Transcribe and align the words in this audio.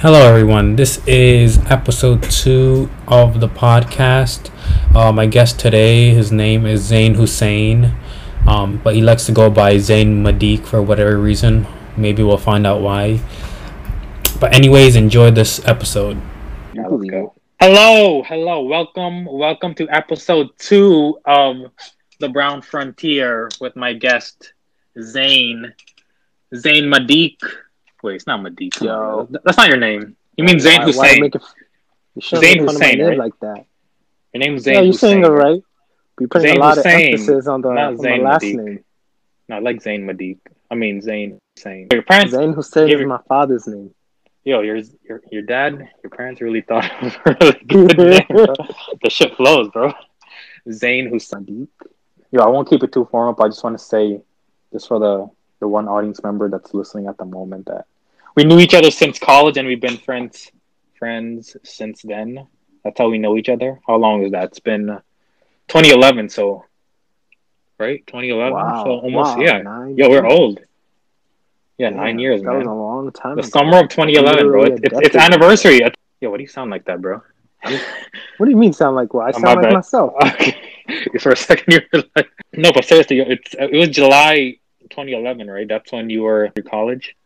Hello, 0.00 0.18
everyone. 0.26 0.76
This 0.76 1.06
is 1.06 1.58
episode 1.70 2.22
two 2.22 2.88
of 3.06 3.38
the 3.38 3.48
podcast. 3.48 4.50
Uh, 4.96 5.12
my 5.12 5.26
guest 5.26 5.60
today, 5.60 6.14
his 6.14 6.32
name 6.32 6.64
is 6.64 6.90
Zayn 6.90 7.16
Hussein, 7.16 7.94
um, 8.48 8.80
but 8.82 8.94
he 8.94 9.02
likes 9.02 9.26
to 9.26 9.32
go 9.32 9.50
by 9.50 9.74
Zayn 9.74 10.22
Madik 10.22 10.64
for 10.64 10.80
whatever 10.80 11.18
reason. 11.18 11.66
Maybe 11.98 12.22
we'll 12.22 12.38
find 12.38 12.66
out 12.66 12.80
why. 12.80 13.20
But, 14.40 14.54
anyways, 14.54 14.96
enjoy 14.96 15.32
this 15.32 15.60
episode. 15.68 16.18
Yeah, 16.72 16.86
let's 16.86 17.10
go. 17.10 17.34
Hello, 17.60 18.22
hello, 18.22 18.62
welcome, 18.62 19.26
welcome 19.26 19.74
to 19.74 19.88
episode 19.90 20.48
two 20.56 21.18
of 21.26 21.56
the 22.20 22.30
Brown 22.30 22.62
Frontier 22.62 23.50
with 23.60 23.76
my 23.76 23.92
guest 23.92 24.54
Zayn, 24.96 25.74
Zayn 26.54 26.84
Madiq. 26.88 27.36
Wait, 28.02 28.14
it's 28.16 28.26
not 28.26 28.40
Madiq. 28.40 28.80
Yo. 28.82 29.28
That's 29.44 29.56
not 29.58 29.68
your 29.68 29.76
name. 29.76 30.16
You 30.36 30.44
mean 30.44 30.58
Why- 30.58 30.78
why 30.78 30.84
Hussein? 30.84 31.20
make 31.20 31.34
it- 31.34 31.42
you 32.14 32.22
shouldn't 32.22 32.44
Zayn 32.46 32.56
make 32.58 32.66
fun 32.66 32.74
of 32.76 32.80
my 32.80 32.86
Hussein, 32.86 33.06
right? 33.06 33.18
like 33.18 33.38
that. 33.40 33.64
Your 34.32 34.40
name's 34.44 34.64
Zayn 34.64 34.74
Yeah, 34.74 34.80
you're 34.80 34.92
saying 34.92 35.24
it 35.24 35.28
right. 35.28 35.62
Putting 36.16 36.50
Zayn 36.52 36.56
a 36.56 36.60
lot 36.60 36.76
Hussein, 36.76 37.14
of 37.14 37.20
emphasis 37.20 37.46
on 37.46 37.60
the, 37.62 37.70
not 37.72 37.92
on 37.92 37.96
the 37.96 38.16
last 38.18 38.42
Madiq. 38.44 38.54
name. 38.64 38.84
Not 39.48 39.62
like 39.62 39.76
Zayn 39.82 40.04
Madiq. 40.04 40.38
I 40.70 40.74
mean 40.74 41.00
Zayn 41.00 41.38
Hussein. 41.56 41.88
Your 41.92 42.02
parents, 42.02 42.34
Zayn 42.34 42.54
Hussein 42.54 42.88
Give 42.88 43.00
is 43.00 43.06
my 43.06 43.20
father's 43.28 43.66
name. 43.66 43.92
yo, 44.44 44.60
your 44.60 44.76
your 45.08 45.22
your 45.30 45.42
dad, 45.42 45.88
your 46.02 46.10
parents 46.10 46.40
really 46.40 46.60
thought 46.62 46.84
of 47.02 47.16
a 47.26 47.36
really 47.40 47.64
good 47.66 47.98
name. 48.12 48.26
Bro. 48.28 48.54
The 49.02 49.10
shit 49.10 49.34
flows, 49.36 49.68
bro. 49.70 49.92
Zayn 50.68 51.08
Hussein. 51.10 51.68
Yo, 52.32 52.40
I 52.42 52.48
won't 52.48 52.68
keep 52.68 52.82
it 52.82 52.92
too 52.92 53.06
formal, 53.10 53.32
but 53.34 53.44
I 53.44 53.48
just 53.48 53.64
want 53.64 53.76
to 53.78 53.84
say, 53.84 54.20
just 54.72 54.86
for 54.88 54.98
the 55.00 55.30
the 55.60 55.68
one 55.68 55.88
audience 55.88 56.22
member 56.22 56.48
that's 56.48 56.74
listening 56.74 57.06
at 57.06 57.16
the 57.18 57.24
moment, 57.24 57.66
that 57.66 57.86
we 58.36 58.44
knew 58.44 58.58
each 58.58 58.74
other 58.74 58.90
since 58.90 59.18
college, 59.18 59.56
and 59.56 59.66
we've 59.68 59.80
been 59.80 59.96
friends 59.98 60.50
friends 60.98 61.56
since 61.64 62.02
then. 62.02 62.46
That's 62.84 62.98
how 62.98 63.08
we 63.08 63.18
know 63.18 63.36
each 63.36 63.48
other. 63.48 63.80
How 63.86 63.96
long 63.96 64.22
is 64.24 64.32
that? 64.32 64.44
It's 64.44 64.60
been 64.60 64.90
uh, 64.90 65.00
2011, 65.68 66.28
so 66.30 66.64
right, 67.78 68.06
2011. 68.06 68.52
Wow. 68.52 68.84
So 68.84 68.90
almost, 69.00 69.36
wow, 69.36 69.42
yeah. 69.42 69.62
Nine 69.62 69.96
Yo, 69.96 70.08
we're 70.08 70.26
old. 70.26 70.60
Yeah, 71.78 71.88
nine 71.90 72.18
years, 72.18 72.42
That 72.42 72.52
was 72.52 72.66
a 72.66 72.70
long 72.70 73.10
time 73.12 73.36
The 73.36 73.40
ago. 73.42 73.48
summer 73.48 73.78
of 73.78 73.88
2011, 73.88 74.46
bro. 74.48 74.64
It's, 74.64 74.80
it's, 74.82 74.98
it's 75.00 75.16
anniversary. 75.16 75.80
Yeah, 76.20 76.28
what 76.28 76.36
do 76.36 76.42
you 76.42 76.48
sound 76.48 76.70
like 76.70 76.84
that, 76.84 77.00
bro? 77.00 77.22
What 78.36 78.46
do 78.46 78.50
you 78.50 78.56
mean 78.56 78.72
sound 78.74 78.96
like 78.96 79.12
what? 79.14 79.26
I 79.26 79.28
Oh, 79.28 79.32
sound 79.32 79.44
my 79.44 79.52
like 79.54 79.62
bad. 79.62 79.72
myself. 79.74 80.12
For 81.20 81.32
a 81.32 81.36
second, 81.36 81.72
you 81.72 81.80
were 81.92 82.02
like, 82.16 82.28
no, 82.54 82.70
but 82.72 82.84
seriously, 82.84 83.20
it's 83.20 83.54
it 83.58 83.72
was 83.76 83.88
July 83.90 84.56
2011, 84.90 85.50
right? 85.50 85.68
That's 85.68 85.92
when 85.92 86.10
you 86.10 86.22
were 86.22 86.46
in 86.46 86.62
college. 86.62 87.16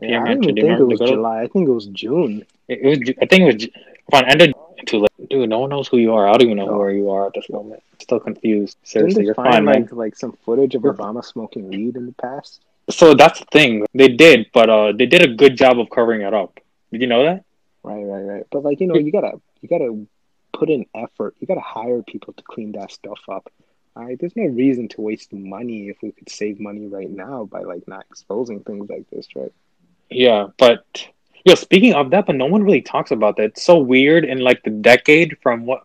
Yeah, 0.00 0.22
I 0.22 0.28
don't 0.28 0.28
entry, 0.28 0.50
even 0.50 0.54
do 0.54 0.60
you 0.62 0.68
think 0.68 0.80
it 0.80 0.84
was? 0.84 1.10
July. 1.10 1.42
I 1.42 1.48
think 1.48 1.68
it 1.68 1.72
was 1.72 1.86
June. 1.86 2.44
It, 2.68 2.78
it 2.80 2.88
was, 2.88 3.16
I 3.20 3.26
think 3.26 3.42
it 3.42 3.54
was 3.54 3.68
on 4.12 4.30
ended 4.30 4.54
too 4.86 5.00
late. 5.00 5.28
Dude, 5.28 5.48
no 5.48 5.58
one 5.60 5.70
knows 5.70 5.88
who 5.88 5.98
you 5.98 6.14
are. 6.14 6.28
I 6.28 6.32
don't 6.32 6.42
even 6.42 6.56
know 6.56 6.66
where 6.66 6.90
you 6.90 7.10
are 7.10 7.26
at 7.26 7.34
this 7.34 7.48
moment. 7.50 7.82
Still 8.00 8.20
confused. 8.20 8.76
Seriously, 8.84 9.24
you're 9.24 9.34
find 9.34 9.54
fine, 9.54 9.64
man. 9.64 9.82
like 9.82 9.92
like 9.92 10.16
some 10.16 10.32
footage 10.44 10.74
of 10.74 10.82
Obama 10.82 11.24
smoking 11.24 11.68
weed 11.68 11.96
in 11.96 12.06
the 12.06 12.12
past? 12.12 12.60
So 12.90 13.14
that's 13.14 13.40
the 13.40 13.46
thing. 13.46 13.84
They 13.92 14.08
did, 14.08 14.46
but 14.54 14.70
uh, 14.70 14.92
they 14.92 15.06
did 15.06 15.22
a 15.22 15.34
good 15.34 15.56
job 15.56 15.78
of 15.78 15.90
covering 15.90 16.22
it 16.22 16.32
up. 16.32 16.58
Did 16.90 17.02
you 17.02 17.06
know 17.06 17.24
that? 17.24 17.44
Right, 17.82 18.02
right, 18.02 18.22
right. 18.22 18.46
But 18.50 18.64
like 18.64 18.80
you 18.80 18.86
know, 18.86 18.94
you 18.94 19.12
gotta 19.12 19.40
you 19.60 19.68
gotta 19.68 20.06
put 20.52 20.70
in 20.70 20.86
effort. 20.94 21.34
You 21.40 21.46
gotta 21.46 21.60
hire 21.60 22.02
people 22.02 22.32
to 22.34 22.42
clean 22.42 22.72
that 22.72 22.92
stuff 22.92 23.20
up. 23.28 23.50
Right, 23.94 24.16
there's 24.18 24.36
no 24.36 24.44
reason 24.44 24.88
to 24.90 25.00
waste 25.00 25.32
money 25.32 25.88
if 25.88 25.96
we 26.02 26.12
could 26.12 26.30
save 26.30 26.60
money 26.60 26.86
right 26.86 27.10
now 27.10 27.44
by 27.44 27.62
like 27.62 27.88
not 27.88 28.06
exposing 28.08 28.60
things 28.60 28.88
like 28.88 29.10
this, 29.10 29.26
right? 29.34 29.52
Yeah, 30.08 30.46
but 30.56 31.08
yo, 31.44 31.54
speaking 31.56 31.94
of 31.94 32.10
that, 32.10 32.26
but 32.26 32.36
no 32.36 32.46
one 32.46 32.62
really 32.62 32.80
talks 32.80 33.10
about 33.10 33.36
that. 33.36 33.44
It's 33.44 33.64
so 33.64 33.78
weird 33.78 34.24
in 34.24 34.38
like 34.38 34.62
the 34.62 34.70
decade 34.70 35.38
from 35.42 35.66
what 35.66 35.84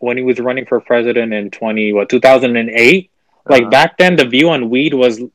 when 0.00 0.18
he 0.18 0.22
was 0.22 0.38
running 0.38 0.66
for 0.66 0.78
president 0.80 1.32
in 1.32 1.50
twenty 1.50 1.92
what 1.92 2.10
two 2.10 2.20
thousand 2.20 2.56
and 2.56 2.68
eight. 2.70 3.10
Like 3.48 3.64
Uh, 3.64 3.70
back 3.70 3.96
then, 3.98 4.16
the 4.16 4.26
view 4.26 4.50
on 4.50 4.70
weed 4.70 4.94
was, 4.94 5.18
you 5.18 5.30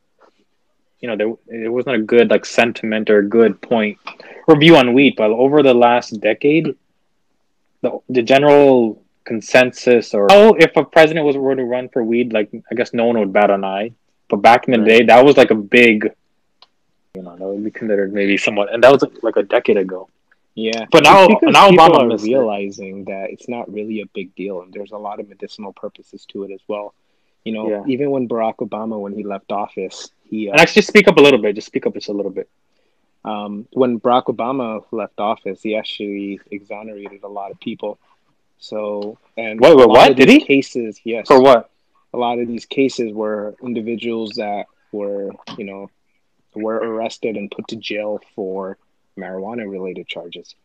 know, 1.07 1.15
there 1.15 1.33
it 1.65 1.69
wasn't 1.69 1.95
a 1.95 1.99
good 2.03 2.29
like 2.29 2.45
sentiment 2.45 3.09
or 3.09 3.19
a 3.19 3.27
good 3.27 3.59
point 3.61 3.97
or 4.47 4.55
view 4.57 4.75
on 4.75 4.94
weed. 4.94 5.15
But 5.17 5.31
over 5.31 5.63
the 5.63 5.73
last 5.73 6.19
decade, 6.21 6.75
the 7.81 7.99
the 8.09 8.21
general 8.21 9.01
consensus 9.34 10.06
or 10.17 10.23
oh, 10.38 10.47
if 10.66 10.72
a 10.81 10.84
president 10.95 11.23
was 11.29 11.38
were 11.38 11.56
to 11.56 11.67
run 11.75 11.85
for 11.94 12.01
weed, 12.12 12.28
like 12.38 12.50
I 12.72 12.73
guess 12.78 12.91
no 12.94 13.06
one 13.09 13.17
would 13.19 13.34
bat 13.40 13.50
an 13.57 13.63
eye. 13.78 13.88
But 14.29 14.38
back 14.50 14.62
in 14.67 14.72
the 14.73 14.79
Right. 14.79 14.91
day, 14.94 15.00
that 15.12 15.22
was 15.28 15.35
like 15.41 15.51
a 15.57 15.62
big, 15.79 15.97
you 17.16 17.22
know, 17.25 17.34
that 17.39 17.47
would 17.51 17.63
be 17.63 17.72
considered 17.81 18.12
maybe 18.19 18.35
somewhat, 18.45 18.68
and 18.73 18.79
that 18.84 18.91
was 18.95 19.01
like 19.28 19.38
a 19.44 19.44
decade 19.56 19.78
ago. 19.85 20.01
Yeah, 20.56 20.81
But 20.91 21.03
now- 21.03 21.28
now 21.57 21.69
people 21.69 21.85
Obama 21.85 22.00
are 22.03 22.07
missed 22.12 22.25
it. 22.28 22.34
realizing 22.35 22.95
that 23.12 23.25
it's 23.34 23.47
not 23.56 23.66
really 23.78 23.97
a 24.01 24.07
big 24.19 24.28
deal, 24.41 24.56
and 24.62 24.69
there's 24.75 24.91
a 25.00 25.01
lot 25.07 25.18
of 25.22 25.25
medicinal 25.34 25.72
purposes 25.84 26.22
to 26.31 26.44
it 26.45 26.51
as 26.57 26.63
well. 26.72 26.88
You 27.45 27.53
know, 27.56 27.66
Yeah. 27.73 27.84
even 27.94 28.07
when 28.13 28.23
Barack 28.31 28.57
Obama, 28.68 28.95
when 29.03 29.13
he 29.19 29.23
left 29.34 29.50
office, 29.63 29.97
he 30.29 30.38
uh, 30.50 30.51
And 30.51 30.59
actually, 30.62 30.81
just 30.81 30.89
speak 30.94 31.07
up 31.12 31.18
a 31.22 31.23
little 31.28 31.41
bit. 31.45 31.51
Just 31.59 31.68
speak 31.73 31.85
up 31.88 31.94
just 32.00 32.09
a 32.09 32.18
little 32.19 32.35
bit. 32.39 32.50
um, 33.25 33.53
when 33.81 34.00
Barack 34.00 34.25
Obama 34.35 34.68
left 35.01 35.18
office, 35.19 35.59
he 35.68 35.72
actually 35.81 36.39
exonerated 36.57 37.22
a 37.23 37.28
lot 37.39 37.50
of 37.53 37.57
people. 37.59 37.91
So, 38.59 39.17
and 39.37 39.59
Wait, 39.59 39.75
wait, 39.75 39.87
what? 39.87 40.15
Did 40.15 40.29
he? 40.29 40.41
Cases, 40.41 40.99
yes. 41.03 41.27
For 41.27 41.41
what? 41.41 41.69
a 42.13 42.17
lot 42.17 42.39
of 42.39 42.47
these 42.47 42.65
cases 42.65 43.13
were 43.13 43.55
individuals 43.61 44.33
that 44.35 44.65
were, 44.91 45.31
you 45.57 45.65
know, 45.65 45.89
were 46.55 46.75
arrested 46.75 47.37
and 47.37 47.51
put 47.51 47.67
to 47.67 47.75
jail 47.75 48.19
for 48.35 48.77
marijuana 49.17 49.69
related 49.69 50.07
charges. 50.07 50.55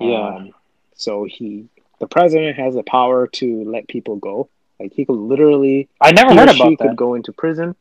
Yeah. 0.00 0.28
Um, 0.28 0.54
so 0.94 1.24
he, 1.24 1.68
the 2.00 2.06
president 2.06 2.58
has 2.58 2.74
the 2.74 2.82
power 2.82 3.26
to 3.26 3.64
let 3.64 3.88
people 3.88 4.16
go. 4.16 4.48
Like 4.78 4.92
he 4.92 5.04
could 5.04 5.14
literally, 5.14 5.88
I 6.00 6.12
never 6.12 6.32
he 6.32 6.38
heard 6.38 6.50
or 6.50 6.52
she 6.52 6.62
about 6.62 6.78
could 6.78 6.96
go 6.96 7.14
into 7.14 7.32
prison, 7.32 7.74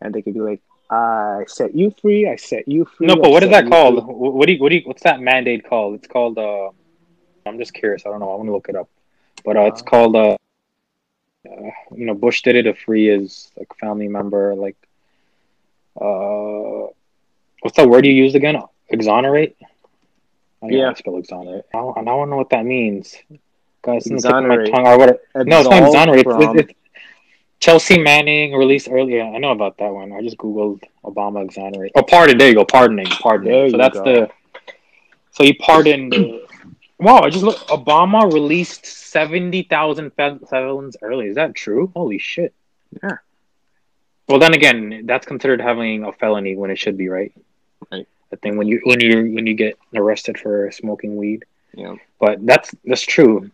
and 0.00 0.14
they 0.14 0.22
could 0.22 0.32
be 0.32 0.40
like, 0.40 0.62
"I 0.88 1.44
set 1.46 1.74
you 1.74 1.94
free. 2.00 2.26
I 2.26 2.36
set 2.36 2.66
you 2.66 2.86
free." 2.86 3.08
No, 3.08 3.14
I 3.14 3.18
but 3.20 3.30
what 3.30 3.42
is 3.42 3.50
that 3.50 3.68
called? 3.68 4.02
free." 4.02 4.14
What 4.14 4.46
do 4.46 4.52
you, 4.54 4.58
what 4.58 4.70
do 4.70 4.76
you, 4.76 4.82
what's 4.86 5.02
that 5.02 5.20
mandate 5.20 5.68
called? 5.68 5.96
It's 5.96 6.06
called. 6.06 6.38
Uh, 6.38 6.70
I'm 7.46 7.58
just 7.58 7.74
curious. 7.74 8.04
I 8.06 8.10
don't 8.10 8.20
know. 8.20 8.32
I 8.32 8.36
want 8.36 8.48
to 8.48 8.52
look 8.52 8.68
it 8.68 8.76
up. 8.76 8.88
But 9.44 9.56
uh, 9.56 9.62
it's 9.62 9.82
Uh, 9.82 9.84
called. 9.84 10.16
Uh, 10.16 10.36
uh, 11.46 11.70
you 11.94 12.06
know, 12.06 12.14
Bush 12.14 12.40
did 12.42 12.56
it 12.56 12.62
to 12.62 12.74
free 12.74 13.06
his 13.08 13.50
like 13.58 13.68
family 13.78 14.08
member. 14.08 14.54
Like, 14.54 14.76
uh, 16.00 16.88
what's 17.60 17.76
that 17.76 17.88
word 17.88 18.06
you 18.06 18.12
used 18.12 18.34
again? 18.34 18.62
Exonerate. 18.88 19.56
I 20.62 20.68
Yeah. 20.68 20.94
spell 20.94 21.18
exonerate. 21.18 21.66
I 21.74 21.78
don't, 21.78 21.98
I 21.98 22.04
don't 22.04 22.30
know 22.30 22.36
what 22.36 22.48
that 22.50 22.64
means. 22.64 23.14
Guys, 23.82 24.06
it's 24.06 24.10
on 24.10 24.16
the 24.16 24.22
tip 24.22 24.32
of 24.32 24.44
my 24.44 24.54
Exonerate. 24.54 24.74
tongue. 24.74 24.86
Or 24.86 24.98
what? 24.98 25.46
No, 25.46 25.60
it's 25.60 25.68
not 25.68 25.82
exonerate. 25.82 26.26
It's, 26.26 26.34
from- 26.34 26.58
it's, 26.58 26.72
Chelsea 27.60 27.98
Manning 27.98 28.52
released 28.54 28.88
earlier. 28.90 29.22
I 29.22 29.36
know 29.38 29.52
about 29.52 29.76
that 29.78 29.92
one. 29.92 30.12
I 30.12 30.22
just 30.22 30.38
googled 30.38 30.82
Obama 31.04 31.42
exonerate. 31.44 31.92
Oh, 31.94 32.02
pardon. 32.02 32.38
There 32.38 32.48
you 32.48 32.54
go. 32.54 32.64
Pardoning. 32.64 33.06
Pardoning. 33.06 33.52
There 33.52 33.70
so 33.70 33.76
that's 33.76 33.98
go. 33.98 34.04
the. 34.04 34.30
So 35.32 35.44
he 35.44 35.52
pardoned. 35.52 36.14
wow! 36.98 37.20
I 37.20 37.30
just 37.30 37.44
look. 37.44 37.56
Obama 37.68 38.32
released 38.32 38.86
seventy 38.86 39.62
thousand 39.62 40.10
felons 40.12 40.96
early. 41.02 41.26
Is 41.28 41.36
that 41.36 41.54
true? 41.54 41.90
Holy 41.94 42.18
shit! 42.18 42.54
Yeah. 43.02 43.18
Well, 44.28 44.38
then 44.38 44.54
again, 44.54 45.02
that's 45.04 45.26
considered 45.26 45.60
having 45.60 46.04
a 46.04 46.12
felony 46.12 46.56
when 46.56 46.70
it 46.70 46.78
should 46.78 46.96
be, 46.96 47.08
right? 47.08 47.32
Right. 47.92 48.08
I 48.32 48.36
think 48.36 48.56
when 48.56 48.66
you 48.66 48.80
when 48.84 49.00
you 49.00 49.34
when 49.34 49.46
you 49.46 49.54
get 49.54 49.78
arrested 49.94 50.38
for 50.38 50.70
smoking 50.72 51.16
weed, 51.16 51.44
Yeah. 51.74 51.96
but 52.18 52.44
that's 52.44 52.74
that's 52.84 53.02
true. 53.02 53.50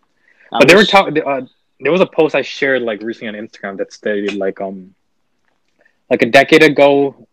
I 0.53 0.59
But 0.61 0.69
they 0.69 0.75
were 0.77 0.85
talking. 0.85 1.21
Uh, 1.23 1.47
there 1.81 1.93
was 1.93 2.01
a 2.01 2.07
post 2.07 2.35
I 2.35 2.43
shared 2.43 2.83
like 2.83 3.03
recently 3.03 3.37
on 3.37 3.47
Instagram 3.47 3.79
that 3.79 3.93
stated 3.93 4.35
like 4.37 4.61
um, 4.61 4.95
like 6.09 6.23
a 6.23 6.27
decade 6.27 6.63
ago, 6.63 7.27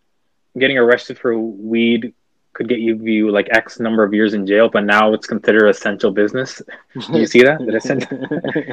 getting 0.58 0.78
arrested 0.78 1.20
for 1.20 1.38
weed 1.38 2.14
could 2.58 2.68
get 2.68 2.80
you 2.80 2.96
you 2.96 3.30
like 3.30 3.48
X 3.52 3.80
number 3.80 4.04
of 4.04 4.16
years 4.16 4.34
in 4.34 4.48
jail, 4.48 4.68
but 4.68 4.84
now 4.84 5.14
it's 5.14 5.28
considered 5.28 5.68
essential 5.68 6.10
business. 6.10 6.60
Do 7.12 7.20
you 7.20 7.28
see 7.28 7.44
that? 7.44 7.60
That 7.60 7.86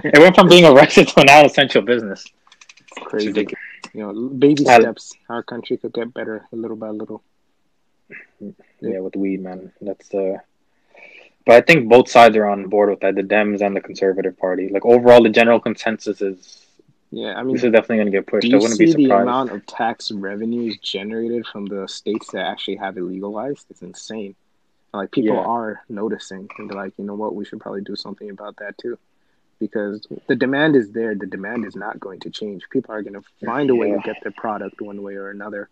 it, 0.14 0.18
went 0.18 0.34
from 0.34 0.48
being 0.48 0.64
arrested 0.64 1.08
to 1.08 1.22
now 1.24 1.44
essential 1.44 1.82
business. 1.82 2.24
It's 2.96 3.06
Crazy. 3.06 3.28
ridiculous. 3.28 3.62
You 3.92 4.00
know, 4.00 4.28
baby 4.30 4.66
I- 4.66 4.80
steps. 4.80 5.12
Our 5.28 5.42
country 5.42 5.76
could 5.76 5.92
get 5.92 6.14
better 6.14 6.46
a 6.50 6.56
little 6.56 6.78
by 6.78 6.88
little. 6.88 7.22
Yeah, 8.80 9.00
with 9.00 9.16
weed, 9.16 9.42
man. 9.42 9.70
That's 9.82 10.12
uh. 10.14 10.38
But 11.44 11.56
I 11.56 11.60
think 11.60 11.90
both 11.90 12.08
sides 12.08 12.34
are 12.38 12.46
on 12.46 12.68
board 12.68 12.88
with 12.88 13.00
that, 13.00 13.16
the 13.16 13.22
Dems 13.22 13.60
and 13.60 13.76
the 13.76 13.82
Conservative 13.82 14.38
Party. 14.38 14.70
Like 14.70 14.86
overall, 14.86 15.22
the 15.22 15.28
general 15.28 15.60
consensus 15.60 16.22
is 16.22 16.63
Yeah, 17.16 17.34
I 17.34 17.42
mean, 17.44 17.54
this 17.54 17.64
is 17.64 17.70
definitely 17.72 17.96
going 17.98 18.06
to 18.06 18.18
get 18.18 18.26
pushed. 18.26 18.48
do 18.50 18.56
I 18.56 18.60
wouldn't 18.60 18.76
see 18.78 18.86
be 18.86 18.92
the 18.94 19.02
surprised. 19.04 19.22
amount 19.22 19.52
of 19.52 19.64
tax 19.66 20.10
revenues 20.10 20.78
generated 20.78 21.46
from 21.46 21.66
the 21.66 21.86
states 21.86 22.32
that 22.32 22.44
actually 22.44 22.76
have 22.76 22.96
it 22.96 23.02
legalized? 23.02 23.66
It's 23.70 23.82
insane. 23.82 24.34
Like 24.92 25.12
people 25.12 25.36
Yeah. 25.36 25.42
are 25.42 25.82
noticing, 25.88 26.48
and 26.58 26.68
they're 26.68 26.76
like, 26.76 26.94
you 26.98 27.04
know 27.04 27.14
what, 27.14 27.34
we 27.34 27.44
should 27.44 27.60
probably 27.60 27.82
do 27.82 27.94
something 27.94 28.30
about 28.30 28.56
that 28.56 28.76
too, 28.78 28.98
because 29.60 30.06
the 30.28 30.34
demand 30.36 30.74
is 30.76 30.90
there. 30.92 31.14
The 31.14 31.26
demand 31.26 31.64
is 31.66 31.76
not 31.76 32.00
going 32.00 32.20
to 32.20 32.30
change. 32.30 32.62
People 32.70 32.94
are 32.94 33.02
going 33.02 33.14
to 33.14 33.22
find 33.44 33.70
a 33.70 33.74
way 33.76 33.90
to 33.92 33.98
get 34.04 34.16
their 34.22 34.32
product 34.32 34.80
one 34.80 35.02
way 35.02 35.14
or 35.14 35.30
another. 35.30 35.68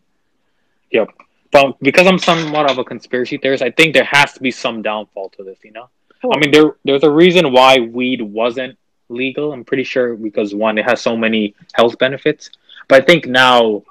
Yep. 0.92 1.08
but 1.50 1.78
because 1.80 2.06
I'm 2.06 2.18
somewhat 2.18 2.70
of 2.70 2.78
a 2.78 2.84
conspiracy 2.84 3.36
theorist, 3.38 3.62
I 3.62 3.70
think 3.70 3.94
there 3.94 4.04
has 4.04 4.32
to 4.34 4.40
be 4.40 4.50
some 4.50 4.82
downfall 4.82 5.30
to 5.36 5.44
this. 5.44 5.58
You 5.64 5.72
know, 5.72 5.88
I 6.24 6.38
mean, 6.38 6.50
there 6.52 6.76
there's 6.84 7.02
a 7.04 7.10
reason 7.10 7.52
why 7.52 7.80
weed 7.80 8.20
wasn't 8.22 8.78
legal. 9.12 9.52
I'm 9.52 9.64
pretty 9.64 9.84
sure 9.84 10.16
because 10.16 10.54
one, 10.54 10.78
it 10.78 10.84
has 10.84 11.00
so 11.00 11.16
many 11.16 11.54
health 11.74 11.98
benefits. 11.98 12.50
But 12.88 13.02
I 13.02 13.04
think 13.04 13.26
now, 13.26 13.62
you 13.64 13.84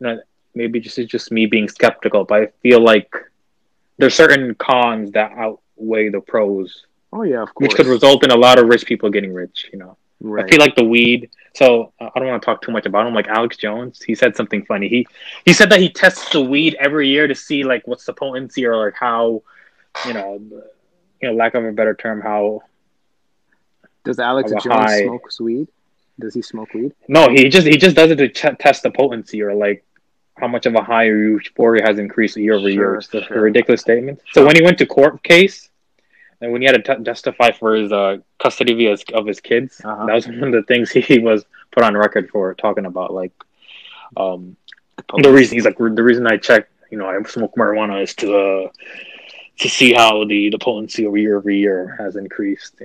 know, 0.00 0.20
maybe 0.54 0.80
just 0.80 0.98
it's 0.98 1.10
just 1.10 1.30
me 1.30 1.46
being 1.46 1.68
skeptical, 1.68 2.24
but 2.24 2.42
I 2.42 2.46
feel 2.62 2.80
like 2.80 3.14
there's 3.98 4.14
certain 4.14 4.54
cons 4.54 5.12
that 5.12 5.32
outweigh 5.32 6.08
the 6.10 6.20
pros, 6.20 6.86
Oh 7.12 7.22
yeah, 7.22 7.42
of 7.42 7.54
course. 7.54 7.68
which 7.68 7.76
could 7.76 7.86
result 7.86 8.24
in 8.24 8.30
a 8.30 8.36
lot 8.36 8.58
of 8.58 8.66
rich 8.66 8.84
people 8.86 9.10
getting 9.10 9.32
rich. 9.32 9.70
You 9.72 9.78
know, 9.78 9.96
right. 10.20 10.44
I 10.44 10.48
feel 10.48 10.58
like 10.58 10.74
the 10.76 10.84
weed. 10.84 11.30
So 11.54 11.92
uh, 12.00 12.10
I 12.14 12.18
don't 12.18 12.28
want 12.28 12.42
to 12.42 12.46
talk 12.46 12.60
too 12.60 12.72
much 12.72 12.84
about 12.84 13.06
him. 13.06 13.14
Like 13.14 13.28
Alex 13.28 13.56
Jones, 13.56 14.02
he 14.02 14.14
said 14.14 14.36
something 14.36 14.64
funny. 14.64 14.88
He 14.88 15.06
he 15.44 15.52
said 15.52 15.70
that 15.70 15.80
he 15.80 15.88
tests 15.88 16.30
the 16.30 16.42
weed 16.42 16.76
every 16.78 17.08
year 17.08 17.26
to 17.26 17.34
see 17.34 17.64
like 17.64 17.86
what's 17.86 18.04
the 18.04 18.12
potency 18.12 18.66
or 18.66 18.76
like 18.76 18.94
how, 18.94 19.42
you 20.06 20.12
know, 20.12 20.40
you 21.22 21.28
know, 21.28 21.32
lack 21.32 21.54
of 21.54 21.64
a 21.64 21.72
better 21.72 21.94
term, 21.94 22.20
how 22.20 22.62
Does 24.06 24.18
Alex 24.18 24.50
Jones 24.50 24.64
high- 24.64 25.02
smoke 25.04 25.28
weed? 25.40 25.68
Does 26.18 26.32
he 26.34 26.40
smoke 26.42 26.72
weed? 26.72 26.92
No, 27.08 27.28
he 27.28 27.48
just 27.48 27.66
he 27.66 27.76
just 27.76 27.94
does 27.94 28.10
it 28.10 28.16
to 28.16 28.28
ch- 28.28 28.58
test 28.58 28.82
the 28.82 28.90
potency 28.90 29.42
or 29.42 29.54
like 29.54 29.84
how 30.38 30.48
much 30.48 30.64
of 30.66 30.74
a 30.74 30.82
high 30.82 31.04
euphoria 31.06 31.82
has 31.86 31.98
increased 31.98 32.36
year 32.36 32.54
over 32.54 32.68
year. 32.70 32.94
It's 32.96 33.10
sure. 33.10 33.22
a 33.30 33.40
ridiculous 33.40 33.80
statement. 33.82 34.20
So 34.32 34.44
when 34.46 34.56
he 34.56 34.62
went 34.62 34.78
to 34.78 34.86
court 34.86 35.22
case, 35.22 35.68
and 36.40 36.52
when 36.52 36.60
he 36.62 36.66
had 36.66 36.82
to 36.84 36.96
t- 36.96 37.04
testify 37.04 37.50
for 37.52 37.74
his 37.74 37.90
uh, 37.92 38.18
custody 38.38 38.72
of 38.86 38.90
his, 38.98 39.04
of 39.14 39.26
his 39.26 39.40
kids, 39.40 39.80
Uh-huh. 39.84 40.06
that 40.06 40.14
was 40.14 40.26
one 40.26 40.44
of 40.44 40.52
the 40.52 40.62
things 40.62 40.90
he 41.12 41.18
was 41.18 41.44
put 41.72 41.82
on 41.82 41.94
record 41.96 42.28
for 42.30 42.54
talking 42.54 42.86
about. 42.86 43.12
Like, 43.12 43.32
um, 44.16 44.56
the 44.96 45.02
police. 45.08 45.26
reason 45.34 45.56
he's 45.56 45.64
like 45.64 45.78
the 45.78 46.02
reason 46.02 46.26
I 46.26 46.36
check, 46.38 46.68
you 46.90 46.96
know, 46.98 47.06
I 47.06 47.20
smoke 47.24 47.54
marijuana 47.56 48.02
is 48.02 48.14
to 48.16 48.36
uh, 48.36 48.68
to 49.60 49.68
see 49.68 49.92
how 49.92 50.24
the 50.24 50.50
the 50.50 50.58
potency 50.58 51.06
over 51.06 51.16
year 51.18 51.36
over 51.38 51.50
year 51.50 51.96
has 51.98 52.16
increased. 52.16 52.80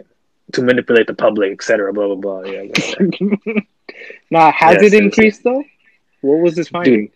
To 0.54 0.62
manipulate 0.62 1.08
the 1.08 1.14
public, 1.14 1.52
etc. 1.54 1.94
Blah 1.94 2.16
blah 2.16 2.42
blah. 2.42 2.42
Yeah. 2.44 2.64
Nah, 4.32 4.52
has 4.52 4.82
Yes, 4.82 4.84
it 4.84 4.94
yes, 4.94 5.02
increased 5.04 5.44
though? 5.44 5.64
What 6.22 6.40
was 6.40 6.56
his 6.56 6.70
finding? 6.70 7.08
Dude, 7.08 7.12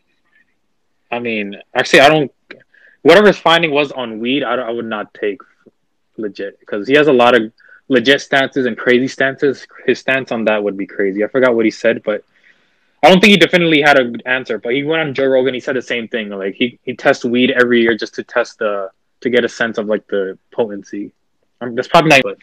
I 1.11 1.19
mean, 1.19 1.55
actually, 1.73 2.01
I 2.01 2.09
don't. 2.09 2.31
Whatever 3.01 3.27
his 3.27 3.37
finding 3.37 3.71
was 3.71 3.91
on 3.91 4.19
weed, 4.19 4.43
I, 4.43 4.55
I 4.55 4.69
would 4.71 4.85
not 4.85 5.13
take 5.13 5.39
legit 6.17 6.59
because 6.59 6.87
he 6.87 6.95
has 6.95 7.07
a 7.07 7.13
lot 7.13 7.35
of 7.35 7.51
legit 7.87 8.21
stances 8.21 8.65
and 8.65 8.77
crazy 8.77 9.07
stances. 9.07 9.65
His 9.85 9.99
stance 9.99 10.31
on 10.31 10.45
that 10.45 10.63
would 10.63 10.77
be 10.77 10.85
crazy. 10.87 11.23
I 11.23 11.27
forgot 11.27 11.55
what 11.55 11.65
he 11.65 11.71
said, 11.71 12.03
but 12.03 12.23
I 13.03 13.09
don't 13.09 13.19
think 13.19 13.31
he 13.31 13.37
definitely 13.37 13.81
had 13.81 13.99
a 13.99 14.05
good 14.05 14.23
answer. 14.25 14.57
But 14.57 14.73
he 14.73 14.83
went 14.83 15.01
on 15.01 15.13
Joe 15.13 15.27
Rogan. 15.27 15.53
He 15.53 15.59
said 15.59 15.75
the 15.75 15.81
same 15.81 16.07
thing. 16.07 16.29
Like 16.29 16.55
he 16.55 16.79
he 16.83 16.95
tests 16.95 17.23
weed 17.23 17.51
every 17.51 17.81
year 17.81 17.95
just 17.95 18.15
to 18.15 18.23
test 18.23 18.59
the 18.59 18.89
to 19.21 19.29
get 19.29 19.45
a 19.45 19.49
sense 19.49 19.77
of 19.77 19.87
like 19.87 20.07
the 20.07 20.37
potency. 20.51 21.11
Um, 21.61 21.75
that's 21.75 21.87
probably 21.87 22.09
not. 22.09 22.23
But 22.23 22.37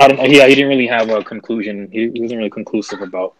I 0.00 0.08
don't 0.08 0.16
know. 0.18 0.24
Yeah, 0.24 0.46
he 0.46 0.54
didn't 0.54 0.68
really 0.68 0.86
have 0.86 1.10
a 1.10 1.22
conclusion. 1.22 1.88
He, 1.90 2.10
he 2.10 2.20
wasn't 2.20 2.38
really 2.38 2.50
conclusive 2.50 3.00
about 3.00 3.34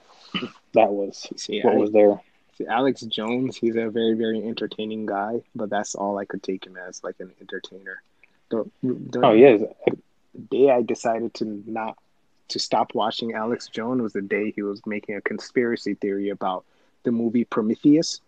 that 0.74 0.90
was 0.90 1.26
See, 1.36 1.60
what 1.62 1.74
I- 1.74 1.76
was 1.76 1.92
there. 1.92 2.20
see, 2.56 2.66
Alex 2.66 3.02
Jones, 3.02 3.56
he's 3.56 3.76
a 3.76 3.88
very, 3.90 4.14
very 4.14 4.46
entertaining 4.46 5.06
guy, 5.06 5.42
but 5.54 5.70
that's 5.70 5.94
all 5.94 6.18
I 6.18 6.24
could 6.24 6.42
take 6.42 6.66
him 6.66 6.76
as, 6.76 7.02
like 7.04 7.16
an 7.20 7.32
entertainer. 7.40 8.02
The, 8.50 8.70
the 8.82 9.20
Oh 9.24 9.32
yeah, 9.32 9.56
The 9.56 9.96
day 10.50 10.70
I 10.70 10.82
decided 10.82 11.34
to 11.34 11.62
not 11.66 11.96
to 12.48 12.58
stop 12.60 12.94
watching 12.94 13.34
Alex 13.34 13.66
Jones 13.68 14.00
was 14.00 14.12
the 14.12 14.22
day 14.22 14.52
he 14.52 14.62
was 14.62 14.80
making 14.86 15.16
a 15.16 15.20
conspiracy 15.20 15.94
theory 15.94 16.28
about 16.28 16.64
the 17.02 17.10
movie 17.10 17.44
Prometheus, 17.44 18.20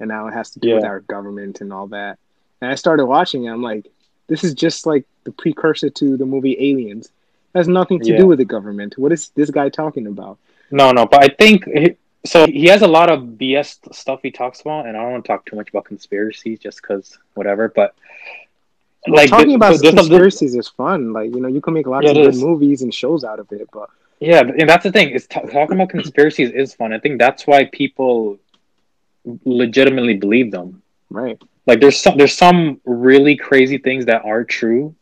and 0.00 0.08
now 0.08 0.26
it 0.28 0.32
has 0.32 0.50
to 0.52 0.60
do 0.60 0.74
with 0.74 0.84
our 0.84 1.00
government 1.00 1.60
and 1.60 1.72
all 1.72 1.88
that. 1.88 2.18
And 2.60 2.70
I 2.70 2.74
started 2.76 3.04
watching 3.06 3.44
it. 3.44 3.50
I'm 3.50 3.62
like, 3.62 3.86
this 4.26 4.42
is 4.42 4.54
just 4.54 4.86
like 4.86 5.04
the 5.24 5.32
precursor 5.32 5.90
to 5.90 6.16
the 6.16 6.24
movie 6.24 6.56
Aliens. 6.70 7.10
Has 7.56 7.68
nothing 7.80 7.98
to 8.00 8.10
Yeah. 8.10 8.18
do 8.22 8.26
with 8.30 8.38
the 8.38 8.44
government. 8.56 8.90
What 9.02 9.12
is 9.16 9.22
this 9.38 9.50
guy 9.58 9.68
talking 9.82 10.06
about? 10.14 10.36
no, 10.80 10.86
no, 10.98 11.02
but 11.12 11.20
I 11.26 11.28
think 11.42 11.64
he- 11.82 11.96
so. 12.32 12.38
He 12.62 12.66
has 12.74 12.82
a 12.82 12.92
lot 12.98 13.08
of 13.14 13.18
BS 13.40 13.68
stuff 14.02 14.18
he 14.26 14.30
talks 14.40 14.58
about, 14.64 14.86
and 14.86 14.92
I 14.96 15.00
don't 15.02 15.12
want 15.12 15.24
to 15.24 15.28
talk 15.32 15.42
too 15.46 15.56
much 15.60 15.68
about 15.70 15.84
conspiracies 15.92 16.58
just 16.66 16.76
because 16.82 17.06
whatever. 17.38 17.64
But 17.80 17.90
Like 19.18 19.30
talking 19.30 19.54
about 19.54 19.76
a- 19.76 19.92
conspiracies 19.92 20.54
is 20.56 20.68
fun. 20.68 21.12
Like 21.18 21.28
you 21.34 21.40
know, 21.42 21.48
you 21.56 21.60
can 21.66 21.72
make 21.78 21.86
lots 21.86 22.04
Yeah, 22.04 22.10
of 22.10 22.16
good 22.16 22.34
is. 22.34 22.42
movies 22.48 22.82
and 22.82 22.92
shows 23.02 23.22
out 23.30 23.38
of 23.38 23.46
it. 23.52 23.68
But 23.72 23.88
yeah, 24.20 24.40
and 24.60 24.68
that's 24.70 24.82
the 24.88 24.92
thing 24.96 25.08
is 25.10 25.26
t- 25.28 25.40
talking 25.56 25.76
about 25.76 25.90
conspiracies 25.98 26.50
is 26.50 26.74
fun. 26.74 26.92
I 26.92 26.98
think 26.98 27.14
that's 27.24 27.46
why 27.46 27.60
people 27.80 28.38
legitimately 29.44 30.14
believe 30.24 30.50
them. 30.50 30.82
right, 31.10 31.40
Like 31.68 31.80
there's 31.80 31.98
some 32.04 32.18
there's 32.18 32.34
some 32.46 32.80
really 32.84 33.36
crazy 33.36 33.78
things 33.78 34.06
that 34.06 34.24
are 34.24 34.42
true, 34.44 34.94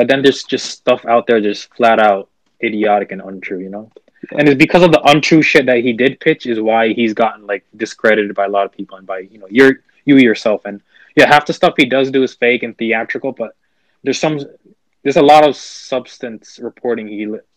but 0.00 0.08
then 0.08 0.22
there's 0.22 0.44
just 0.44 0.66
stuff 0.80 1.04
out 1.04 1.26
there 1.26 1.40
just 1.42 1.62
flat 1.76 1.98
out 2.00 2.30
idiotic 2.68 3.12
and 3.12 3.20
untrue, 3.20 3.58
you 3.66 3.68
know. 3.68 3.90
And 4.38 4.48
it's 4.48 4.56
because 4.56 4.82
of 4.82 4.92
the 4.92 5.02
untrue 5.12 5.42
shit 5.42 5.66
that 5.66 5.78
he 5.86 5.92
did 5.92 6.20
pitch 6.20 6.46
is 6.46 6.58
why 6.58 6.94
he's 6.94 7.12
gotten 7.12 7.46
like 7.46 7.64
discredited 7.76 8.34
by 8.34 8.46
a 8.46 8.48
lot 8.56 8.64
of 8.64 8.72
people 8.72 8.96
and 8.96 9.06
by 9.06 9.18
you 9.32 9.38
know 9.38 9.46
you're 9.50 9.74
you 10.06 10.16
yourself 10.16 10.64
and 10.64 10.80
yeah 11.18 11.26
half 11.34 11.44
the 11.44 11.52
stuff 11.52 11.74
he 11.76 11.84
does 11.84 12.10
do 12.10 12.22
is 12.22 12.32
fake 12.34 12.62
and 12.62 12.78
theatrical, 12.78 13.32
but 13.42 13.50
there's 14.02 14.18
some 14.18 14.40
there's 15.02 15.18
a 15.24 15.28
lot 15.32 15.46
of 15.46 15.54
substance 15.54 16.58
reporting 16.62 17.06
he 17.08 17.26
li- 17.26 17.48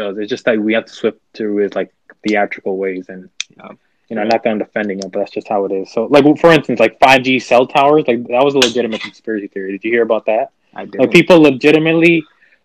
does. 0.00 0.18
It's 0.18 0.30
just 0.30 0.44
that 0.44 0.56
we 0.68 0.72
have 0.74 0.86
to 0.86 0.92
swift 0.92 1.18
through 1.34 1.56
his 1.64 1.74
like 1.74 1.92
theatrical 2.26 2.76
ways 2.76 3.08
and 3.08 3.28
Yeah. 3.56 3.72
you 4.08 4.14
know 4.16 4.22
not 4.24 4.42
that 4.44 4.50
I'm 4.50 4.58
defending 4.66 4.98
him, 5.02 5.10
but 5.10 5.18
that's 5.20 5.32
just 5.40 5.48
how 5.48 5.64
it 5.66 5.72
is. 5.72 5.86
So 5.92 6.04
like 6.14 6.24
for 6.44 6.52
instance, 6.52 6.78
like 6.86 6.94
5G 7.00 7.42
cell 7.42 7.66
towers, 7.66 8.04
like 8.06 8.22
that 8.34 8.44
was 8.48 8.54
a 8.54 8.58
legitimate 8.68 9.00
conspiracy 9.08 9.48
theory. 9.48 9.72
Did 9.72 9.82
you 9.84 9.90
hear 9.96 10.02
about 10.10 10.26
that? 10.26 10.46
Like 10.84 11.10
people 11.10 11.40
legitimately 11.40 12.24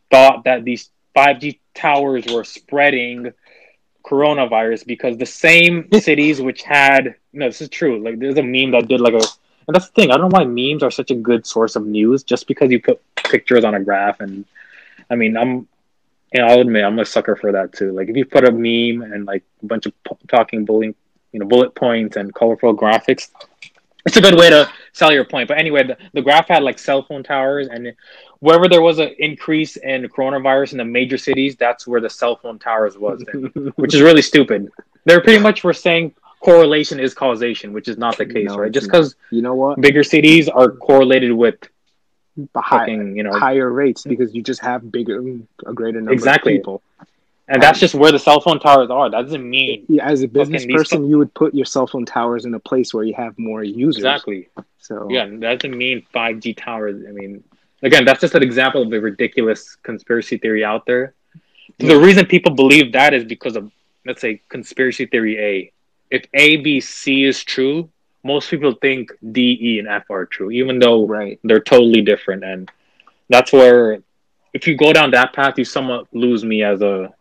thought 0.09 0.43
that 0.43 0.63
these 0.63 0.89
5G 1.15 1.59
towers 1.73 2.25
were 2.31 2.43
spreading 2.43 3.31
coronavirus 4.05 4.85
because 4.85 5.17
the 5.17 5.25
same 5.25 5.87
cities 5.99 6.41
which 6.41 6.63
had 6.63 7.15
no, 7.33 7.47
this 7.47 7.61
is 7.61 7.69
true. 7.69 8.03
Like 8.03 8.19
there's 8.19 8.37
a 8.37 8.43
meme 8.43 8.71
that 8.71 8.87
did 8.87 9.01
like 9.01 9.13
a 9.13 9.25
and 9.67 9.75
that's 9.75 9.87
the 9.87 9.93
thing. 9.93 10.11
I 10.11 10.17
don't 10.17 10.29
know 10.29 10.37
why 10.37 10.45
memes 10.45 10.83
are 10.83 10.91
such 10.91 11.11
a 11.11 11.15
good 11.15 11.45
source 11.45 11.75
of 11.75 11.85
news 11.85 12.23
just 12.23 12.47
because 12.47 12.71
you 12.71 12.81
put 12.81 13.01
pictures 13.15 13.63
on 13.63 13.75
a 13.75 13.79
graph 13.79 14.19
and 14.19 14.45
I 15.09 15.15
mean 15.15 15.37
I'm 15.37 15.67
you 16.33 16.41
know, 16.41 16.47
I'll 16.47 16.61
admit 16.61 16.83
I'm 16.83 16.99
a 16.99 17.05
sucker 17.05 17.35
for 17.35 17.51
that 17.51 17.73
too. 17.73 17.91
Like 17.91 18.09
if 18.09 18.15
you 18.15 18.25
put 18.25 18.47
a 18.47 18.51
meme 18.51 19.01
and 19.01 19.25
like 19.25 19.43
a 19.61 19.65
bunch 19.65 19.85
of 19.85 19.93
p- 20.03 20.15
talking 20.27 20.65
bullying, 20.65 20.95
you 21.31 21.39
know, 21.39 21.45
bullet 21.45 21.75
points 21.75 22.15
and 22.15 22.33
colorful 22.33 22.75
graphics, 22.75 23.29
it's 24.05 24.17
a 24.17 24.21
good 24.21 24.37
way 24.37 24.49
to 24.49 24.69
sell 24.93 25.11
your 25.11 25.25
point. 25.25 25.47
But 25.47 25.57
anyway, 25.57 25.83
the, 25.83 25.97
the 26.13 26.21
graph 26.21 26.47
had 26.47 26.63
like 26.63 26.79
cell 26.79 27.03
phone 27.03 27.23
towers, 27.23 27.67
and 27.67 27.93
wherever 28.39 28.67
there 28.67 28.81
was 28.81 28.99
an 28.99 29.13
increase 29.19 29.75
in 29.77 30.03
coronavirus 30.09 30.73
in 30.73 30.77
the 30.79 30.85
major 30.85 31.17
cities, 31.17 31.55
that's 31.55 31.87
where 31.87 32.01
the 32.01 32.09
cell 32.09 32.35
phone 32.35 32.59
towers 32.59 32.97
was, 32.97 33.23
which 33.75 33.93
is 33.93 34.01
really 34.01 34.21
stupid. 34.21 34.69
They're 35.05 35.21
pretty 35.21 35.39
much 35.41 35.63
were 35.63 35.73
saying 35.73 36.13
correlation 36.41 36.99
is 36.99 37.13
causation, 37.13 37.71
which 37.73 37.87
is 37.87 37.97
not 37.97 38.17
the 38.17 38.25
case, 38.25 38.49
No, 38.49 38.57
right? 38.57 38.71
Just 38.71 38.87
because 38.87 39.15
you 39.29 39.41
know 39.41 39.55
what? 39.55 39.79
bigger 39.79 40.03
cities 40.03 40.49
are 40.49 40.71
correlated 40.71 41.31
with 41.31 41.55
The 42.53 42.61
high, 42.61 42.79
fucking, 42.79 43.15
you 43.15 43.23
know, 43.23 43.33
higher 43.33 43.71
rates 43.71 44.03
because 44.03 44.33
you 44.33 44.41
just 44.41 44.61
have 44.61 44.91
bigger, 44.91 45.21
a 45.65 45.73
greater 45.73 45.99
number 45.99 46.13
Exactly. 46.13 46.55
of 46.55 46.59
people. 46.59 46.81
And 47.51 47.61
that's 47.61 47.79
just 47.79 47.93
where 47.95 48.11
the 48.11 48.19
cell 48.19 48.39
phone 48.39 48.59
towers 48.59 48.89
are. 48.89 49.09
That 49.09 49.23
doesn't 49.23 49.47
mean 49.47 49.85
Yeah, 49.89 50.07
as 50.07 50.23
a 50.23 50.27
business 50.27 50.65
person, 50.65 51.05
you 51.09 51.17
would 51.17 51.33
put 51.33 51.53
your 51.53 51.65
cell 51.65 51.85
phone 51.85 52.05
towers 52.05 52.45
in 52.45 52.53
a 52.53 52.59
place 52.59 52.93
where 52.93 53.03
you 53.03 53.13
have 53.15 53.37
more 53.37 53.63
users. 53.63 53.97
exactly. 53.97 54.47
So 54.79 55.07
Yeah, 55.09 55.25
that 55.27 55.59
doesn't 55.59 55.77
mean 55.77 56.05
5G 56.13 56.53
towers. 56.53 57.03
I 57.07 57.11
mean, 57.11 57.43
again, 57.83 58.05
that's 58.05 58.21
just 58.21 58.35
an 58.35 58.43
example 58.43 58.81
of 58.81 58.89
the 58.89 59.01
ridiculous 59.01 59.75
conspiracy 59.83 60.37
theory 60.37 60.63
out 60.63 60.85
there. 60.85 61.13
The 61.79 61.99
reason 61.99 62.25
people 62.25 62.53
believe 62.53 62.93
that 62.93 63.13
is 63.13 63.25
because 63.25 63.55
of, 63.55 63.71
let's 64.05 64.21
say, 64.21 64.41
conspiracy 64.49 65.05
theory 65.05 65.37
A. 65.39 65.71
If 66.09 66.25
A, 66.33 66.57
B, 66.57 66.79
C 66.79 67.23
is 67.25 67.43
true, 67.43 67.89
most 68.23 68.49
people 68.49 68.73
think 68.81 69.11
D, 69.31 69.57
E, 69.61 69.79
and 69.79 69.87
F 69.87 70.09
are 70.09 70.25
true, 70.25 70.51
even 70.51 70.79
though 70.79 71.05
right, 71.07 71.39
they're 71.43 71.59
totally 71.59 72.01
different. 72.01 72.43
And 72.43 72.69
that's 73.29 73.51
where, 73.51 74.01
if 74.53 74.67
you 74.67 74.77
go 74.77 74.93
down 74.93 75.11
that 75.11 75.33
path, 75.33 75.57
you 75.57 75.65
somewhat 75.65 76.07
lose 76.13 76.43
me 76.43 76.63
as 76.63 76.81
a, 76.81 77.13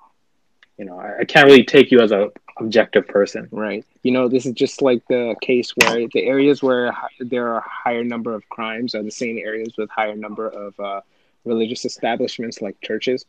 you 0.81 0.87
know, 0.89 0.99
I, 0.99 1.09
I 1.21 1.25
can't 1.33 1.47
really 1.51 1.65
take 1.75 1.91
you 1.93 2.01
as 2.01 2.11
a 2.21 2.23
objective 2.65 3.07
person. 3.17 3.43
right. 3.53 3.85
You 4.03 4.13
know, 4.17 4.25
this 4.35 4.45
is 4.47 4.55
just 4.65 4.81
like 4.89 5.03
the 5.09 5.35
case 5.51 5.69
where 5.79 6.09
the 6.15 6.23
areas 6.35 6.63
where 6.67 6.85
there 7.33 7.45
are 7.51 7.59
a 7.59 7.69
higher 7.85 8.05
number 8.13 8.35
of 8.39 8.43
crimes 8.57 8.95
are 8.97 9.03
the 9.11 9.11
same 9.25 9.37
areas 9.51 9.73
with 9.79 9.89
higher 9.91 10.17
number 10.27 10.47
of 10.49 10.71
uh, 10.81 11.01
religious 11.45 11.83
establishments 11.85 12.57
like 12.67 12.77
churches. 12.89 13.21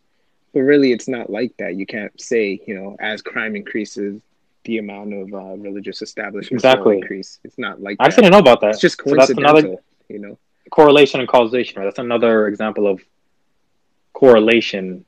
But 0.53 0.61
really, 0.71 0.89
it's 0.95 1.09
not 1.17 1.29
like 1.39 1.53
that. 1.61 1.71
You 1.75 1.85
can't 1.95 2.15
say, 2.29 2.43
you 2.67 2.75
know, 2.77 2.89
as 3.11 3.21
crime 3.21 3.53
increases, 3.61 4.21
the 4.63 4.77
amount 4.83 5.09
of 5.21 5.25
uh, 5.33 5.55
religious 5.67 6.01
establishments 6.01 6.63
Exactly. 6.63 6.97
increase. 6.99 7.39
It's 7.43 7.57
not 7.65 7.75
like 7.81 7.97
I 7.99 8.07
that. 8.09 8.15
didn't 8.15 8.31
know 8.31 8.43
about 8.47 8.61
that. 8.61 8.71
It's 8.71 8.81
just 8.87 8.97
So 9.05 9.15
that's 9.15 9.31
another 9.31 9.75
you 10.13 10.19
know. 10.23 10.37
correlation 10.77 11.19
and 11.21 11.27
causation. 11.35 11.73
Right? 11.79 11.85
That's 11.89 11.99
another 12.09 12.47
example 12.47 12.85
of 12.87 13.01
correlation 14.13 15.05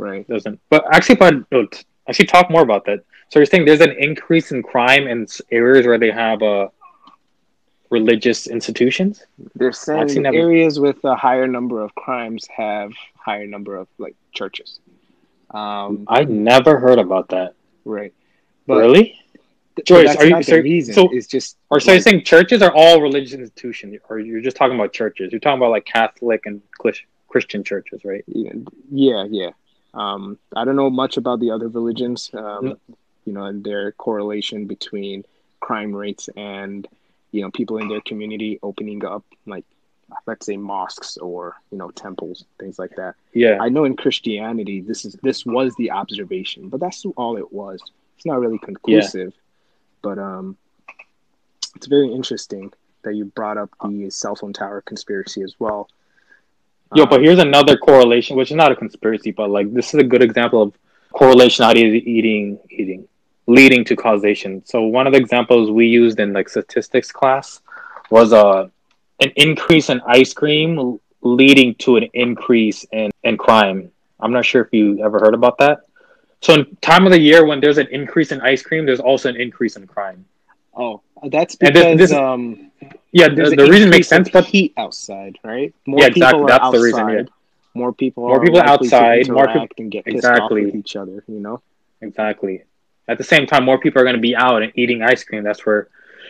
Right. 0.00 0.26
doesn't. 0.28 0.60
But 0.70 0.84
actually, 0.94 1.16
if 1.16 1.22
I 1.22 1.66
actually 2.08 2.26
talk 2.26 2.50
more 2.50 2.62
about 2.62 2.84
that. 2.86 3.04
So 3.28 3.38
you're 3.38 3.46
saying 3.46 3.64
there's 3.64 3.80
an 3.80 3.92
increase 3.92 4.50
in 4.50 4.62
crime 4.62 5.06
in 5.06 5.26
areas 5.52 5.86
where 5.86 5.98
they 5.98 6.10
have 6.10 6.42
a 6.42 6.70
religious 7.90 8.46
institutions. 8.46 9.24
They're 9.54 9.72
saying 9.72 10.22
never- 10.22 10.36
areas 10.36 10.80
with 10.80 11.04
a 11.04 11.14
higher 11.14 11.46
number 11.46 11.82
of 11.82 11.94
crimes 11.94 12.46
have 12.56 12.92
higher 13.16 13.46
number 13.46 13.76
of 13.76 13.88
like 13.98 14.16
churches. 14.32 14.80
Um, 15.50 16.04
I 16.08 16.24
never 16.24 16.78
heard 16.78 16.98
about 16.98 17.28
that. 17.28 17.54
right. 17.84 18.12
really? 18.66 19.18
th- 19.74 19.86
Joyce, 19.86 20.14
are 20.16 20.26
you- 20.26 20.42
so- 20.42 20.56
reason. 20.58 20.94
so- 20.94 21.08
it's 21.12 21.26
just 21.26 21.56
Or 21.70 21.80
so 21.80 21.90
you're 21.92 22.00
saying 22.00 22.22
churches 22.22 22.62
are 22.62 22.72
all 22.72 23.00
religious 23.00 23.32
institutions, 23.34 23.96
or 24.08 24.20
you're 24.20 24.40
just 24.40 24.56
talking 24.56 24.76
about 24.76 24.92
churches? 24.92 25.32
You're 25.32 25.40
talking 25.40 25.58
about 25.58 25.70
like 25.70 25.86
Catholic 25.86 26.46
and 26.46 26.62
Christian 27.28 27.64
churches, 27.64 28.04
right? 28.04 28.24
yeah, 28.28 29.24
yeah. 29.28 29.50
Um, 29.94 30.38
I 30.54 30.64
don't 30.64 30.76
know 30.76 30.90
much 30.90 31.16
about 31.16 31.40
the 31.40 31.50
other 31.50 31.68
religions. 31.68 32.30
Um, 32.32 32.76
you 33.24 33.32
know, 33.32 33.44
and 33.44 33.62
their 33.62 33.92
correlation 33.92 34.66
between 34.66 35.24
crime 35.60 35.94
rates 35.94 36.28
and 36.36 36.88
you 37.32 37.42
know 37.42 37.50
people 37.50 37.78
in 37.78 37.88
their 37.88 38.00
community 38.00 38.58
opening 38.62 39.04
up 39.04 39.24
like 39.46 39.64
let's 40.26 40.46
say 40.46 40.56
mosques 40.56 41.16
or 41.18 41.54
you 41.70 41.78
know 41.78 41.90
temples 41.90 42.44
things 42.58 42.78
like 42.78 42.90
that 42.96 43.14
Yeah. 43.32 43.58
I 43.60 43.68
know 43.68 43.84
in 43.84 43.94
Christianity 43.94 44.80
this 44.80 45.04
is 45.04 45.16
this 45.22 45.46
was 45.46 45.74
the 45.76 45.90
observation, 45.92 46.68
but 46.68 46.80
that's 46.80 47.04
all 47.16 47.36
it 47.36 47.52
was. 47.52 47.80
It's 48.16 48.26
not 48.26 48.40
really 48.40 48.58
conclusive. 48.58 49.32
But 50.02 50.18
um 50.18 50.56
it's 51.76 51.86
very 51.86 52.12
interesting 52.12 52.72
that 53.02 53.14
you 53.14 53.26
brought 53.26 53.56
up 53.56 53.70
the 53.84 54.10
cell 54.10 54.34
phone 54.34 54.52
tower 54.52 54.80
conspiracy 54.80 55.42
as 55.42 55.54
well. 55.58 55.88
Yo, 56.94 57.04
Um, 57.04 57.08
but 57.10 57.22
here's 57.22 57.38
another 57.38 57.76
correlation, 57.76 58.36
which 58.36 58.50
is 58.50 58.56
not 58.56 58.72
a 58.72 58.76
conspiracy, 58.76 59.30
but 59.30 59.50
like 59.50 59.72
this 59.72 59.94
is 59.94 60.00
a 60.00 60.04
good 60.04 60.22
example 60.22 60.62
of 60.62 60.74
correlation 61.12 61.64
not 61.64 61.76
eating 61.76 62.58
eating 62.70 63.06
leading 63.46 63.84
to 63.84 63.96
causation. 63.96 64.62
So 64.64 64.82
one 64.82 65.06
of 65.06 65.12
the 65.12 65.18
examples 65.18 65.70
we 65.70 65.86
used 65.86 66.20
in 66.20 66.32
like 66.32 66.48
statistics 66.48 67.10
class 67.10 67.60
was 68.10 68.32
uh, 68.32 68.68
an 69.20 69.30
increase 69.36 69.90
in 69.90 70.00
ice 70.06 70.32
cream 70.32 70.98
leading 71.22 71.74
to 71.76 71.96
an 71.96 72.06
increase 72.14 72.84
in, 72.92 73.10
in 73.24 73.36
crime. 73.36 73.90
I'm 74.20 74.32
not 74.32 74.44
sure 74.44 74.62
if 74.62 74.72
you 74.72 75.02
ever 75.04 75.18
heard 75.18 75.34
about 75.34 75.58
that. 75.58 75.80
So 76.42 76.54
in 76.54 76.76
time 76.80 77.06
of 77.06 77.12
the 77.12 77.20
year 77.20 77.44
when 77.44 77.60
there's 77.60 77.78
an 77.78 77.88
increase 77.90 78.32
in 78.32 78.40
ice 78.40 78.62
cream, 78.62 78.86
there's 78.86 79.00
also 79.00 79.28
an 79.28 79.36
increase 79.36 79.76
in 79.76 79.86
crime. 79.86 80.24
oh, 80.74 81.02
that's 81.28 81.54
because 81.56 81.98
this- 81.98 82.10
this- 82.10 82.12
um 82.18 82.70
Yeah, 83.12 83.28
the, 83.28 83.54
the 83.56 83.68
reason 83.68 83.90
makes 83.90 84.08
sense, 84.08 84.28
but 84.30 84.44
heat 84.44 84.72
outside, 84.76 85.38
right? 85.42 85.74
More 85.86 86.00
Yeah, 86.00 86.06
exactly. 86.06 86.38
people 86.38 86.46
That's 86.46 86.70
the 86.70 86.80
reason, 86.80 87.08
yeah. 87.08 87.22
More 87.74 87.92
people 87.92 88.28
More 88.28 88.40
people 88.40 88.60
outside, 88.60 89.28
more 89.28 89.46
peop- 89.46 89.54
interact 89.54 89.80
and 89.80 89.90
get 89.90 90.04
pissed 90.04 90.24
off 90.24 90.50
with 90.50 90.74
each 90.74 90.96
other, 90.96 91.22
you 91.28 91.40
know? 91.40 91.60
Exactly. 92.00 92.64
At 93.08 93.18
the 93.18 93.24
same 93.24 93.46
time, 93.46 93.64
more 93.64 93.78
people 93.78 94.00
are 94.00 94.04
going 94.04 94.16
to 94.16 94.20
be 94.20 94.36
out 94.36 94.62
and 94.62 94.72
eating 94.76 95.02
ice 95.02 95.24
cream. 95.24 95.42
That's 95.42 95.64
where 95.66 95.88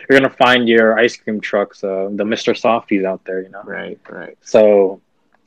you're 0.09 0.19
going 0.19 0.31
to 0.31 0.37
find 0.37 0.69
your 0.69 0.99
ice 0.99 1.17
cream 1.17 1.41
trucks, 1.41 1.85
uh, 1.85 2.09
the 2.13 2.25
Mr. 2.25 2.57
Softees 2.57 3.05
out 3.05 3.25
there, 3.25 3.43
you 3.43 3.51
know. 3.51 3.63
Right, 3.65 3.99
right. 4.09 4.37
So, 4.43 5.01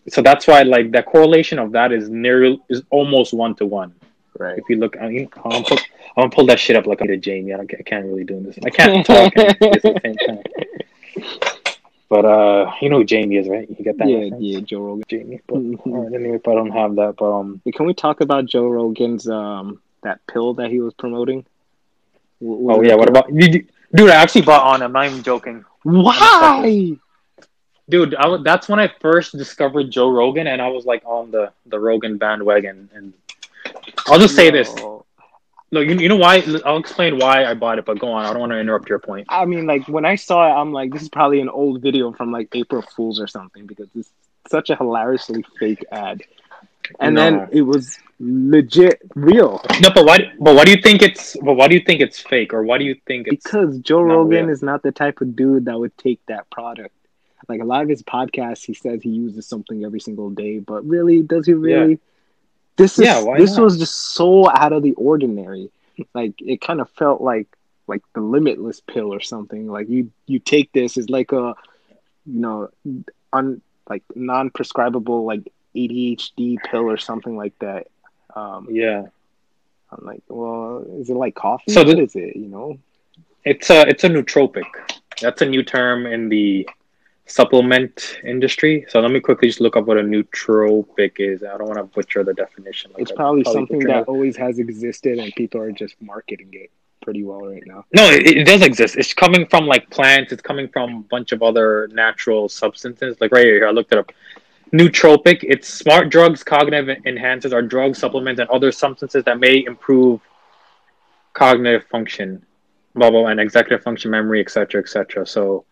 so 0.08 0.22
that's 0.22 0.48
why 0.48 0.62
like 0.63 0.92
that 0.92 1.06
correlation 1.06 1.58
of 1.60 1.72
that 1.72 1.92
is 1.92 2.10
near 2.10 2.56
is 2.70 2.84
almost 2.90 3.34
one 3.34 3.56
to 3.56 3.66
one. 3.66 3.94
Right. 4.38 4.58
If 4.58 4.66
you 4.70 4.78
look, 4.78 4.98
I 5.00 5.10
mean, 5.10 5.30
I'm 5.38 5.52
gonna, 5.52 5.63
put, 5.63 5.80
I'm 6.18 6.24
gonna 6.24 6.30
pull 6.30 6.46
that 6.48 6.60
shit 6.60 6.75
up 6.75 6.86
like 6.88 7.02
I 7.02 7.06
did 7.06 7.22
Jamie. 7.22 7.54
I, 7.54 7.58
don't, 7.58 7.72
I 7.80 7.84
can't 7.84 8.06
really 8.06 8.24
do 8.24 8.40
this. 8.42 8.58
I 8.66 8.70
can't 8.70 9.06
talk 9.06 9.36
at 9.38 9.60
the 9.60 10.00
same 10.04 10.16
time. 10.16 10.44
But 12.10 12.25
uh, 12.25 12.72
you 12.82 12.89
know 12.89 12.98
who 13.00 13.03
Jamie 13.05 13.38
is, 13.38 13.48
right? 13.50 13.67
You 13.67 13.84
get 13.84 13.98
that? 13.98 14.08
Yeah, 14.08 14.17
reference? 14.20 14.43
yeah, 14.43 14.60
Joe 14.60 14.79
Rogan. 14.82 15.03
Jamie. 15.10 15.41
But 15.48 15.58
Mhm. 15.58 15.79
right, 15.86 16.13
anyway, 16.13 16.36
if 16.36 16.48
I 16.48 16.53
don't 16.53 16.72
have 16.72 16.96
that, 16.98 17.15
but 17.17 17.32
um, 17.32 17.62
Can 17.74 17.86
we 17.86 17.93
talk 17.93 18.22
about 18.22 18.46
Joe 18.46 18.67
Rogan's 18.67 19.27
um 19.27 19.82
that 20.03 20.20
pill 20.27 20.53
that 20.55 20.70
he 20.70 20.79
was 20.79 20.93
promoting? 20.93 21.46
Wh- 22.39 22.43
was 22.65 22.77
oh 22.77 22.82
yeah, 22.84 22.96
what 22.96 23.10
about 23.10 23.34
dude? 23.36 23.67
Dude, 23.96 24.10
I 24.10 24.15
actually 24.15 24.41
bought 24.41 24.63
on. 24.63 24.82
Him, 24.82 24.88
I'm 24.88 24.93
not 24.93 25.05
even 25.08 25.24
joking. 25.24 25.65
why? 25.84 26.98
dude 27.89 28.15
I, 28.15 28.38
that's 28.43 28.70
when 28.70 28.79
i 28.79 28.88
first 29.01 29.36
discovered 29.38 29.91
joe 29.91 30.10
rogan 30.10 30.48
and 30.48 30.62
i 30.62 30.70
was 30.70 30.86
like 30.86 31.03
on 31.05 31.32
the 31.32 31.51
the 31.65 31.77
rogan 31.77 32.17
bandwagon 32.17 32.89
and 32.96 33.12
i'll 34.08 34.17
just 34.17 34.36
say 34.38 34.50
this 34.50 34.74
No. 35.74 35.80
look 35.80 35.89
you, 35.89 35.96
you 35.98 36.10
know 36.10 36.15
why 36.15 36.44
i'll 36.65 36.77
explain 36.77 37.18
why 37.18 37.46
i 37.46 37.53
bought 37.53 37.80
it 37.80 37.86
but 37.86 38.00
go 38.00 38.12
on 38.12 38.25
i 38.25 38.32
don't 38.32 38.39
want 38.39 38.51
to 38.51 38.60
interrupt 38.60 38.89
your 38.89 39.00
point 39.00 39.27
I 39.30 39.46
mean, 39.46 39.65
like 39.65 39.88
when 39.88 40.06
I 40.06 40.15
saw 40.15 40.48
it, 40.48 40.62
I'm 40.62 40.72
like, 40.74 40.92
this 40.92 41.01
is 41.01 41.10
probably 41.10 41.42
an 41.42 41.50
old 41.50 41.82
video 41.82 42.12
from 42.12 42.32
like 42.32 42.50
April 42.53 42.82
Fools 42.82 43.20
or 43.20 43.27
something 43.27 43.65
because 43.65 43.89
it's 43.96 44.12
such 44.48 44.70
a 44.70 44.75
hilariously 44.75 45.46
fake 45.60 45.86
ad. 45.92 46.22
And 47.00 47.15
No. 47.15 47.22
then 47.22 47.50
it 47.51 47.62
was 47.62 47.98
legit 48.20 49.01
real 49.15 49.62
no 49.82 49.89
but 49.94 50.06
why 50.06 50.32
but 50.39 50.56
why 50.56 50.63
do 50.63 50.72
you 50.72 50.82
think 50.82 51.01
it's 51.01 51.36
but 51.42 51.53
why 51.56 51.68
do 51.68 51.75
you 51.75 51.82
think 51.82 52.00
it's 52.00 52.20
fake 52.20 52.53
or 52.53 52.63
why 52.63 52.77
do 52.77 52.86
you 52.86 52.96
think 53.06 53.27
it's 53.27 53.44
because 53.44 53.80
Joe 53.80 54.01
Rogan 54.01 54.46
real. 54.46 54.50
is 54.50 54.62
not 54.62 54.82
the 54.84 54.92
type 54.92 55.20
of 55.22 55.36
dude 55.36 55.65
that 55.65 55.77
would 55.77 55.98
take 55.98 56.20
that 56.27 56.50
product. 56.50 56.94
Like 57.50 57.62
a 57.62 57.65
lot 57.65 57.82
of 57.82 57.89
his 57.89 58.03
podcasts, 58.03 58.65
he 58.65 58.74
says 58.74 59.01
he 59.01 59.10
uses 59.10 59.46
something 59.48 59.84
every 59.84 60.00
single 60.00 60.30
day, 60.30 60.60
but 60.60 60.86
really, 60.88 61.22
does 61.22 61.46
he 61.46 61.53
really? 61.53 62.00
This 62.77 62.98
is 63.00 63.06
Yeah, 63.06 63.24
this 63.38 63.56
not? 63.58 63.63
was 63.63 63.77
just 63.77 63.96
so 64.15 64.50
out 64.50 64.74
of 64.74 64.84
the 64.84 64.94
ordinary. 64.94 65.70
Like 66.13 66.34
it 66.39 66.60
kind 66.62 66.82
of 66.82 66.89
felt 66.92 67.22
like 67.22 67.48
like 67.88 68.01
the 68.13 68.22
limitless 68.22 68.80
pill 68.82 69.13
or 69.13 69.20
something. 69.20 69.68
Like 69.68 69.89
you 69.89 70.12
you 70.25 70.39
take 70.39 70.72
this 70.72 70.98
as 70.98 71.10
like 71.10 71.32
a 71.32 71.56
you 72.25 72.39
know 72.39 72.70
un 73.32 73.62
like 73.89 74.03
non 74.15 74.50
prescribable 74.50 75.25
like 75.25 75.51
ADHD 75.75 76.58
pill 76.70 76.89
or 76.89 76.98
something 76.98 77.36
like 77.38 77.58
that. 77.60 77.88
Um, 78.36 78.68
yeah 78.72 79.03
I'm 79.92 80.06
like, 80.06 80.24
well, 80.27 80.84
is 81.00 81.10
it 81.12 81.15
like 81.15 81.36
coffee? 81.36 81.72
So 81.72 81.84
what 81.84 81.98
the- 81.98 82.03
is 82.03 82.15
it? 82.15 82.36
You 82.36 82.48
know? 82.48 82.80
it's 83.46 83.70
a 83.70 83.82
it's 83.88 84.03
a 84.06 84.10
nootropic 84.10 84.63
that's 85.22 85.42
a 85.42 85.46
new 85.46 85.62
term 85.63 86.06
in 86.08 86.30
the 86.30 86.68
supplement 87.25 88.20
industry 88.25 88.86
so 88.89 89.00
let 89.00 89.10
me 89.12 89.20
quickly 89.20 89.48
just 89.48 89.62
look 89.62 89.77
up 89.77 89.86
what 89.86 89.98
a 89.98 90.01
nootropic 90.01 91.13
is 91.20 91.42
i 91.44 91.58
don't 91.58 91.68
want 91.68 91.77
to 91.77 91.84
butcher 91.84 92.22
the 92.24 92.34
definition 92.34 92.92
like 92.92 93.01
It's 93.03 93.12
I 93.12 93.15
probably 93.15 93.44
something 93.46 93.80
that 93.80 94.01
it. 94.01 94.08
always 94.10 94.36
has 94.38 94.60
existed, 94.60 95.20
and 95.20 95.34
people 95.36 95.62
are 95.62 95.72
just 95.72 95.96
marketing 96.01 96.50
it 96.51 96.70
pretty 97.01 97.24
well 97.24 97.42
right 97.42 97.63
now. 97.65 97.86
No, 97.94 98.10
it, 98.10 98.25
it 98.25 98.44
does 98.46 98.62
exist. 98.62 98.96
It's 98.96 99.13
coming 99.13 99.46
from 99.48 99.68
like 99.68 99.89
plants. 99.89 100.32
It's 100.32 100.42
coming 100.42 100.68
from 100.70 100.96
a 100.96 101.00
bunch 101.01 101.32
of 101.34 101.44
other 101.44 101.88
natural 101.94 102.48
substances. 102.48 103.18
Like 103.20 103.32
right 103.32 103.46
here, 103.46 103.68
I 103.68 103.72
looked 103.72 103.92
it 103.92 104.00
up. 104.00 104.12
Nootropic. 104.74 105.39
It's 105.44 105.68
smart 105.68 106.10
drugs, 106.10 106.44
cognitive 106.44 106.98
enhancers, 107.06 107.51
are 107.53 107.62
drugs, 107.62 108.00
supplements, 108.00 108.39
and 108.39 108.50
other 108.50 108.72
substances 108.72 109.24
that 109.25 109.38
may 109.39 109.63
improve 109.65 110.22
cognitive 111.34 111.84
function, 111.89 112.46
blah 112.96 113.12
blah, 113.12 113.27
and 113.27 113.39
executive 113.39 113.84
function, 113.84 114.10
memory, 114.10 114.39
etc., 114.42 114.82
etc. 114.82 115.25
So 115.27 115.65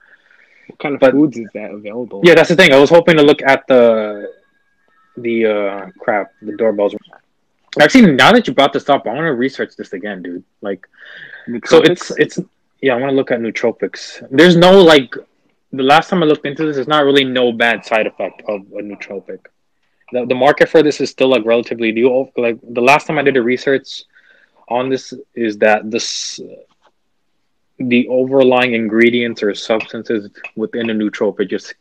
What 0.72 0.80
kind 0.80 0.96
of 0.96 1.02
But- 1.02 1.12
foods 1.14 1.38
is 1.38 1.50
that 1.54 1.72
available? 1.72 2.22
yeah, 2.24 2.36
that's 2.36 2.50
the 2.50 2.56
thing. 2.56 2.72
I 2.74 2.80
was 2.80 2.90
hoping 2.90 3.18
to 3.18 3.24
look 3.24 3.42
at 3.42 3.68
the 3.68 4.32
the 5.18 5.46
uh 5.46 5.90
crap, 6.00 6.32
the 6.42 6.56
doorbells. 6.56 6.96
Actually, 7.80 8.12
now 8.14 8.32
that 8.34 8.48
you 8.48 8.54
brought 8.54 8.74
this 8.74 8.88
up, 8.90 9.06
I 9.08 9.14
want 9.14 9.26
to 9.26 9.34
research 9.34 9.76
this 9.78 9.94
again, 9.94 10.22
dude. 10.22 10.44
Like. 10.62 10.88
So 11.66 11.78
it's 11.82 12.12
it's 12.24 12.40
yeah. 12.82 12.94
I 12.96 12.98
want 13.02 13.12
to 13.12 13.16
look 13.16 13.32
at 13.32 13.40
nootropics. 13.40 14.02
There's 14.30 14.56
no 14.56 14.72
like 14.82 15.14
the 15.74 15.84
last 15.84 16.10
time 16.10 16.22
I 16.24 16.26
looked 16.26 16.46
into 16.46 16.66
this, 16.66 16.76
there's 16.76 16.88
not 16.88 17.04
really 17.06 17.24
no 17.24 17.52
bad 17.52 17.86
side 17.86 18.08
effect 18.08 18.42
of 18.48 18.62
a 18.80 18.82
nootropic. 18.90 19.40
The 20.14 20.26
the 20.26 20.36
market 20.36 20.68
for 20.70 20.82
this 20.84 21.00
is 21.02 21.10
still 21.10 21.30
like 21.30 21.44
relatively 21.46 21.92
new. 21.92 22.30
Like 22.38 22.58
the 22.62 22.82
last 22.82 23.08
time 23.08 23.18
I 23.18 23.24
did 23.24 23.36
the 23.36 23.42
research 23.42 24.04
on 24.68 24.90
this 24.90 25.14
is 25.36 25.58
that 25.60 25.90
this 25.90 26.40
the 27.90 28.08
overlying 28.08 28.74
ingredients 28.74 29.44
or 29.44 29.54
substances 29.54 30.30
within 30.56 30.90
a 30.90 30.94
nootropic 30.94 31.50
just 31.50 31.74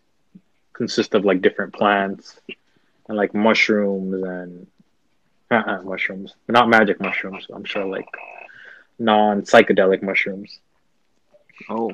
consist 0.72 1.14
of 1.14 1.24
like 1.24 1.40
different 1.42 1.72
plants 1.74 2.40
and 3.08 3.16
like 3.16 3.34
mushrooms 3.34 4.22
and 4.22 4.66
uh 5.50 5.80
mushrooms, 5.82 6.34
not 6.48 6.68
magic 6.68 7.00
mushrooms. 7.00 7.46
I'm 7.52 7.64
sure 7.64 7.84
like 7.84 8.08
non 8.98 9.42
psychedelic 9.42 10.02
mushrooms. 10.02 10.60
oh, 11.68 11.92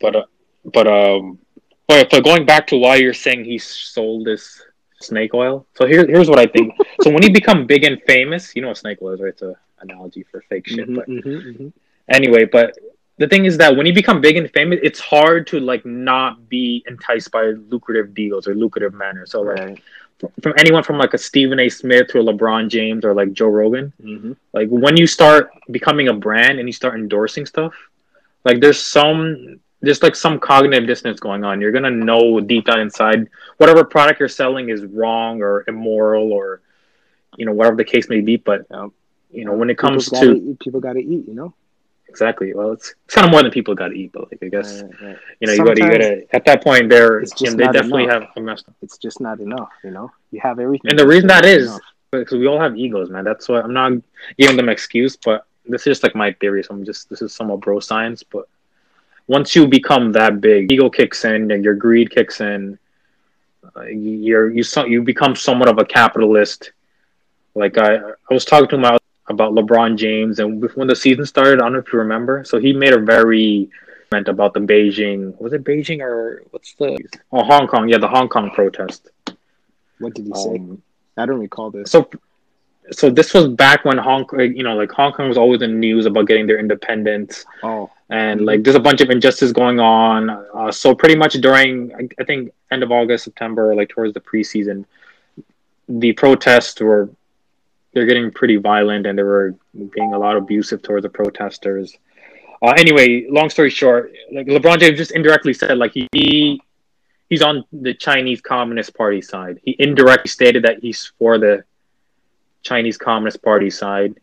But 0.00 0.16
uh, 0.16 0.24
but 0.72 0.86
um, 0.86 1.38
but, 1.86 2.10
but 2.10 2.24
going 2.24 2.44
back 2.46 2.66
to 2.68 2.76
why 2.76 2.96
you're 2.96 3.14
saying 3.14 3.44
he 3.44 3.58
sold 3.58 4.26
this 4.26 4.62
snake 5.00 5.34
oil. 5.34 5.66
So 5.74 5.86
here 5.86 6.06
here's 6.06 6.28
what 6.28 6.38
I 6.38 6.46
think. 6.46 6.74
so 7.02 7.10
when 7.10 7.22
you 7.22 7.32
become 7.32 7.66
big 7.66 7.84
and 7.84 8.00
famous, 8.06 8.54
you 8.54 8.62
know 8.62 8.68
what 8.68 8.78
snake 8.78 8.98
oil 9.02 9.12
is, 9.14 9.20
right? 9.20 9.28
It's 9.30 9.42
a 9.42 9.54
analogy 9.80 10.24
for 10.30 10.42
fake 10.48 10.66
shit. 10.66 10.88
mhm, 10.88 10.94
But 10.94 11.08
mhm, 11.08 11.42
mhm. 11.56 11.72
anyway, 12.08 12.44
but 12.44 12.76
the 13.18 13.26
thing 13.28 13.44
is 13.44 13.56
that 13.58 13.76
when 13.76 13.86
you 13.86 13.92
become 13.94 14.20
big 14.20 14.36
and 14.36 14.50
famous, 14.52 14.78
it's 14.82 15.00
hard 15.00 15.46
to 15.48 15.60
like 15.60 15.84
not 15.84 16.48
be 16.48 16.84
enticed 16.86 17.30
by 17.30 17.52
lucrative 17.68 18.14
deals 18.14 18.46
or 18.48 18.54
lucrative 18.54 18.94
manners. 18.94 19.32
So 19.32 19.42
like 19.42 19.58
right. 19.58 19.82
from 20.42 20.54
anyone 20.58 20.82
from 20.82 20.98
like 20.98 21.14
a 21.14 21.18
Stephen 21.18 21.58
A. 21.60 21.68
Smith 21.68 22.08
to 22.08 22.20
a 22.20 22.22
LeBron 22.22 22.68
James 22.68 23.04
or 23.04 23.14
like 23.14 23.32
Joe 23.32 23.48
Rogan, 23.48 23.92
Mhm. 24.02 24.36
like 24.52 24.68
when 24.68 24.96
you 24.96 25.06
start 25.06 25.50
becoming 25.70 26.08
a 26.08 26.14
brand 26.14 26.58
and 26.58 26.68
you 26.68 26.72
start 26.72 26.94
endorsing 26.94 27.46
stuff 27.46 27.74
like 28.44 28.60
there's 28.60 28.80
some 28.80 29.58
there's 29.80 30.02
like 30.02 30.16
some 30.16 30.38
cognitive 30.38 30.86
dissonance 30.86 31.20
going 31.20 31.44
on 31.44 31.60
you're 31.60 31.72
gonna 31.72 31.90
know 31.90 32.40
deep 32.40 32.64
down 32.66 32.80
inside 32.80 33.28
whatever 33.58 33.84
product 33.84 34.20
you're 34.20 34.28
selling 34.28 34.68
is 34.70 34.84
wrong 34.86 35.42
or 35.42 35.64
immoral 35.68 36.32
or 36.32 36.60
you 37.36 37.44
know 37.46 37.52
whatever 37.52 37.76
the 37.76 37.84
case 37.84 38.08
may 38.08 38.20
be 38.20 38.36
but 38.36 38.64
you 39.30 39.44
know 39.44 39.52
when 39.52 39.68
it 39.70 39.74
People 39.76 39.90
comes 39.90 40.08
gotta 40.08 40.34
to 40.34 40.56
people 40.60 40.80
got 40.80 40.94
to 40.94 41.00
eat, 41.00 41.26
you 41.28 41.34
know. 41.34 41.52
Exactly. 42.08 42.54
Well, 42.54 42.72
it's, 42.72 42.94
it's 43.04 43.14
kind 43.14 43.26
of 43.26 43.30
more 43.30 43.42
than 43.42 43.50
people 43.50 43.74
got 43.74 43.88
to 43.88 43.94
eat, 43.94 44.12
but 44.12 44.30
like 44.30 44.42
I 44.42 44.48
guess 44.48 44.82
Right, 44.82 45.02
right. 45.02 45.16
you 45.40 45.46
know 45.46 45.52
you 45.54 45.64
got 45.64 45.74
to 45.76 45.82
you 45.82 45.90
got 45.90 45.98
to 45.98 46.26
at 46.36 46.44
that 46.46 46.62
point 46.64 46.88
they're 46.88 47.20
it's 47.20 47.32
just 47.32 47.56
they 47.56 47.64
definitely 47.68 48.04
enough. 48.04 48.22
have 48.24 48.36
a 48.36 48.40
mess. 48.40 48.64
It's 48.82 48.98
just 48.98 49.20
not 49.20 49.40
enough, 49.40 49.70
you 49.84 49.90
know. 49.90 50.10
You 50.30 50.40
have 50.40 50.58
everything, 50.58 50.90
And 50.90 50.98
the 50.98 51.06
reason 51.06 51.28
that 51.28 51.44
is 51.44 51.68
enough. 51.68 51.80
because 52.10 52.38
we 52.38 52.46
all 52.46 52.60
have 52.60 52.76
egos, 52.76 53.10
man. 53.10 53.24
That's 53.24 53.48
why 53.48 53.60
I'm 53.60 53.72
not 53.72 53.92
giving 54.38 54.56
them 54.56 54.68
excuse, 54.68 55.16
but 55.16 55.46
this 55.66 55.82
is 55.82 55.86
just 55.92 56.02
like 56.02 56.14
my 56.14 56.32
theory. 56.32 56.62
So 56.62 56.74
I'm 56.74 56.84
just 56.84 57.08
this 57.10 57.22
is 57.22 57.32
somewhat 57.34 57.60
bro 57.60 57.80
science, 57.80 58.22
but 58.22 58.46
once 59.26 59.54
you 59.54 59.66
become 59.66 60.12
that 60.12 60.40
big, 60.40 60.72
ego 60.72 60.88
kicks 60.90 61.24
in, 61.24 61.50
and 61.50 61.64
your 61.64 61.74
greed 61.74 62.10
kicks 62.10 62.40
in. 62.40 62.78
Uh, 63.76 63.82
you're 63.82 64.50
you 64.50 64.62
so, 64.62 64.86
you 64.86 65.02
become 65.02 65.34
somewhat 65.36 65.68
of 65.68 65.78
a 65.78 65.84
capitalist. 65.84 66.72
Like 67.54 67.76
I 67.76 67.96
I 67.96 68.34
was 68.34 68.44
talking 68.44 68.68
to 68.68 68.76
him 68.76 68.97
about 69.30 69.52
LeBron 69.52 69.96
James, 69.96 70.38
and 70.38 70.62
when 70.74 70.86
the 70.86 70.96
season 70.96 71.26
started, 71.26 71.60
I 71.60 71.64
don't 71.64 71.74
know 71.74 71.78
if 71.80 71.92
you 71.92 71.98
remember. 71.98 72.44
So 72.44 72.58
he 72.58 72.72
made 72.72 72.92
a 72.92 73.00
very 73.00 73.70
comment 74.10 74.28
about 74.28 74.54
the 74.54 74.60
Beijing. 74.60 75.38
Was 75.40 75.52
it 75.52 75.64
Beijing 75.64 76.00
or 76.00 76.42
what's 76.50 76.74
the? 76.74 76.98
Oh, 77.32 77.44
Hong 77.44 77.66
Kong. 77.66 77.88
Yeah, 77.88 77.98
the 77.98 78.08
Hong 78.08 78.28
Kong 78.28 78.50
protest. 78.50 79.10
What 79.98 80.14
did 80.14 80.26
he 80.26 80.34
say? 80.34 80.56
Um, 80.56 80.82
I 81.16 81.26
don't 81.26 81.40
recall 81.40 81.70
this. 81.70 81.90
so 81.90 82.08
so 82.90 83.10
this 83.10 83.34
was 83.34 83.48
back 83.48 83.84
when 83.84 83.98
Hong 83.98 84.24
Kong, 84.24 84.40
you 84.40 84.62
know, 84.62 84.74
like 84.74 84.90
Hong 84.92 85.12
Kong 85.12 85.28
was 85.28 85.36
always 85.36 85.62
in 85.62 85.72
the 85.72 85.76
news 85.76 86.06
about 86.06 86.26
getting 86.26 86.46
their 86.46 86.58
independence, 86.58 87.44
oh, 87.62 87.90
and 88.08 88.46
like 88.46 88.62
there's 88.62 88.76
a 88.76 88.80
bunch 88.80 89.00
of 89.00 89.10
injustice 89.10 89.52
going 89.52 89.80
on. 89.80 90.30
Uh, 90.30 90.72
so 90.72 90.94
pretty 90.94 91.16
much 91.16 91.34
during, 91.34 91.92
I, 91.94 92.08
I 92.20 92.24
think, 92.24 92.52
end 92.70 92.82
of 92.82 92.90
August, 92.90 93.24
September, 93.24 93.74
like 93.74 93.90
towards 93.90 94.14
the 94.14 94.20
preseason, 94.20 94.84
the 95.88 96.12
protests 96.12 96.80
were 96.80 97.10
they're 97.92 98.06
getting 98.06 98.30
pretty 98.30 98.56
violent, 98.56 99.06
and 99.06 99.18
they 99.18 99.22
were 99.22 99.54
being 99.74 100.14
a 100.14 100.18
lot 100.18 100.36
abusive 100.36 100.82
towards 100.82 101.02
the 101.02 101.08
protesters. 101.08 101.96
Uh, 102.60 102.74
anyway, 102.76 103.26
long 103.30 103.50
story 103.50 103.70
short, 103.70 104.12
like 104.32 104.46
LeBron 104.46 104.80
James 104.80 104.98
just 104.98 105.12
indirectly 105.12 105.54
said 105.54 105.78
like 105.78 105.92
he 105.92 106.60
he's 107.28 107.42
on 107.42 107.64
the 107.72 107.94
Chinese 107.94 108.40
Communist 108.40 108.96
Party 108.96 109.22
side. 109.22 109.60
He 109.62 109.76
indirectly 109.78 110.28
stated 110.28 110.64
that 110.64 110.80
he's 110.80 111.12
for 111.18 111.38
the 111.38 111.64
Chinese 112.62 112.96
Communist 112.96 113.42
Party 113.42 113.70
side. 113.70 114.18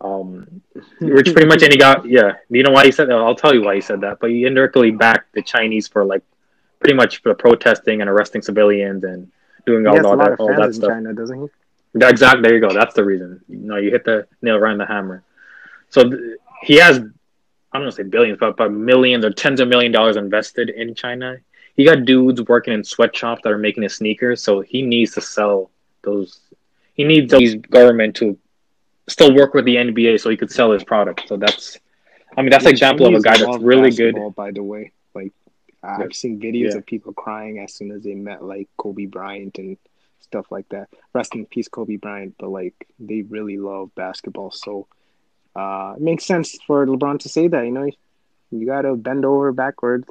Um, 0.00 0.62
which 1.00 1.32
pretty 1.32 1.46
much 1.46 1.62
any 1.62 1.76
got 1.76 2.08
yeah. 2.08 2.36
You 2.48 2.62
know 2.62 2.70
why 2.70 2.86
he 2.86 2.92
said 2.92 3.08
that? 3.08 3.16
I'll 3.16 3.34
tell 3.34 3.54
you 3.54 3.62
why 3.62 3.74
he 3.74 3.80
said 3.80 4.00
that. 4.00 4.18
But 4.20 4.30
he 4.30 4.46
indirectly 4.46 4.90
backed 4.90 5.34
the 5.34 5.42
Chinese 5.42 5.86
for 5.86 6.04
like 6.04 6.22
pretty 6.78 6.94
much 6.94 7.20
for 7.20 7.34
protesting 7.34 8.00
and 8.00 8.08
arresting 8.08 8.40
civilians 8.40 9.04
and 9.04 9.30
doing 9.66 9.86
all, 9.86 9.96
all 10.06 10.16
lot 10.16 10.24
that 10.24 10.32
of 10.32 10.40
all 10.40 10.48
that 10.48 10.56
fans 10.56 10.76
in 10.76 10.82
stuff. 10.82 10.90
China, 10.90 11.12
doesn't 11.12 11.42
he? 11.42 11.48
Yeah, 11.94 12.08
exactly. 12.08 12.42
There 12.42 12.54
you 12.54 12.60
go. 12.60 12.72
That's 12.72 12.94
the 12.94 13.04
reason. 13.04 13.40
No, 13.48 13.76
you 13.76 13.90
hit 13.90 14.04
the 14.04 14.26
nail 14.42 14.58
right 14.58 14.72
on 14.72 14.78
the 14.78 14.86
hammer. 14.86 15.22
So 15.88 16.08
th- 16.08 16.20
he 16.62 16.76
has, 16.76 16.98
I'm 16.98 17.80
going 17.80 17.86
to 17.86 17.92
say 17.92 18.04
billions, 18.04 18.38
but 18.38 18.56
but 18.56 18.70
millions 18.72 19.24
or 19.24 19.30
tens 19.30 19.60
of 19.60 19.68
million 19.68 19.90
dollars 19.92 20.16
invested 20.16 20.70
in 20.70 20.94
China. 20.94 21.38
He 21.76 21.84
got 21.84 22.04
dudes 22.04 22.42
working 22.42 22.74
in 22.74 22.84
sweatshops 22.84 23.42
that 23.42 23.52
are 23.52 23.58
making 23.58 23.82
his 23.82 23.96
sneakers, 23.96 24.42
so 24.42 24.60
he 24.60 24.82
needs 24.82 25.14
to 25.14 25.20
sell 25.20 25.70
those. 26.02 26.40
He 26.94 27.04
needs 27.04 27.32
these 27.32 27.54
government 27.54 28.16
to 28.16 28.36
still 29.08 29.34
work 29.34 29.54
with 29.54 29.64
the 29.64 29.76
NBA 29.76 30.20
so 30.20 30.30
he 30.30 30.36
could 30.36 30.50
sell 30.52 30.70
his 30.72 30.84
product. 30.84 31.26
So 31.26 31.36
that's, 31.36 31.78
I 32.36 32.42
mean, 32.42 32.50
that's 32.50 32.64
an 32.64 32.70
example 32.70 33.06
of 33.06 33.14
a 33.14 33.20
guy 33.20 33.36
that's 33.38 33.58
really 33.58 33.90
good. 33.90 34.14
By 34.36 34.50
the 34.52 34.62
way, 34.62 34.92
like 35.14 35.32
I've 35.82 36.14
seen 36.14 36.38
videos 36.38 36.72
Yeah. 36.72 36.78
of 36.78 36.86
people 36.86 37.12
crying 37.12 37.58
as 37.58 37.72
soon 37.74 37.90
as 37.92 38.02
they 38.02 38.14
met 38.14 38.44
like 38.44 38.68
Kobe 38.76 39.06
Bryant 39.06 39.58
and 39.58 39.76
stuff 40.30 40.46
like 40.50 40.68
that. 40.70 40.88
Rest 41.12 41.34
in 41.34 41.46
peace, 41.46 41.68
Kobe 41.68 41.96
Bryant. 41.96 42.34
But 42.38 42.50
like 42.50 42.74
they 42.98 43.22
really 43.22 43.58
love 43.58 43.94
basketball, 43.94 44.50
so 44.50 44.86
uh, 45.56 45.94
it 45.96 46.02
makes 46.02 46.24
sense 46.24 46.56
for 46.66 46.86
LeBron 46.86 47.18
to 47.20 47.28
say 47.28 47.48
that. 47.48 47.64
You 47.64 47.72
know, 47.72 47.90
you 48.50 48.66
got 48.66 48.82
to 48.82 48.94
bend 48.96 49.24
over 49.24 49.52
backwards 49.52 50.08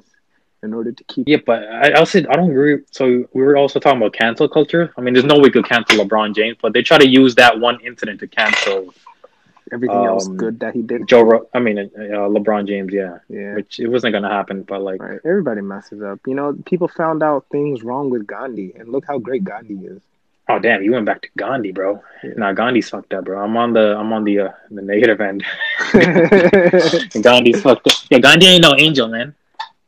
in 0.62 0.74
order 0.74 0.92
to 0.92 1.04
keep. 1.06 1.28
Yeah, 1.28 1.38
but 1.46 1.64
I 1.64 1.94
also 1.94 2.20
I 2.20 2.36
don't 2.36 2.52
agree. 2.52 2.80
So 2.92 3.06
we 3.34 3.42
were 3.42 3.58
also 3.58 3.80
talking 3.80 4.02
about 4.02 4.14
cancel 4.14 4.50
culture. 4.50 4.94
I 4.98 5.02
mean, 5.02 5.14
there's 5.14 5.26
no 5.26 5.36
way 5.36 5.44
we 5.44 5.52
could 5.52 5.68
cancel 5.68 6.04
LeBron 6.04 6.36
James, 6.36 6.58
but 6.62 6.74
they 6.74 6.82
try 6.82 6.98
to 6.98 7.08
use 7.08 7.36
that 7.36 7.60
one 7.60 7.80
incident 7.82 8.20
to 8.20 8.28
cancel 8.28 8.94
Everything 9.72 10.06
else 10.06 10.28
um, 10.28 10.38
good 10.38 10.60
that 10.62 10.74
he 10.74 10.82
did. 10.82 11.08
Joe. 11.08 11.22
Ro- 11.22 11.48
I 11.54 11.60
mean, 11.60 11.78
uh, 11.80 11.90
LeBron 12.36 12.68
James. 12.68 12.92
Yeah, 12.94 13.20
Yeah. 13.30 13.56
which 13.56 13.80
it 13.80 13.88
wasn't 13.88 14.14
gonna 14.14 14.30
happen. 14.30 14.64
But 14.64 14.82
like, 14.82 15.02
Right. 15.02 15.20
Everybody 15.26 15.62
messes 15.62 16.02
up. 16.02 16.20
You 16.28 16.36
know, 16.36 16.58
people 16.66 16.88
found 16.88 17.22
out 17.24 17.46
things 17.52 17.84
wrong 17.84 18.10
with 18.10 18.26
Gandhi, 18.28 18.74
and 18.78 18.90
look 18.90 19.06
how 19.08 19.18
great 19.20 19.44
Gandhi 19.44 19.76
is. 19.86 20.02
oh 20.52 20.58
damn, 20.58 20.82
you 20.82 20.92
went 20.94 21.06
back 21.06 21.22
to 21.22 21.30
Gandhi, 21.38 21.72
bro. 21.72 22.02
Yeah. 22.24 22.32
Nah, 22.38 22.54
Gandhi's 22.54 22.90
fucked 22.90 23.14
up, 23.14 23.26
bro. 23.26 23.40
I'm 23.44 23.56
on 23.58 23.74
the 23.74 23.96
I'm 24.00 24.12
on 24.14 24.24
the 24.24 24.40
uh, 24.40 24.52
the 24.72 24.82
negative 24.82 25.22
end. 25.22 25.44
Gandhi's 27.22 27.62
fucked 27.62 27.88
up. 27.88 27.94
Yeah, 28.10 28.20
Gandhi 28.20 28.48
ain't 28.48 28.64
no 28.64 28.76
angel, 28.78 29.08
man. 29.08 29.36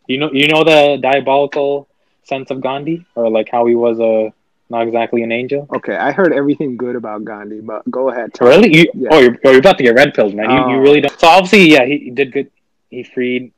You 0.08 0.18
know 0.20 0.32
you 0.32 0.48
know 0.48 0.64
the 0.64 0.98
diabolical 1.02 1.88
sense 2.24 2.52
of 2.52 2.62
Gandhi, 2.62 3.06
or 3.16 3.30
like 3.30 3.50
how 3.52 3.66
he 3.66 3.76
was 3.76 4.00
a 4.00 4.28
uh, 4.28 4.30
not 4.72 4.88
exactly 4.88 5.22
an 5.28 5.32
angel. 5.32 5.68
okay, 5.78 5.96
I 5.96 6.12
heard 6.12 6.32
everything 6.34 6.78
good 6.78 6.96
about 6.96 7.24
Gandhi, 7.26 7.60
but 7.62 7.82
go 7.92 8.10
ahead. 8.10 8.34
tell. 8.34 8.48
Really? 8.48 8.70
You, 8.78 8.86
Yeah. 8.96 9.10
Oh, 9.12 9.20
you're, 9.20 9.38
oh, 9.46 9.50
you're 9.52 9.60
about 9.60 9.78
to 9.78 9.84
get 9.84 9.94
red 9.96 10.14
pilled, 10.16 10.34
man. 10.34 10.50
You, 10.50 10.58
you 10.72 10.78
Oh. 10.80 10.86
really 10.86 11.02
don't. 11.02 11.20
So 11.20 11.28
obviously, 11.28 11.70
yeah, 11.76 11.86
he, 11.86 11.98
he 12.06 12.12
did 12.12 12.32
good. 12.32 12.50
He 12.90 13.04
freed 13.04 13.52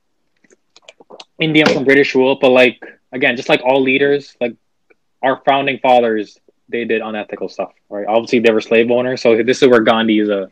India 1.39 1.65
from 1.65 1.83
British 1.83 2.15
rule, 2.15 2.37
but 2.39 2.49
like 2.49 2.83
again, 3.11 3.35
just 3.35 3.49
like 3.49 3.61
all 3.63 3.81
leaders, 3.81 4.35
like 4.41 4.55
our 5.21 5.41
founding 5.45 5.79
fathers, 5.79 6.37
they 6.69 6.83
did 6.85 7.01
unethical 7.01 7.49
stuff, 7.49 7.71
right? 7.89 8.05
Obviously, 8.07 8.39
they 8.39 8.51
were 8.51 8.61
slave 8.61 8.89
owners, 8.91 9.21
so 9.21 9.41
this 9.43 9.61
is 9.61 9.67
where 9.69 9.81
Gandhi 9.81 10.19
is 10.19 10.29
a. 10.29 10.51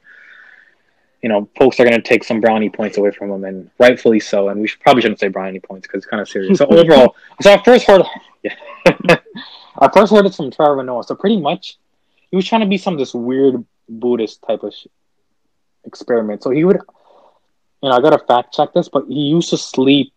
You 1.21 1.29
know, 1.29 1.49
folks 1.57 1.79
are 1.79 1.85
going 1.85 2.01
to 2.01 2.07
take 2.07 2.23
some 2.23 2.41
brownie 2.41 2.69
points 2.69 2.97
away 2.97 3.11
from 3.11 3.31
him, 3.31 3.43
and 3.43 3.69
rightfully 3.77 4.19
so. 4.19 4.49
And 4.49 4.59
we 4.59 4.67
should, 4.67 4.79
probably 4.79 5.01
shouldn't 5.03 5.19
say 5.19 5.27
brownie 5.27 5.59
points 5.59 5.87
because 5.87 5.99
it's 5.99 6.09
kind 6.09 6.21
of 6.21 6.27
serious. 6.27 6.57
So 6.57 6.65
overall, 6.69 7.15
so 7.41 7.53
I 7.53 7.63
first 7.63 7.85
heard, 7.85 8.01
yeah, 8.43 8.55
I 9.77 9.89
first 9.93 10.11
heard 10.11 10.25
it 10.25 10.33
from 10.33 10.51
Trevor 10.51 10.83
Noah. 10.83 11.03
So 11.03 11.15
pretty 11.15 11.39
much, 11.39 11.77
he 12.29 12.35
was 12.35 12.47
trying 12.47 12.61
to 12.61 12.67
be 12.67 12.77
some 12.77 12.97
this 12.97 13.13
weird 13.13 13.63
Buddhist 13.87 14.41
type 14.47 14.63
of 14.63 14.73
sh- 14.73 14.87
experiment. 15.83 16.41
So 16.43 16.49
he 16.49 16.63
would, 16.63 16.77
you 17.83 17.89
know, 17.89 17.95
I 17.95 18.01
gotta 18.01 18.19
fact 18.19 18.53
check 18.53 18.73
this, 18.73 18.89
but 18.89 19.05
he 19.07 19.21
used 19.21 19.49
to 19.51 19.57
sleep 19.57 20.13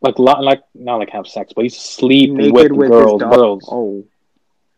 like 0.00 0.18
lo- 0.18 0.40
like 0.40 0.62
not 0.74 0.96
like 0.96 1.10
have 1.10 1.26
sex, 1.26 1.52
but 1.54 1.62
he 1.62 1.66
used 1.66 1.76
to 1.76 1.86
sleep 1.86 2.30
with, 2.32 2.72
with 2.72 2.90
girls, 2.90 3.22
girls 3.22 3.64
Oh, 3.70 4.04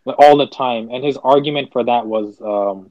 like, 0.04 0.16
all 0.18 0.36
the 0.36 0.46
time. 0.46 0.90
And 0.90 1.04
his 1.04 1.16
argument 1.16 1.72
for 1.72 1.84
that 1.84 2.06
was, 2.06 2.40
um, 2.40 2.90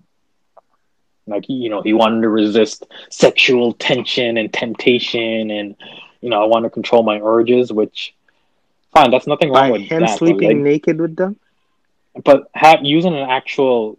like 1.27 1.45
you 1.49 1.69
know, 1.69 1.81
he 1.81 1.93
wanted 1.93 2.21
to 2.21 2.29
resist 2.29 2.85
sexual 3.09 3.73
tension 3.73 4.37
and 4.37 4.51
temptation, 4.51 5.51
and 5.51 5.75
you 6.21 6.29
know, 6.29 6.41
I 6.41 6.45
want 6.45 6.63
to 6.65 6.69
control 6.69 7.03
my 7.03 7.19
urges. 7.19 7.71
Which, 7.71 8.15
fine, 8.93 9.11
that's 9.11 9.27
nothing 9.27 9.49
wrong 9.49 9.69
by 9.69 9.71
with 9.71 9.81
him 9.81 10.01
that. 10.01 10.17
sleeping 10.17 10.47
like, 10.47 10.57
naked 10.57 10.99
with 10.99 11.15
them. 11.15 11.37
but 12.23 12.49
have 12.53 12.79
using 12.83 13.13
an 13.13 13.29
actual 13.29 13.97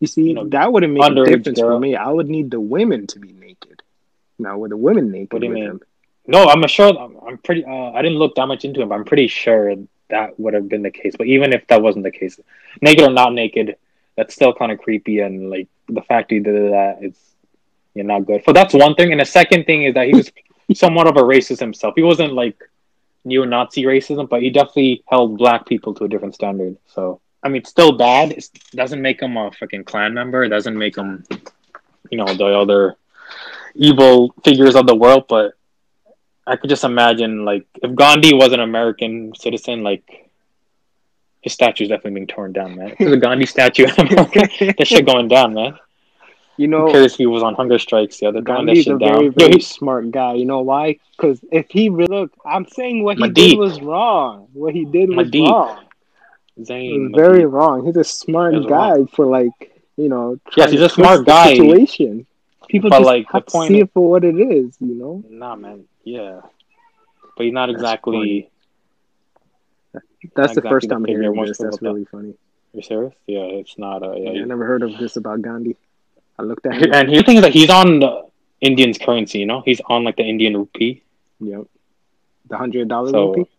You 0.00 0.06
see, 0.06 0.22
you 0.28 0.34
know, 0.34 0.48
that 0.48 0.72
wouldn't 0.72 0.92
make 0.92 1.02
a 1.10 1.24
difference 1.24 1.60
girl. 1.60 1.76
for 1.76 1.80
me. 1.80 1.94
I 1.96 2.08
would 2.08 2.28
need 2.28 2.50
the 2.50 2.60
women 2.60 3.06
to 3.08 3.18
be 3.18 3.32
naked. 3.32 3.82
Now, 4.38 4.58
were 4.58 4.68
the 4.68 4.76
women 4.76 5.10
naked 5.10 5.32
What 5.32 5.40
do 5.40 5.46
you 5.46 5.52
with 5.52 5.58
mean? 5.60 5.70
him? 5.70 5.80
No, 6.26 6.44
I'm 6.48 6.66
sure. 6.68 6.96
I'm, 6.98 7.16
I'm 7.26 7.38
pretty. 7.38 7.64
Uh, 7.64 7.92
I 7.92 8.02
didn't 8.02 8.18
look 8.18 8.34
that 8.36 8.46
much 8.46 8.64
into 8.64 8.82
it, 8.82 8.88
but 8.88 8.94
I'm 8.94 9.04
pretty 9.04 9.28
sure 9.28 9.74
that 10.08 10.38
would 10.40 10.54
have 10.54 10.68
been 10.68 10.82
the 10.82 10.90
case. 10.90 11.14
But 11.16 11.26
even 11.26 11.52
if 11.52 11.66
that 11.68 11.82
wasn't 11.82 12.04
the 12.04 12.10
case, 12.10 12.38
naked 12.80 13.04
or 13.04 13.10
not 13.10 13.32
naked, 13.32 13.76
that's 14.20 14.34
still 14.34 14.52
kind 14.52 14.70
of 14.70 14.78
creepy. 14.78 15.20
And 15.20 15.48
like 15.48 15.68
the 15.88 16.02
fact 16.02 16.30
he 16.30 16.40
did 16.40 16.72
that, 16.72 16.98
it's 17.00 17.18
you're 17.94 18.04
not 18.04 18.26
good. 18.26 18.44
So 18.44 18.52
that's 18.52 18.74
one 18.74 18.94
thing. 18.94 19.12
And 19.12 19.20
the 19.20 19.24
second 19.24 19.64
thing 19.64 19.84
is 19.84 19.94
that 19.94 20.06
he 20.06 20.14
was 20.14 20.30
somewhat 20.74 21.06
of 21.06 21.16
a 21.16 21.22
racist 21.22 21.58
himself. 21.58 21.94
He 21.96 22.02
wasn't 22.02 22.34
like 22.34 22.58
neo-Nazi 23.24 23.84
racism, 23.84 24.28
but 24.28 24.42
he 24.42 24.50
definitely 24.50 25.02
held 25.08 25.38
black 25.38 25.66
people 25.66 25.94
to 25.94 26.04
a 26.04 26.08
different 26.08 26.34
standard. 26.34 26.76
So 26.86 27.20
I 27.42 27.48
mean, 27.48 27.62
it's 27.62 27.70
still 27.70 27.92
bad. 27.92 28.32
It 28.32 28.48
doesn't 28.72 29.00
make 29.00 29.22
him 29.22 29.36
a 29.36 29.50
fucking 29.50 29.84
Klan 29.84 30.12
member. 30.12 30.44
It 30.44 30.50
doesn't 30.50 30.76
make 30.76 30.96
him, 30.96 31.24
you 32.10 32.18
know, 32.18 32.34
the 32.34 32.46
other 32.46 32.96
evil 33.74 34.34
figures 34.44 34.76
of 34.76 34.86
the 34.86 34.94
world. 34.94 35.24
But 35.26 35.54
I 36.46 36.56
could 36.56 36.68
just 36.68 36.84
imagine, 36.84 37.46
like, 37.46 37.66
if 37.82 37.94
Gandhi 37.94 38.34
was 38.34 38.52
an 38.52 38.60
American 38.60 39.32
citizen, 39.34 39.82
like, 39.82 40.29
his 41.42 41.52
statue's 41.52 41.88
definitely 41.88 42.12
being 42.12 42.26
torn 42.26 42.52
down, 42.52 42.76
man. 42.76 42.94
There's 42.98 43.12
a 43.12 43.16
Gandhi 43.16 43.46
statue 43.46 43.84
in 43.84 43.90
America, 44.08 44.48
that 44.78 44.86
shit 44.86 45.06
going 45.12 45.28
down, 45.28 45.54
man. 45.54 45.78
You 46.56 46.68
know, 46.68 46.92
cares 46.92 47.12
if 47.12 47.18
he 47.18 47.26
was 47.26 47.42
on 47.42 47.54
hunger 47.54 47.78
strikes 47.78 48.18
the 48.20 48.26
other 48.26 48.42
time? 48.42 48.66
That 48.66 48.74
Gandhi's 48.74 48.84
shit 48.84 48.96
a 48.96 48.98
down. 48.98 49.14
very, 49.14 49.28
very 49.30 49.60
smart 49.60 50.10
guy. 50.10 50.34
You 50.34 50.44
know 50.44 50.60
why? 50.60 50.98
Because 51.16 51.40
if 51.50 51.66
he 51.70 51.88
re- 51.88 52.06
look, 52.06 52.32
I'm 52.44 52.66
saying 52.66 53.02
what 53.02 53.16
he 53.16 53.30
did 53.30 53.58
was 53.58 53.80
wrong. 53.80 54.48
What 54.52 54.74
he 54.74 54.84
did 54.84 55.08
was 55.08 55.30
wrong. 55.32 55.78
Was 56.56 56.68
very 56.68 57.46
wrong. 57.46 57.86
He's 57.86 57.96
a 57.96 58.04
smart 58.04 58.54
guy 58.68 59.04
for 59.14 59.24
like 59.24 59.72
you 59.96 60.10
know. 60.10 60.38
Yes, 60.56 60.70
he's 60.72 60.82
a 60.82 60.90
smart 60.90 61.24
guy. 61.24 61.54
Situation. 61.54 62.26
People 62.68 62.90
But, 62.90 62.98
just 62.98 63.06
like, 63.06 63.26
the 63.28 63.32
have 63.32 63.46
to 63.46 63.50
point- 63.52 63.68
see 63.68 63.80
it 63.80 63.90
for 63.94 64.10
what 64.10 64.24
it 64.24 64.36
is. 64.36 64.76
You 64.80 64.94
know. 64.94 65.24
Nah, 65.30 65.56
man. 65.56 65.84
Yeah. 66.04 66.40
But 67.36 67.44
he's 67.46 67.54
not 67.54 67.66
That's 67.68 67.76
exactly. 67.80 68.50
That's 70.36 70.54
the 70.54 70.62
first 70.62 70.88
time 70.90 71.04
figure 71.04 71.22
hearing 71.22 71.44
this. 71.46 71.58
That's 71.58 71.80
really 71.82 72.04
funny. 72.04 72.34
You're 72.72 72.82
serious? 72.82 73.14
Yeah, 73.26 73.40
it's 73.60 73.76
not. 73.78 74.02
Uh, 74.02 74.12
yeah, 74.14 74.30
I 74.30 74.44
never 74.44 74.64
heard 74.66 74.82
of 74.82 74.96
this 74.98 75.16
about 75.16 75.42
Gandhi. 75.42 75.76
I 76.38 76.42
looked 76.42 76.66
at 76.66 76.74
him. 76.82 76.92
and 76.92 77.08
he 77.08 77.22
thinks 77.22 77.42
that 77.42 77.52
he's 77.52 77.70
on 77.70 77.98
the 78.00 78.26
Indian's 78.60 78.98
currency. 78.98 79.38
You 79.40 79.46
know, 79.46 79.62
he's 79.64 79.80
on 79.86 80.04
like 80.04 80.16
the 80.16 80.22
Indian 80.24 80.56
rupee. 80.56 81.02
Yep. 81.40 81.62
The 82.48 82.56
hundred 82.56 82.88
dollar 82.88 83.10
So- 83.10 83.34
rupee. 83.34 83.50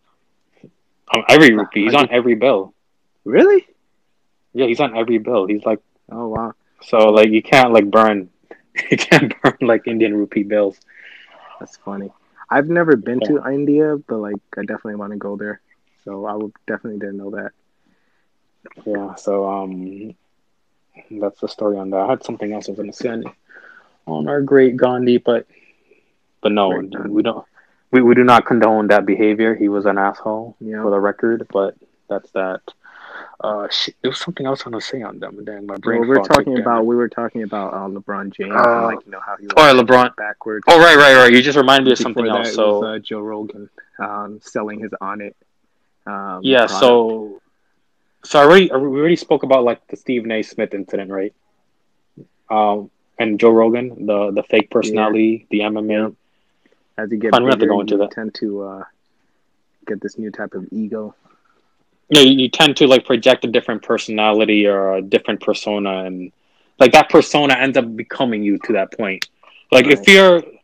On 1.14 1.22
every 1.28 1.52
rupee, 1.54 1.84
he's 1.84 1.94
on 1.94 2.08
every 2.10 2.34
bill. 2.36 2.72
Really? 3.24 3.66
Yeah, 4.54 4.66
he's 4.66 4.80
on 4.80 4.96
every 4.96 5.18
bill. 5.18 5.46
He's 5.46 5.62
like 5.64 5.80
Oh 6.10 6.28
wow. 6.28 6.52
so 6.82 6.96
like 7.10 7.28
you 7.28 7.42
can't 7.42 7.72
like 7.72 7.90
burn, 7.90 8.30
you 8.90 8.96
can't 8.96 9.34
burn 9.42 9.58
like 9.60 9.86
Indian 9.86 10.16
rupee 10.16 10.42
bills. 10.42 10.78
That's 11.60 11.76
funny. 11.76 12.10
I've 12.48 12.68
never 12.68 12.96
been 12.96 13.20
to 13.20 13.46
India, 13.46 13.96
but 14.08 14.18
like 14.18 14.36
I 14.56 14.62
definitely 14.62 14.96
want 14.96 15.12
to 15.12 15.18
go 15.18 15.36
there. 15.36 15.60
So 16.04 16.26
I 16.26 16.34
would 16.34 16.52
definitely 16.66 16.98
didn't 17.00 17.18
know 17.18 17.30
that. 17.30 17.50
Yeah, 18.86 19.14
so 19.16 19.48
um, 19.50 20.14
that's 21.10 21.40
the 21.40 21.48
story 21.48 21.76
on 21.78 21.90
that. 21.90 22.00
I 22.00 22.10
had 22.10 22.24
something 22.24 22.52
else 22.52 22.68
I 22.68 22.72
was 22.72 22.78
gonna 22.78 22.92
say 22.92 23.08
on, 23.08 23.24
on 24.06 24.28
our 24.28 24.40
great 24.40 24.76
Gandhi, 24.76 25.18
but 25.18 25.46
but 26.40 26.52
no, 26.52 26.68
we 27.08 27.22
don't. 27.22 27.44
We, 27.90 28.00
we 28.02 28.14
do 28.14 28.24
not 28.24 28.46
condone 28.46 28.86
that 28.88 29.04
behavior. 29.04 29.54
He 29.54 29.68
was 29.68 29.84
an 29.84 29.98
asshole 29.98 30.56
Yeah. 30.60 30.82
for 30.82 30.90
the 30.90 30.98
record, 30.98 31.46
but 31.52 31.76
that's 32.08 32.30
that. 32.32 32.60
Uh, 33.44 33.68
shit, 33.70 33.94
there 34.00 34.10
was 34.10 34.18
something 34.20 34.46
else 34.46 34.60
I 34.60 34.70
was 34.70 34.72
gonna 34.72 34.80
say 34.80 35.02
on 35.02 35.18
them. 35.18 35.44
Dang, 35.44 35.66
my 35.66 35.76
brain. 35.76 36.00
Well, 36.00 36.08
we're 36.08 36.14
fog 36.16 36.24
kicked 36.28 36.34
talking 36.38 36.52
in. 36.54 36.60
about 36.60 36.86
we 36.86 36.96
were 36.96 37.08
talking 37.08 37.42
about 37.42 37.74
uh, 37.74 37.88
LeBron 37.88 38.32
James, 38.32 38.54
Uh, 38.54 38.84
like 38.86 39.04
you 39.04 39.10
know 39.10 39.20
how 39.20 39.36
he 39.36 39.46
oh, 39.56 39.82
LeBron. 39.82 40.14
backwards. 40.16 40.64
Oh 40.68 40.78
right, 40.78 40.96
right, 40.96 41.16
right. 41.16 41.32
You 41.32 41.42
just 41.42 41.56
reminded 41.58 41.86
me 41.86 41.92
of 41.92 41.98
something 41.98 42.26
else. 42.26 42.54
So 42.54 42.78
was, 42.80 42.84
uh, 42.84 42.98
Joe 43.00 43.20
Rogan 43.20 43.68
um, 43.98 44.38
selling 44.40 44.80
his 44.80 44.92
on 45.00 45.20
it. 45.20 45.36
Um, 46.06 46.40
yeah, 46.42 46.66
product. 46.66 46.80
so 46.80 47.42
so 48.24 48.40
I 48.40 48.44
already 48.44 48.66
we 48.66 49.00
already 49.00 49.16
spoke 49.16 49.42
about 49.42 49.64
like 49.64 49.86
the 49.88 49.96
Steve 49.96 50.30
A. 50.30 50.42
Smith 50.42 50.74
incident, 50.74 51.10
right? 51.10 51.34
Um, 52.50 52.90
and 53.18 53.38
Joe 53.38 53.50
Rogan, 53.50 54.06
the 54.06 54.30
the 54.32 54.42
fake 54.42 54.70
personality, 54.70 55.46
the 55.50 55.60
MMA. 55.60 56.14
as 56.98 57.10
you 57.10 57.18
get 57.18 57.32
don't 57.32 57.48
have 57.48 57.58
to 57.58 57.66
go 57.66 57.80
into 57.80 57.94
you 57.94 57.98
that. 58.00 58.10
tend 58.10 58.34
to 58.36 58.62
uh, 58.62 58.84
get 59.86 60.00
this 60.00 60.18
new 60.18 60.30
type 60.30 60.54
of 60.54 60.66
ego. 60.72 61.14
Yeah, 62.08 62.22
you, 62.22 62.42
you 62.42 62.48
tend 62.48 62.76
to 62.76 62.86
like 62.86 63.04
project 63.04 63.44
a 63.44 63.48
different 63.48 63.82
personality 63.82 64.66
or 64.66 64.94
a 64.94 65.02
different 65.02 65.40
persona, 65.40 66.04
and 66.04 66.32
like 66.78 66.92
that 66.92 67.08
persona 67.08 67.54
ends 67.54 67.76
up 67.76 67.96
becoming 67.96 68.42
you 68.42 68.58
to 68.58 68.72
that 68.74 68.96
point. 68.96 69.28
Like 69.70 69.86
if 69.86 70.00
Right. 70.00 70.61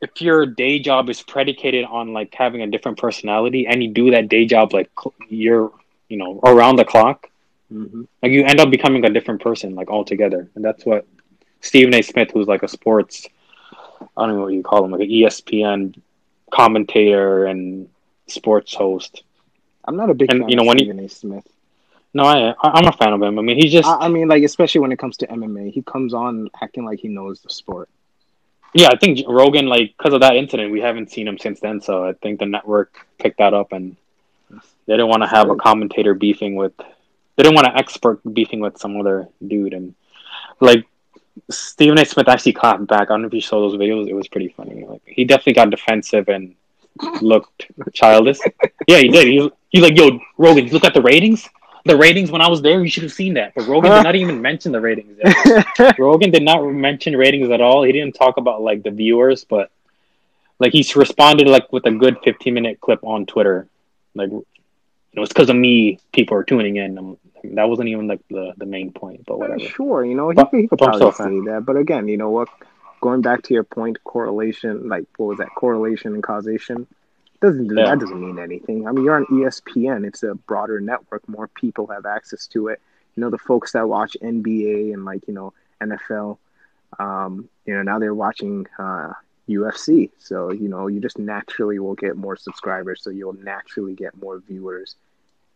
If 0.00 0.20
your 0.22 0.46
day 0.46 0.78
job 0.78 1.10
is 1.10 1.22
predicated 1.22 1.84
on 1.84 2.12
like 2.12 2.34
having 2.34 2.62
a 2.62 2.66
different 2.66 2.98
personality, 2.98 3.66
and 3.66 3.82
you 3.82 3.90
do 3.90 4.10
that 4.12 4.28
day 4.28 4.46
job 4.46 4.72
like 4.72 4.90
you're 5.28 5.72
you 6.08 6.16
know 6.16 6.40
around 6.44 6.76
the 6.76 6.84
clock, 6.84 7.28
hmm 7.70 8.02
like 8.22 8.32
you 8.32 8.44
end 8.44 8.60
up 8.60 8.70
becoming 8.70 9.04
a 9.04 9.10
different 9.10 9.40
person 9.42 9.74
like 9.74 9.90
altogether, 9.90 10.48
and 10.54 10.64
that's 10.64 10.84
what 10.86 11.06
Stephen 11.60 11.94
A. 11.94 12.02
Smith, 12.02 12.30
who's 12.32 12.48
like 12.48 12.62
a 12.62 12.68
sports, 12.68 13.28
I 14.16 14.26
don't 14.26 14.36
know 14.36 14.42
what 14.42 14.52
you 14.52 14.62
call 14.62 14.84
him, 14.84 14.90
like 14.92 15.02
an 15.02 15.10
ESPN 15.10 16.00
commentator 16.50 17.44
and 17.46 17.88
sports 18.26 18.74
host. 18.74 19.22
I'm 19.84 19.96
not 19.96 20.10
a 20.10 20.14
big 20.14 20.30
And, 20.30 20.40
fan 20.40 20.48
you 20.48 20.56
know, 20.56 20.62
of 20.62 20.68
when 20.68 20.78
he- 20.78 20.84
Stephen 20.84 21.04
A. 21.04 21.08
Smith. 21.08 21.46
No, 22.12 22.24
I 22.24 22.50
I- 22.50 22.70
I'm 22.74 22.86
a 22.86 22.92
fan 22.92 23.12
of 23.12 23.22
him. 23.22 23.38
I 23.38 23.42
mean, 23.42 23.56
he 23.56 23.68
just 23.68 23.88
I, 23.88 24.06
I 24.06 24.08
mean, 24.08 24.28
like 24.28 24.42
especially 24.42 24.80
when 24.80 24.92
it 24.92 24.98
comes 24.98 25.16
to 25.18 25.26
MMA, 25.26 25.70
he 25.70 25.82
comes 25.82 26.12
on 26.14 26.48
acting 26.60 26.84
like 26.84 26.98
he 27.00 27.08
knows 27.08 27.40
the 27.40 27.50
sport. 27.50 27.88
Yeah, 28.74 28.88
I 28.92 28.96
think 28.96 29.20
Rogan, 29.28 29.66
like, 29.66 29.94
because 29.96 30.14
of 30.14 30.20
that 30.20 30.36
incident, 30.36 30.70
we 30.72 30.80
haven't 30.80 31.10
seen 31.10 31.26
him 31.26 31.38
since 31.38 31.60
then. 31.60 31.80
So 31.80 32.04
I 32.04 32.12
think 32.14 32.38
the 32.38 32.46
network 32.46 33.06
picked 33.18 33.38
that 33.38 33.52
up, 33.54 33.72
and 33.72 33.96
they 34.86 34.94
didn't 34.94 35.08
want 35.08 35.22
to 35.22 35.28
have 35.28 35.50
a 35.50 35.56
commentator 35.56 36.14
beefing 36.14 36.54
with, 36.54 36.76
they 36.76 37.42
didn't 37.42 37.54
want 37.54 37.68
an 37.68 37.76
expert 37.76 38.20
beefing 38.32 38.60
with 38.60 38.78
some 38.78 38.98
other 39.00 39.28
dude, 39.46 39.72
and 39.72 39.94
like 40.60 40.86
Stephen 41.50 41.98
A. 41.98 42.04
Smith 42.04 42.28
actually 42.28 42.52
clapped 42.52 42.86
back. 42.86 43.02
I 43.02 43.14
don't 43.14 43.22
know 43.22 43.28
if 43.28 43.34
you 43.34 43.40
saw 43.40 43.60
those 43.60 43.78
videos; 43.78 44.08
it 44.08 44.14
was 44.14 44.28
pretty 44.28 44.48
funny. 44.48 44.84
Like 44.84 45.02
he 45.06 45.24
definitely 45.24 45.54
got 45.54 45.70
defensive 45.70 46.28
and 46.28 46.54
looked 47.22 47.70
childish. 47.92 48.38
Yeah, 48.86 48.98
he 48.98 49.08
did. 49.08 49.26
He 49.26 49.50
he's 49.70 49.82
like, 49.82 49.96
"Yo, 49.96 50.20
Rogan, 50.38 50.66
look 50.68 50.84
at 50.84 50.94
the 50.94 51.02
ratings. 51.02 51.48
The 51.84 51.96
ratings 51.96 52.30
when 52.30 52.42
I 52.42 52.48
was 52.48 52.60
there, 52.62 52.82
you 52.82 52.90
should 52.90 53.02
have 53.04 53.12
seen 53.12 53.34
that." 53.34 53.52
But 53.54 53.66
Rogan 53.66 53.90
did 53.92 54.02
not 54.02 54.16
even 54.16 54.40
mention 54.42 54.72
the 54.72 54.80
ratings. 54.80 55.18
Rogan 55.98 56.30
did 56.30 56.42
not 56.42 56.62
mention 56.64 57.16
ratings 57.16 57.50
at 57.50 57.60
all. 57.60 57.82
He 57.82 57.92
didn't 57.92 58.14
talk 58.14 58.36
about 58.36 58.62
like 58.62 58.82
the 58.82 58.90
viewers, 58.90 59.44
but 59.44 59.70
like 60.58 60.72
he's 60.72 60.94
responded 60.94 61.48
like 61.48 61.72
with 61.72 61.86
a 61.86 61.90
good 61.90 62.18
15 62.22 62.52
minute 62.54 62.80
clip 62.80 63.00
on 63.02 63.26
Twitter. 63.26 63.66
Like, 64.14 64.30
you 64.30 64.44
know, 65.14 65.22
it's 65.22 65.32
because 65.32 65.48
of 65.50 65.56
me 65.56 65.98
people 66.12 66.36
are 66.36 66.44
tuning 66.44 66.76
in. 66.76 66.98
Um 66.98 67.18
that 67.42 67.68
wasn't 67.68 67.88
even 67.88 68.06
like 68.06 68.20
the, 68.28 68.52
the 68.58 68.66
main 68.66 68.92
point, 68.92 69.24
but 69.26 69.38
whatever. 69.38 69.60
Sure, 69.60 70.04
you 70.04 70.14
know, 70.14 70.28
he, 70.28 70.34
But- 70.34 70.50
he 70.52 70.66
could 70.66 70.78
probably 70.78 71.08
a 71.08 71.12
say 71.12 71.40
that. 71.50 71.62
But 71.64 71.76
again, 71.78 72.06
you 72.06 72.18
know 72.18 72.30
what? 72.30 72.48
Going 73.00 73.22
back 73.22 73.42
to 73.44 73.54
your 73.54 73.64
point, 73.64 74.04
correlation, 74.04 74.88
like 74.88 75.06
what 75.16 75.26
was 75.26 75.38
that? 75.38 75.48
Correlation 75.56 76.12
and 76.12 76.22
causation 76.22 76.86
doesn't 77.40 77.74
Yeah. 77.74 77.86
that 77.86 77.98
doesn't 77.98 78.20
mean 78.20 78.38
anything. 78.38 78.86
I 78.86 78.92
mean, 78.92 79.04
you're 79.04 79.16
on 79.16 79.26
ESPN; 79.30 80.04
it's 80.06 80.22
a 80.22 80.34
broader 80.34 80.80
network. 80.80 81.26
More 81.28 81.48
people 81.48 81.86
have 81.88 82.06
access 82.06 82.46
to 82.48 82.68
it. 82.68 82.80
You 83.16 83.22
know, 83.22 83.30
the 83.30 83.38
folks 83.38 83.72
that 83.72 83.88
watch 83.88 84.16
NBA 84.22 84.92
and 84.92 85.04
like 85.04 85.26
you 85.26 85.34
know 85.34 85.52
NFL, 85.80 86.38
um, 86.98 87.48
you 87.66 87.74
know, 87.74 87.82
now 87.82 87.98
they're 87.98 88.14
watching 88.14 88.66
uh, 88.78 89.12
UFC. 89.48 90.10
So 90.18 90.52
you 90.52 90.68
know, 90.68 90.86
you 90.86 91.00
just 91.00 91.18
naturally 91.18 91.78
will 91.78 91.94
get 91.94 92.16
more 92.16 92.36
subscribers. 92.36 93.02
So 93.02 93.10
you'll 93.10 93.32
naturally 93.34 93.94
get 93.94 94.16
more 94.20 94.38
viewers 94.38 94.96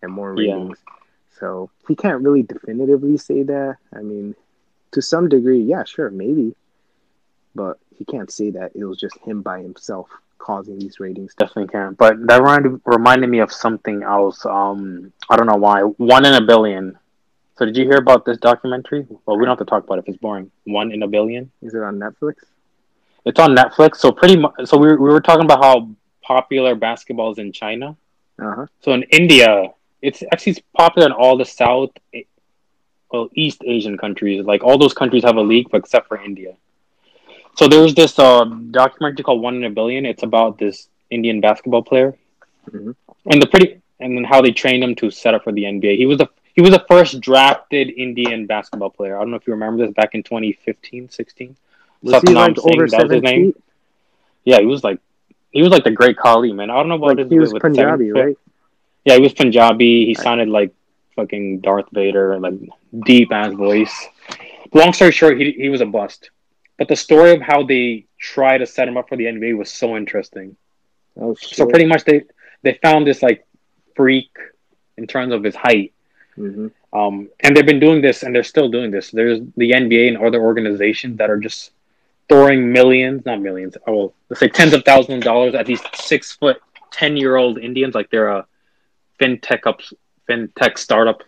and 0.02 0.10
more 0.12 0.34
Yeah. 0.40 0.54
ratings. 0.54 0.78
So 1.38 1.70
he 1.88 1.94
can't 1.96 2.22
really 2.22 2.42
definitively 2.42 3.16
say 3.18 3.42
that. 3.42 3.76
I 3.92 4.00
mean, 4.02 4.34
to 4.92 5.02
some 5.02 5.28
degree, 5.28 5.60
yeah, 5.60 5.84
sure, 5.84 6.10
maybe, 6.10 6.54
but 7.54 7.78
he 7.96 8.04
can't 8.04 8.30
say 8.30 8.50
that 8.50 8.72
it 8.74 8.84
was 8.84 8.98
just 8.98 9.18
him 9.18 9.42
by 9.42 9.60
himself 9.60 10.08
causing 10.44 10.78
these 10.78 11.00
ratings. 11.00 11.35
Definitely 11.35 11.72
can. 11.72 11.94
But 11.94 12.26
that 12.26 12.40
reminded, 12.40 12.80
reminded 12.85 13.28
me 13.30 13.40
of 13.40 13.50
something 13.50 14.02
else. 14.02 14.44
Um, 14.44 15.12
I 15.30 15.37
don't 15.37 15.46
know 15.46 15.57
why. 15.57 15.80
One 15.83 16.24
in 16.26 16.35
a 16.35 16.44
billion. 16.44 16.98
So 17.57 17.64
did 17.64 17.76
you 17.76 17.85
hear 17.85 17.98
about 17.98 18.24
this 18.24 18.38
documentary? 18.38 19.07
Well, 19.24 19.38
we 19.38 19.44
don't 19.44 19.57
have 19.57 19.66
to 19.66 19.70
talk 19.70 19.85
about 19.85 19.98
it 19.98 20.02
if 20.02 20.09
it's 20.09 20.18
boring. 20.18 20.50
One 20.64 20.92
in 20.92 21.02
a 21.02 21.09
billion. 21.09 21.50
Is 21.62 21.74
it 21.74 21.83
on 21.83 21.98
Netflix? 21.98 22.35
It's 23.24 23.40
on 23.40 23.57
Netflix. 23.57 23.96
So 23.96 24.12
pretty 24.12 24.37
much. 24.37 24.52
So 24.64 24.76
we 24.76 24.88
were, 24.88 25.00
we 25.00 25.11
were 25.11 25.20
talking 25.20 25.44
about 25.44 25.62
how 25.62 25.88
popular 26.22 26.74
basketball 26.74 27.33
is 27.33 27.38
in 27.38 27.52
China. 27.52 27.96
Uh 28.40 28.54
huh. 28.57 28.66
So 28.83 28.92
in 28.92 29.04
India, 29.04 29.70
it's 30.02 30.22
actually 30.33 30.57
popular 30.76 31.07
in 31.07 31.12
all 31.12 31.38
the 31.38 31.44
South, 31.44 31.90
well, 33.11 33.28
East 33.35 33.62
Asian 33.64 33.96
countries. 33.96 34.44
Like 34.44 34.62
all 34.64 34.76
those 34.76 34.92
countries 34.92 35.24
have 35.24 35.37
a 35.37 35.42
league, 35.42 35.68
but 35.70 35.78
except 35.78 36.09
for 36.09 36.18
India. 36.20 36.54
So 37.56 37.68
there's 37.68 37.94
this 37.94 38.18
uh, 38.18 38.44
documentary 38.70 39.22
called 39.24 39.40
One 39.42 39.56
in 39.56 39.64
a 39.64 39.70
Billion. 39.70 40.04
It's 40.06 40.22
about 40.22 40.58
this 40.58 40.88
Indian 41.10 41.40
basketball 41.40 41.82
player, 41.82 42.14
Mhm. 42.70 42.94
and 43.30 43.42
the 43.42 43.46
pretty 43.46 43.80
and 44.00 44.16
then 44.16 44.24
how 44.24 44.42
they 44.42 44.50
trained 44.50 44.82
him 44.82 44.94
to 44.96 45.10
set 45.10 45.34
up 45.34 45.44
for 45.44 45.52
the 45.52 45.64
NBA. 45.64 45.96
He 45.96 46.06
was 46.06 46.18
the 46.18 46.28
he 46.54 46.60
was 46.60 46.70
the 46.70 46.84
first 46.88 47.20
drafted 47.20 47.90
Indian 47.90 48.46
basketball 48.46 48.90
player. 48.90 49.16
I 49.16 49.20
don't 49.20 49.30
know 49.30 49.36
if 49.36 49.46
you 49.46 49.52
remember 49.52 49.84
this 49.86 49.94
back 49.94 50.14
in 50.14 50.22
2015, 50.22 51.08
16. 51.08 51.56
Was 52.02 52.22
he 52.22 52.34
like 52.34 52.56
Singh, 52.58 52.74
over 52.74 52.88
seven 52.88 53.22
feet? 53.22 53.56
Yeah, 54.44 54.60
he 54.60 54.66
was 54.66 54.82
like 54.84 54.98
he 55.52 55.62
was 55.62 55.70
like 55.70 55.84
the 55.84 55.90
great 55.92 56.16
Khali 56.16 56.52
man. 56.52 56.70
I 56.70 56.74
don't 56.74 56.88
know 56.88 56.96
about 56.96 57.16
Like 57.16 57.18
his 57.18 57.30
he 57.30 57.38
was 57.38 57.52
with 57.52 57.62
Punjabi, 57.62 58.10
right? 58.12 58.36
yeah, 59.04 59.14
he 59.14 59.20
was 59.20 59.32
Punjabi. 59.32 60.06
He 60.06 60.14
sounded 60.14 60.48
like 60.48 60.72
fucking 61.16 61.60
Darth 61.60 61.86
Vader, 61.92 62.38
like 62.40 62.54
deep 63.06 63.30
ass 63.32 63.52
voice. 63.52 63.94
Long 64.72 64.92
story 64.92 65.12
short, 65.12 65.38
he 65.40 65.52
he 65.52 65.68
was 65.68 65.80
a 65.80 65.86
bust. 65.86 66.30
But 66.78 66.88
the 66.88 66.96
story 66.96 67.32
of 67.32 67.40
how 67.40 67.62
they 67.62 68.06
try 68.18 68.58
to 68.58 68.66
set 68.66 68.88
him 68.88 68.96
up 68.96 69.08
for 69.08 69.16
the 69.16 69.24
NBA 69.24 69.56
was 69.56 69.70
so 69.70 69.96
interesting. 69.96 70.56
Oh 71.20 71.34
shit. 71.34 71.56
So 71.56 71.66
pretty 71.66 71.87
much 71.87 72.04
they 72.04 72.24
they 72.62 72.74
found 72.82 73.06
this 73.06 73.22
like 73.22 73.46
freak 73.94 74.30
in 74.96 75.06
terms 75.06 75.32
of 75.32 75.44
his 75.44 75.54
height. 75.54 75.92
hmm 76.34 76.68
Um, 76.92 77.28
and 77.40 77.56
they've 77.56 77.66
been 77.66 77.80
doing 77.80 78.00
this, 78.02 78.22
and 78.22 78.34
they're 78.34 78.52
still 78.54 78.68
doing 78.68 78.90
this. 78.90 79.10
There's 79.10 79.40
the 79.56 79.70
NBA 79.72 80.08
and 80.08 80.18
other 80.18 80.40
organizations 80.40 81.18
that 81.18 81.30
are 81.30 81.38
just 81.38 81.72
throwing 82.28 82.72
millions, 82.72 83.24
not 83.26 83.40
millions, 83.40 83.76
oh, 83.87 83.92
well, 83.96 84.14
let's 84.28 84.40
say 84.40 84.48
tens 84.48 84.72
of 84.72 84.84
thousands 84.84 85.18
of 85.18 85.22
dollars 85.24 85.54
at 85.54 85.66
these 85.66 85.82
six 85.94 86.32
foot, 86.32 86.58
ten 86.90 87.16
year 87.16 87.37
old 87.37 87.58
Indians, 87.58 87.94
like 87.94 88.10
they're 88.10 88.28
a 88.28 88.46
fintech 89.20 89.66
up, 89.66 89.80
fintech 90.28 90.78
startup 90.78 91.22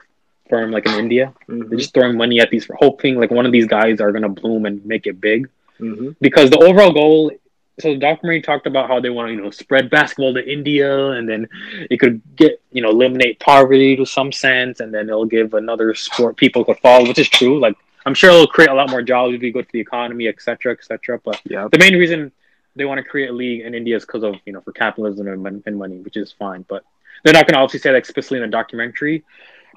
firm, 0.48 0.70
like 0.70 0.86
in 0.86 0.94
India. 0.94 1.32
hmm 1.46 1.68
They're 1.68 1.78
just 1.78 1.94
throwing 1.94 2.16
money 2.16 2.40
at 2.40 2.50
these, 2.50 2.68
hoping 2.78 3.18
like 3.20 3.30
one 3.30 3.46
of 3.46 3.52
these 3.52 3.66
guys 3.66 4.00
are 4.00 4.12
gonna 4.12 4.28
bloom 4.28 4.66
and 4.66 4.84
make 4.84 5.06
it 5.06 5.20
big. 5.20 5.48
hmm 5.78 6.10
Because 6.20 6.50
the 6.50 6.58
overall 6.58 6.92
goal, 6.92 7.30
so 7.78 7.92
the 7.92 7.98
documentary 7.98 8.40
talked 8.40 8.66
about 8.66 8.88
how 8.88 9.00
they 9.00 9.10
want 9.10 9.28
to, 9.28 9.34
you 9.34 9.40
know, 9.42 9.50
spread 9.50 9.90
basketball 9.90 10.32
to 10.34 10.52
India, 10.56 11.10
and 11.10 11.28
then 11.28 11.46
it 11.90 11.98
could 12.00 12.22
get, 12.34 12.60
you 12.72 12.80
know, 12.82 12.88
eliminate 12.90 13.38
poverty 13.38 13.96
to 13.96 14.06
some 14.06 14.32
sense, 14.32 14.80
and 14.80 14.92
then 14.94 15.08
it'll 15.08 15.26
give 15.26 15.52
another 15.54 15.94
sport 15.94 16.36
people 16.36 16.64
could 16.64 16.78
follow, 16.78 17.06
which 17.06 17.18
is 17.18 17.28
true. 17.28 17.58
Like 17.60 17.76
I'm 18.06 18.14
sure 18.14 18.30
it'll 18.30 18.46
create 18.46 18.70
a 18.70 18.74
lot 18.74 18.88
more 18.90 19.02
jobs 19.02 19.34
if 19.34 19.42
you 19.42 19.52
go 19.52 19.62
to 19.62 19.72
the 19.72 19.80
economy, 19.80 20.28
etc., 20.28 20.56
cetera, 20.56 20.72
et 20.72 20.84
cetera. 20.84 21.20
But 21.22 21.40
Yeah. 21.44 21.68
the 21.70 21.78
main 21.78 21.94
reason 21.94 22.32
they 22.76 22.84
want 22.84 22.98
to 22.98 23.04
create 23.04 23.30
a 23.30 23.32
league 23.32 23.62
in 23.62 23.74
India 23.74 23.96
is 23.96 24.04
because 24.06 24.22
of 24.22 24.36
you 24.46 24.52
know 24.52 24.60
for 24.60 24.72
capitalism 24.72 25.26
and, 25.28 25.62
and 25.66 25.76
money, 25.76 25.96
which 25.98 26.16
is 26.16 26.32
fine. 26.32 26.64
But 26.68 26.84
they're 27.24 27.32
not 27.34 27.46
going 27.46 27.54
to 27.54 27.60
obviously 27.60 27.80
say 27.80 27.90
that 27.90 27.96
explicitly 27.98 28.38
in 28.38 28.44
a 28.44 28.48
documentary. 28.48 29.24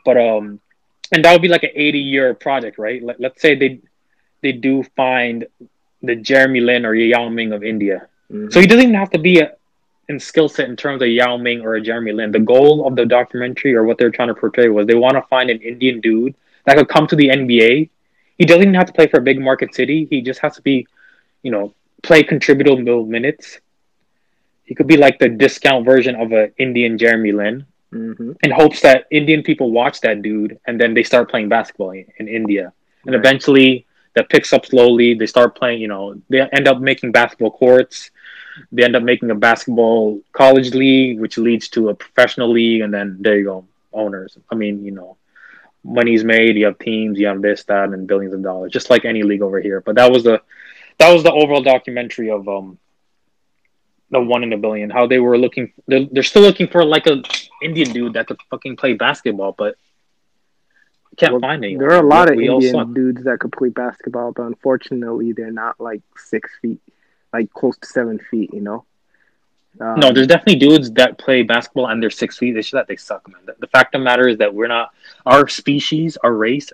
But 0.06 0.18
um, 0.18 0.60
and 1.12 1.24
that 1.26 1.32
would 1.32 1.42
be 1.42 1.48
like 1.48 1.64
an 1.64 1.72
80 1.74 2.00
year 2.00 2.34
project, 2.34 2.78
right? 2.78 3.04
Let, 3.04 3.20
let's 3.20 3.42
say 3.42 3.56
they 3.56 3.80
they 4.42 4.52
do 4.52 4.84
find 4.96 5.46
the 6.02 6.16
Jeremy 6.16 6.62
Lin 6.62 6.86
or 6.86 6.94
Yao 6.94 7.30
Ming 7.30 7.52
of 7.52 7.64
India. 7.64 8.08
Mhm. 8.32 8.52
So 8.52 8.62
he 8.62 8.68
doesn't 8.68 8.84
even 8.84 8.96
have 8.96 9.10
to 9.12 9.20
be 9.20 9.40
a, 9.40 9.54
in 10.08 10.20
skill 10.20 10.48
set 10.48 10.70
in 10.70 10.76
terms 10.76 11.02
of 11.02 11.10
Yao 11.10 11.38
Ming 11.38 11.62
or 11.62 11.76
a 11.76 11.82
Jeremy 11.82 12.14
Lin. 12.14 12.32
The 12.32 12.40
goal 12.40 12.88
of 12.88 12.96
the 12.96 13.06
documentary 13.06 13.76
or 13.76 13.84
what 13.84 13.98
they're 13.98 14.12
trying 14.12 14.30
to 14.30 14.36
portray 14.36 14.70
was 14.70 14.88
they 14.88 14.96
want 14.96 15.16
to 15.16 15.22
find 15.24 15.50
an 15.50 15.62
Indian 15.62 16.00
dude 16.00 16.36
that 16.66 16.78
could 16.78 16.88
come 16.88 17.08
to 17.08 17.16
the 17.16 17.30
NBA. 17.30 17.90
He 18.38 18.46
doesn't 18.46 18.62
even 18.62 18.74
have 18.76 18.88
to 18.88 18.94
play 18.94 19.08
for 19.08 19.18
a 19.20 19.22
big 19.22 19.40
market 19.40 19.76
city. 19.76 20.08
He 20.10 20.22
just 20.22 20.40
has 20.40 20.56
to 20.56 20.62
be, 20.62 20.88
you 21.44 21.52
know, 21.52 21.74
play 22.02 22.24
contributable 22.24 23.06
minutes. 23.06 23.60
He 24.64 24.76
could 24.76 24.88
be 24.88 24.98
like 24.98 25.20
the 25.20 25.28
discount 25.28 25.84
version 25.84 26.16
of 26.16 26.32
a 26.32 26.52
Indian 26.58 26.98
Jeremy 26.98 27.34
Lin 27.34 27.66
Mhm. 27.94 28.36
in 28.44 28.52
hopes 28.52 28.82
that 28.82 29.06
Indian 29.10 29.42
people 29.44 29.72
watch 29.72 30.02
that 30.02 30.22
dude 30.22 30.60
and 30.68 30.80
then 30.80 30.94
they 30.94 31.04
start 31.04 31.30
playing 31.30 31.50
basketball 31.50 31.92
in, 31.92 32.06
in 32.20 32.28
India. 32.28 32.72
And 33.06 33.16
Right. 33.16 33.26
eventually 33.26 33.86
that 34.16 34.30
picks 34.30 34.54
up 34.54 34.66
slowly. 34.66 35.14
They 35.14 35.26
start 35.26 35.56
playing, 35.56 35.82
you 35.82 35.88
know, 35.88 36.22
they 36.30 36.42
end 36.42 36.68
up 36.68 36.80
making 36.82 37.12
basketball 37.12 37.52
courts. 37.52 38.12
They 38.72 38.84
end 38.84 38.96
up 38.96 39.04
making 39.04 39.32
a 39.32 39.36
basketball 39.36 40.22
college 40.34 40.74
league, 40.74 41.20
which 41.20 41.38
leads 41.38 41.70
to 41.70 41.90
a 41.90 41.96
professional 41.96 42.50
league. 42.52 42.82
And 42.82 42.94
then 42.94 43.18
there 43.22 43.38
you 43.38 43.46
go, 43.46 43.66
owners. 43.94 44.38
I 44.52 44.56
mean, 44.56 44.84
you 44.86 44.92
know, 44.92 45.18
money's 45.84 46.24
made. 46.24 46.58
You 46.58 46.66
have 46.66 46.78
teams, 46.80 47.18
you 47.20 47.28
have 47.28 47.42
this, 47.42 47.64
that, 47.66 47.90
and 47.90 48.08
billions 48.08 48.34
of 48.34 48.44
dollars, 48.44 48.72
just 48.72 48.90
like 48.90 49.06
any 49.06 49.24
league 49.24 49.42
over 49.42 49.60
here. 49.62 49.82
But 49.82 49.96
that 49.96 50.12
was 50.12 50.24
the, 50.24 50.42
that 50.98 51.12
was 51.14 51.24
the 51.24 51.32
overall 51.32 51.64
documentary 51.64 52.30
of, 52.30 52.48
um, 52.50 52.78
the 54.12 54.20
one 54.22 54.44
in 54.44 54.54
a 54.54 54.58
billion. 54.58 54.90
How 54.90 55.08
they 55.08 55.20
were 55.20 55.38
looking, 55.38 55.72
they're, 55.88 56.06
they're 56.12 56.24
still 56.24 56.42
looking 56.42 56.68
for 56.68 56.84
like 56.84 57.06
a 57.08 57.22
Indian 57.62 57.92
dude 57.92 58.14
that 58.14 58.28
could 58.28 58.40
fucking 58.50 58.76
play 58.78 58.94
basketball, 58.94 59.54
but 59.58 59.76
can't 61.18 61.34
Well, 61.34 61.42
find 61.42 61.64
anyone. 61.64 61.80
There 61.88 61.96
are 61.98 62.04
a 62.04 62.08
lot 62.08 62.30
We- 62.30 62.34
of 62.34 62.38
we 62.38 62.50
Indian 62.68 62.94
dudes 62.94 63.24
that 63.26 63.40
could 63.40 63.52
play 63.52 63.70
basketball, 63.70 64.32
but 64.32 64.44
unfortunately, 64.44 65.34
they're 65.34 65.52
not 65.52 65.80
like 65.80 66.02
six 66.18 66.50
feet, 66.62 66.80
like 67.34 67.52
close 67.54 67.78
to 67.78 67.88
seven 67.88 68.20
feet. 68.32 68.54
You 68.54 68.62
know. 68.62 68.86
Um, 69.80 70.00
No, 70.00 70.12
there's 70.12 70.28
definitely 70.28 70.56
dudes 70.56 70.92
that 70.94 71.18
play 71.18 71.44
basketball 71.44 71.88
and 71.88 72.02
they're 72.02 72.10
six 72.10 72.38
feet. 72.38 72.56
It's 72.58 72.68
just 72.68 72.74
that 72.74 72.88
they 72.88 72.96
suck, 72.96 73.28
man. 73.28 73.42
The, 73.46 73.56
the 73.60 73.68
fact 73.68 73.94
of 73.96 74.00
the 74.02 74.06
matter 74.06 74.28
is 74.28 74.38
that 74.40 74.54
we're 74.54 74.68
not, 74.68 74.90
our 75.26 75.48
species, 75.48 76.18
our 76.24 76.34
race, 76.34 76.72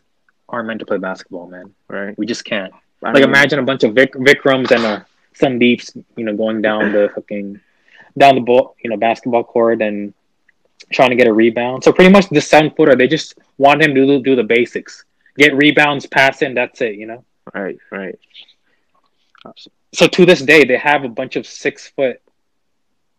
aren't 0.47 0.67
meant 0.67 0.79
to 0.79 0.85
play 0.85 0.97
basketball, 0.97 1.47
man. 1.47 1.73
right. 1.89 2.17
We 2.17 2.25
just 2.25 2.45
can't. 2.45 2.71
I 3.03 3.07
like 3.07 3.15
mean, 3.15 3.23
imagine 3.25 3.59
a 3.59 3.63
bunch 3.63 3.83
of 3.83 3.93
Vic, 3.93 4.13
Vikrams 4.13 4.71
and 4.71 4.85
uh, 4.85 4.99
Sandeeps, 5.39 5.95
you 6.15 6.25
know, 6.25 6.35
going 6.35 6.61
down 6.61 6.91
the 6.91 7.09
fucking 7.13 7.59
down 8.17 8.35
the 8.35 8.41
ball, 8.41 8.75
you 8.83 8.89
know, 8.89 8.97
basketball 8.97 9.43
court 9.43 9.81
and 9.81 10.13
trying 10.91 11.09
to 11.09 11.15
get 11.15 11.27
a 11.27 11.33
rebound. 11.33 11.83
So 11.83 11.91
pretty 11.91 12.11
much 12.11 12.29
the 12.29 12.41
seven 12.41 12.71
footer, 12.71 12.95
they 12.95 13.07
just 13.07 13.37
want 13.57 13.81
him 13.81 13.93
to 13.93 14.05
do, 14.05 14.21
do 14.21 14.35
the 14.35 14.43
basics, 14.43 15.05
get 15.37 15.55
rebounds, 15.55 16.05
pass 16.05 16.41
in, 16.41 16.53
that's 16.53 16.81
it, 16.81 16.95
you 16.95 17.05
know. 17.05 17.25
Right. 17.53 17.77
Right. 17.91 18.17
So 19.93 20.07
to 20.07 20.25
this 20.25 20.41
day, 20.41 20.63
they 20.65 20.77
have 20.77 21.03
a 21.03 21.09
bunch 21.09 21.35
of 21.35 21.45
six 21.45 21.87
foot, 21.89 22.21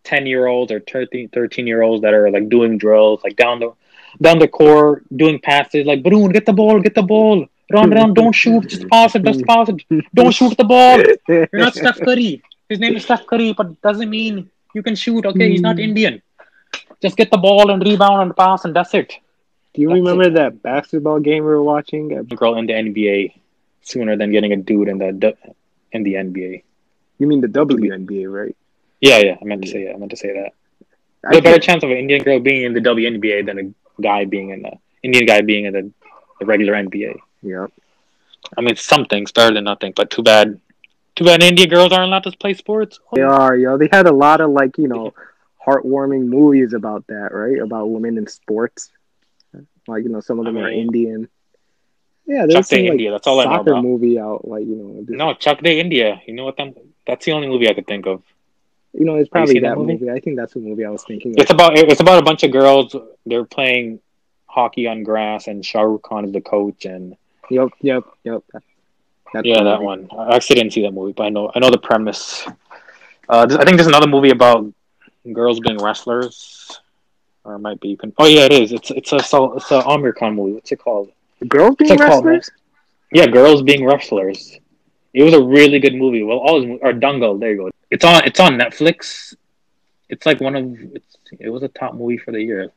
ten 0.04 0.26
year 0.26 0.46
olds 0.46 0.72
or 0.72 0.80
13, 0.80 1.28
13 1.28 1.66
year 1.66 1.82
olds 1.82 2.02
that 2.02 2.14
are 2.14 2.30
like 2.30 2.48
doing 2.48 2.78
drills, 2.78 3.20
like 3.22 3.36
down 3.36 3.60
the 3.60 3.72
down 4.20 4.38
the 4.38 4.48
court, 4.48 5.04
doing 5.14 5.38
passes, 5.38 5.86
like 5.86 6.02
Bruno, 6.02 6.28
get 6.28 6.46
the 6.46 6.52
ball, 6.52 6.80
get 6.80 6.94
the 6.94 7.02
ball. 7.02 7.46
Run, 7.72 7.90
run, 7.90 8.14
don't 8.14 8.32
shoot, 8.42 8.68
just 8.68 8.88
pass 8.88 9.14
it, 9.16 9.24
just 9.24 9.44
pass 9.44 9.68
it. 9.68 9.82
Don't 10.14 10.32
shoot 10.32 10.56
the 10.56 10.64
ball. 10.64 11.02
You're 11.28 11.48
not 11.52 11.74
Steph 11.74 12.00
Curry. 12.00 12.42
His 12.68 12.78
name 12.78 12.96
is 12.96 13.04
Steph 13.04 13.26
Curry, 13.26 13.52
but 13.52 13.80
doesn't 13.82 14.10
mean 14.10 14.50
you 14.74 14.82
can 14.82 14.94
shoot. 14.94 15.26
Okay, 15.26 15.50
he's 15.50 15.60
not 15.60 15.78
Indian. 15.78 16.22
Just 17.00 17.16
get 17.16 17.30
the 17.30 17.38
ball 17.38 17.70
and 17.70 17.82
rebound 17.82 18.22
and 18.22 18.36
pass, 18.36 18.64
and 18.64 18.74
that's 18.74 18.94
it. 18.94 19.14
Do 19.74 19.82
you 19.82 19.88
That's 19.88 19.98
remember 19.98 20.24
it. 20.24 20.34
that 20.34 20.62
basketball 20.62 21.20
game 21.20 21.44
we 21.44 21.50
were 21.50 21.62
watching? 21.62 22.18
Uh, 22.18 22.22
Girl 22.22 22.56
in 22.56 22.66
the 22.66 22.72
NBA 22.72 23.34
sooner 23.82 24.16
than 24.16 24.32
getting 24.32 24.52
a 24.52 24.56
dude 24.56 24.88
in 24.88 24.98
the 24.98 25.36
in 25.92 26.02
the 26.02 26.14
NBA. 26.14 26.62
You 27.18 27.26
mean 27.26 27.42
the 27.42 27.48
WNBA, 27.48 28.32
right? 28.32 28.56
Yeah, 29.00 29.18
yeah. 29.18 29.36
I 29.40 29.44
meant 29.44 29.62
to 29.62 29.68
say 29.68 29.84
that. 29.84 29.94
I 29.94 29.98
meant 29.98 30.10
to 30.12 30.16
say 30.16 30.32
that. 30.32 30.52
I 31.24 31.30
There's 31.30 31.40
a 31.40 31.42
better 31.42 31.58
chance 31.58 31.84
of 31.84 31.90
an 31.90 31.98
Indian 31.98 32.22
girl 32.22 32.40
being 32.40 32.64
in 32.64 32.72
the 32.72 32.80
WNBA 32.80 33.44
than 33.44 33.58
a 33.58 34.00
guy 34.00 34.24
being 34.24 34.50
in 34.50 34.62
the 34.62 34.72
Indian 35.02 35.26
guy 35.26 35.42
being 35.42 35.66
in 35.66 35.72
the, 35.74 35.90
the 36.40 36.46
regular 36.46 36.72
NBA. 36.72 37.16
Yeah. 37.42 37.66
I 38.56 38.60
mean, 38.60 38.76
something's 38.76 39.32
better 39.32 39.54
than 39.54 39.64
nothing. 39.64 39.92
But 39.94 40.10
too 40.10 40.22
bad, 40.22 40.60
too 41.14 41.24
bad 41.24 41.42
Indian 41.42 41.68
girls 41.68 41.92
aren't 41.92 42.08
allowed 42.08 42.24
to 42.24 42.32
play 42.32 42.54
sports. 42.54 43.00
Oh. 43.10 43.16
They 43.16 43.22
are, 43.22 43.56
yo. 43.56 43.76
They 43.76 43.88
had 43.90 44.06
a 44.06 44.12
lot 44.12 44.40
of 44.40 44.50
like, 44.50 44.78
you 44.78 44.88
know, 44.88 45.14
heartwarming 45.64 46.26
movies 46.26 46.72
about 46.72 47.06
that, 47.08 47.32
right? 47.32 47.58
About 47.58 47.86
women 47.90 48.18
in 48.18 48.26
sports. 48.26 48.90
Like, 49.88 50.02
you 50.04 50.08
know, 50.08 50.20
some 50.20 50.38
of 50.38 50.44
them 50.44 50.56
are 50.58 50.70
Indian. 50.70 51.28
Yeah, 52.26 52.40
Chuck 52.42 52.50
there's 52.50 52.68
some 52.68 52.78
Day 52.78 52.82
like 52.84 52.92
India. 52.92 53.10
That's 53.12 53.26
all 53.28 53.40
I 53.40 53.44
know 53.44 53.60
about. 53.60 53.84
movie 53.84 54.18
out, 54.18 54.46
like, 54.48 54.64
you 54.66 54.74
know, 54.74 55.02
this- 55.02 55.16
No, 55.16 55.34
Chak 55.34 55.62
De 55.62 55.78
India. 55.78 56.20
You 56.26 56.34
know 56.34 56.44
what? 56.44 56.56
Them, 56.56 56.74
that's 57.06 57.24
the 57.24 57.32
only 57.32 57.46
movie 57.46 57.68
I 57.68 57.74
could 57.74 57.86
think 57.86 58.06
of. 58.06 58.22
you 58.92 59.04
know, 59.04 59.14
it's 59.16 59.28
probably 59.28 59.60
that 59.60 59.70
that 59.70 59.78
movie? 59.78 59.92
movie? 59.92 60.10
I 60.10 60.18
think 60.20 60.36
that's 60.36 60.54
the 60.54 60.60
movie 60.60 60.84
I 60.84 60.90
was 60.90 61.04
thinking 61.04 61.32
of. 61.32 61.38
It's 61.38 61.50
about 61.52 61.78
it's 61.78 62.00
about 62.00 62.18
a 62.18 62.22
bunch 62.22 62.42
of 62.42 62.50
girls. 62.50 62.96
They're 63.26 63.44
playing 63.44 64.00
hockey 64.46 64.88
on 64.88 65.02
grass, 65.04 65.46
and 65.48 65.64
Shah 65.64 65.82
Rukh 65.82 66.02
Khan 66.02 66.24
is 66.24 66.32
the 66.32 66.40
coach. 66.40 66.84
And 66.84 67.16
Yep, 67.50 67.68
yep, 67.80 68.04
yep. 68.24 68.42
That's 69.32 69.46
yeah, 69.46 69.62
that 69.62 69.82
one. 69.82 70.08
I 70.16 70.36
actually 70.36 70.56
didn't 70.56 70.72
see 70.72 70.82
that 70.82 70.92
movie, 70.92 71.12
but 71.12 71.24
I 71.24 71.28
know 71.28 71.50
I 71.54 71.58
know 71.58 71.70
the 71.70 71.78
premise. 71.78 72.46
Uh, 73.28 73.46
I 73.50 73.64
think 73.64 73.76
there's 73.76 73.86
another 73.88 74.06
movie 74.06 74.30
about 74.30 74.72
girls 75.32 75.60
being 75.60 75.78
wrestlers, 75.78 76.80
or 77.44 77.54
it 77.54 77.58
might 77.58 77.80
be. 77.80 77.88
You 77.88 77.96
can. 77.96 78.12
Oh 78.18 78.26
yeah, 78.26 78.44
it 78.44 78.52
is. 78.52 78.72
It's 78.72 78.90
it's 78.90 79.12
a 79.12 79.20
so- 79.20 79.54
it's 79.54 79.70
a 79.70 79.82
Aamir 79.82 80.14
Khan 80.14 80.34
movie. 80.34 80.52
What's 80.52 80.72
it 80.72 80.78
called? 80.78 81.10
Girls 81.48 81.76
being 81.76 81.92
it 81.92 81.98
called, 81.98 82.24
wrestlers? 82.24 82.50
Yeah, 83.12 83.26
girls 83.26 83.62
being 83.62 83.84
wrestlers. 83.84 84.58
It 85.12 85.22
was 85.22 85.34
a 85.34 85.42
really 85.42 85.78
good 85.78 85.94
movie. 85.94 86.22
Well, 86.22 86.38
all 86.38 86.62
his, 86.62 86.78
or 86.82 86.92
Dangal. 86.92 87.40
There 87.40 87.50
you 87.50 87.56
go. 87.56 87.70
It's 87.90 88.04
on. 88.04 88.24
It's 88.24 88.40
on 88.40 88.52
Netflix. 88.58 89.34
It's 90.08 90.24
like 90.24 90.40
one 90.40 90.54
of. 90.56 90.78
It's, 90.94 91.16
it 91.40 91.48
was 91.48 91.62
a 91.62 91.68
top 91.68 91.94
movie 91.94 92.18
for 92.18 92.30
the 92.30 92.40
year. 92.40 92.70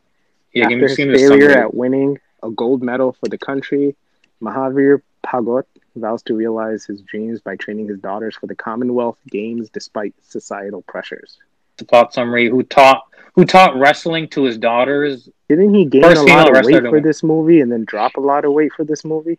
Yeah, 0.54 0.66
After 0.66 0.88
his 0.88 0.96
failure 0.96 1.52
at 1.52 1.74
winning 1.74 2.18
a 2.42 2.50
gold 2.50 2.82
medal 2.82 3.14
for 3.14 3.28
the 3.30 3.38
country, 3.38 3.96
Mahavir 4.42 5.02
Phogat 5.26 5.66
vows 5.96 6.22
to 6.24 6.34
realize 6.36 6.86
his 6.86 7.02
dreams 7.02 7.42
by 7.42 7.56
training 7.56 7.88
his 7.88 8.00
daughters 8.00 8.36
for 8.36 8.48
the 8.48 8.56
Commonwealth 8.56 9.18
Games 9.30 9.70
despite 9.70 10.14
societal 10.22 10.82
pressures. 10.84 11.38
the 11.78 11.86
plot 11.86 12.14
summary. 12.14 12.50
Who 12.50 12.64
taught 12.64 13.04
who 13.36 13.46
taught 13.46 13.78
wrestling 13.78 14.28
to 14.30 14.44
his 14.44 14.58
daughters? 14.58 15.30
Didn't 15.48 15.74
he 15.74 15.86
gain 15.86 16.02
First 16.04 16.22
a 16.22 16.26
lot 16.26 16.56
of 16.56 16.66
weight 16.66 16.84
for 16.84 17.00
this 17.00 17.24
movie 17.24 17.62
and 17.62 17.72
then 17.72 17.86
drop 17.86 18.16
a 18.18 18.20
lot 18.20 18.44
of 18.46 18.52
weight 18.54 18.74
for 18.74 18.84
this 18.84 19.06
movie? 19.06 19.38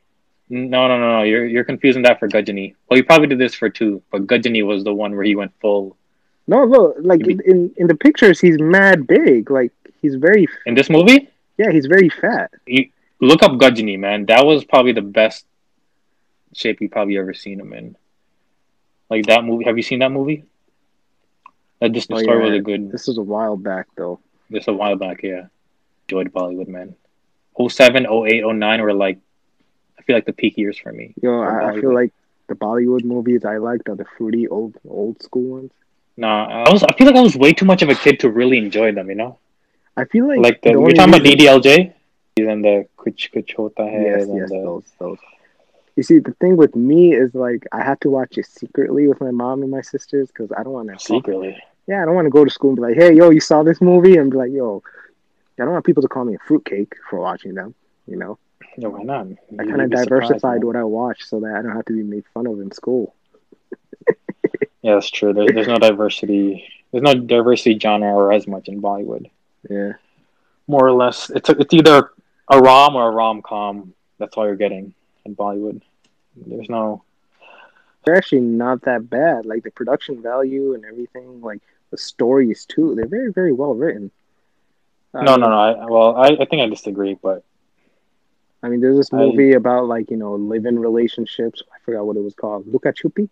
No, 0.48 0.88
no, 0.88 0.98
no, 0.98 1.18
no. 1.18 1.22
You're 1.22 1.46
you're 1.46 1.64
confusing 1.64 2.02
that 2.02 2.18
for 2.18 2.28
Ghajini. 2.28 2.74
Well, 2.88 2.96
he 2.96 3.02
probably 3.02 3.26
did 3.28 3.38
this 3.38 3.54
for 3.54 3.68
two, 3.68 4.02
but 4.10 4.26
Ghajini 4.26 4.64
was 4.66 4.84
the 4.84 4.92
one 4.94 5.14
where 5.14 5.24
he 5.24 5.36
went 5.36 5.52
full. 5.60 5.96
No, 6.46 6.64
look, 6.64 6.96
like 7.00 7.20
Maybe- 7.20 7.44
in 7.46 7.72
in 7.76 7.86
the 7.86 7.94
pictures, 7.94 8.40
he's 8.40 8.58
mad 8.58 9.06
big. 9.06 9.50
Like 9.50 9.72
he's 10.02 10.16
very, 10.16 10.46
In 10.66 10.74
this 10.74 10.90
movie, 10.90 11.28
yeah, 11.58 11.70
he's 11.70 11.86
very 11.86 12.08
fat. 12.08 12.50
Look 13.20 13.42
up 13.42 13.52
Ghajini, 13.52 13.98
man. 13.98 14.26
That 14.26 14.44
was 14.46 14.64
probably 14.64 14.92
the 14.92 15.02
best 15.02 15.44
shape 16.54 16.80
you 16.80 16.88
probably 16.88 17.18
ever 17.18 17.34
seen 17.34 17.60
him 17.60 17.72
in. 17.72 17.96
Like 19.08 19.26
that 19.26 19.44
movie. 19.44 19.64
Have 19.64 19.76
you 19.76 19.82
seen 19.82 19.98
that 20.00 20.10
movie? 20.12 20.44
That 21.80 21.92
just 21.92 22.08
the 22.08 22.14
Oh, 22.16 22.18
story 22.18 22.38
yeah. 22.44 22.50
was 22.50 22.58
a 22.58 22.62
good. 22.62 22.90
This 22.90 23.06
was 23.06 23.18
a 23.18 23.22
while 23.22 23.56
back, 23.56 23.86
though. 23.96 24.20
Just 24.50 24.68
a 24.68 24.72
while 24.72 24.96
back, 24.96 25.22
yeah. 25.22 25.46
Enjoyed 26.08 26.32
Bollywood, 26.32 26.68
man. 26.68 26.94
07, 27.58 28.06
08, 28.06 28.44
09 28.46 28.82
were 28.82 28.92
like, 28.94 29.18
I 29.98 30.02
feel 30.02 30.16
like 30.16 30.24
the 30.24 30.32
peak 30.32 30.56
years 30.56 30.78
for 30.78 30.92
me. 30.92 31.12
Yo, 31.22 31.30
For 31.30 31.62
I, 31.62 31.74
I 31.76 31.80
feel 31.80 31.92
like 31.92 32.12
the 32.48 32.54
Bollywood 32.54 33.04
movies 33.04 33.44
I 33.44 33.58
liked 33.58 33.88
are 33.88 33.96
the 33.96 34.06
fruity 34.16 34.48
old 34.48 34.76
old 34.88 35.22
school 35.22 35.42
ones. 35.60 35.72
Nah, 36.16 36.64
I 36.66 36.70
was. 36.72 36.82
I 36.82 36.92
feel 36.94 37.06
like 37.06 37.16
I 37.16 37.20
was 37.20 37.36
way 37.36 37.52
too 37.52 37.64
much 37.66 37.82
of 37.82 37.88
a 37.90 37.94
kid 37.94 38.20
to 38.20 38.30
really 38.30 38.58
enjoy 38.58 38.92
them. 38.92 39.08
You 39.08 39.14
know, 39.16 39.38
I 39.96 40.04
feel 40.04 40.26
like 40.26 40.38
like 40.40 40.62
the, 40.62 40.72
the 40.72 40.80
we're 40.80 40.90
talking 40.92 41.14
about 41.14 41.22
reason- 41.22 41.38
DDLJ, 41.62 41.92
and 42.36 42.64
the 42.64 42.86
Kuch 42.96 43.30
Kuch 43.32 43.54
Hota 43.54 43.82
Hai, 43.82 44.02
Yes, 44.02 44.28
yes, 44.32 44.48
the, 44.50 44.62
those, 44.62 44.84
those. 44.98 45.18
You 45.96 46.02
see, 46.02 46.18
the 46.18 46.32
thing 46.34 46.56
with 46.56 46.74
me 46.74 47.12
is 47.14 47.34
like 47.34 47.66
I 47.72 47.82
have 47.82 48.00
to 48.00 48.10
watch 48.10 48.38
it 48.38 48.46
secretly 48.46 49.08
with 49.08 49.20
my 49.20 49.30
mom 49.30 49.62
and 49.62 49.70
my 49.70 49.82
sisters 49.82 50.28
because 50.28 50.50
I 50.56 50.62
don't 50.62 50.72
want 50.72 50.88
to 50.88 50.98
secretly. 50.98 51.60
Yeah, 51.86 52.02
I 52.02 52.04
don't 52.04 52.14
want 52.14 52.26
to 52.26 52.30
go 52.30 52.44
to 52.44 52.50
school 52.50 52.70
and 52.70 52.76
be 52.76 52.82
like, 52.82 52.96
"Hey, 52.96 53.14
yo, 53.14 53.30
you 53.30 53.40
saw 53.40 53.62
this 53.62 53.80
movie?" 53.80 54.16
and 54.16 54.30
be 54.30 54.36
like, 54.36 54.52
"Yo," 54.52 54.82
I 55.58 55.64
don't 55.64 55.72
want 55.72 55.84
people 55.84 56.02
to 56.02 56.08
call 56.08 56.24
me 56.24 56.34
a 56.34 56.38
fruitcake 56.38 56.94
for 57.08 57.18
watching 57.18 57.54
them. 57.54 57.74
You 58.06 58.16
know, 58.16 58.38
Yeah, 58.76 58.88
why 58.88 59.02
not? 59.02 59.26
I 59.26 59.62
You'd 59.62 59.68
kind 59.68 59.82
of 59.82 59.90
diversified 59.90 60.64
what 60.64 60.76
I 60.76 60.84
watch 60.84 61.24
so 61.24 61.40
that 61.40 61.54
I 61.54 61.62
don't 61.62 61.76
have 61.76 61.84
to 61.86 61.92
be 61.92 62.02
made 62.02 62.24
fun 62.32 62.46
of 62.46 62.60
in 62.60 62.72
school. 62.72 63.14
Yeah, 64.82 64.94
that's 64.94 65.10
true. 65.10 65.34
There's, 65.34 65.52
there's 65.52 65.66
no 65.66 65.76
diversity. 65.76 66.66
There's 66.90 67.02
no 67.02 67.12
diversity 67.12 67.78
genre 67.78 68.08
or 68.08 68.32
as 68.32 68.46
much 68.46 68.66
in 68.66 68.80
Bollywood. 68.80 69.30
Yeah, 69.68 69.92
More 70.66 70.86
or 70.86 70.92
less, 70.92 71.28
it's 71.28 71.50
it's 71.50 71.74
either 71.74 72.10
a 72.50 72.58
rom 72.58 72.96
or 72.96 73.08
a 73.08 73.12
rom 73.12 73.42
com. 73.42 73.94
That's 74.18 74.36
all 74.36 74.46
you're 74.46 74.56
getting 74.56 74.92
in 75.24 75.34
Bollywood. 75.36 75.80
There's 76.36 76.68
no. 76.68 77.02
they're 78.04 78.16
actually 78.16 78.40
not 78.42 78.82
that 78.82 79.08
bad. 79.10 79.46
Like 79.46 79.62
the 79.62 79.70
production 79.70 80.22
value 80.22 80.74
and 80.74 80.84
everything, 80.84 81.40
like 81.40 81.60
the 81.90 81.96
stories 81.98 82.64
too. 82.66 82.94
They're 82.94 83.06
very, 83.06 83.32
very 83.32 83.52
well 83.52 83.74
written. 83.74 84.10
I 85.14 85.22
No, 85.24 85.32
mean- 85.32 85.40
no, 85.40 85.46
um, 85.46 85.50
no. 85.52 85.58
I, 85.58 85.86
well, 85.86 86.16
I, 86.16 86.28
I 86.42 86.44
think 86.46 86.62
I 86.62 86.66
disagree, 86.68 87.14
but 87.20 87.42
I 88.62 88.68
mean, 88.68 88.80
there's 88.80 88.96
this 88.96 89.12
I- 89.12 89.16
movie 89.16 89.52
about 89.54 89.86
like 89.86 90.10
you 90.10 90.16
know 90.16 90.34
live-in 90.34 90.78
relationships. 90.78 91.62
I 91.74 91.78
forgot 91.84 92.06
what 92.06 92.16
it 92.16 92.22
was 92.22 92.34
called. 92.34 92.66
Luka 92.66 92.92
Chuppi. 92.92 93.28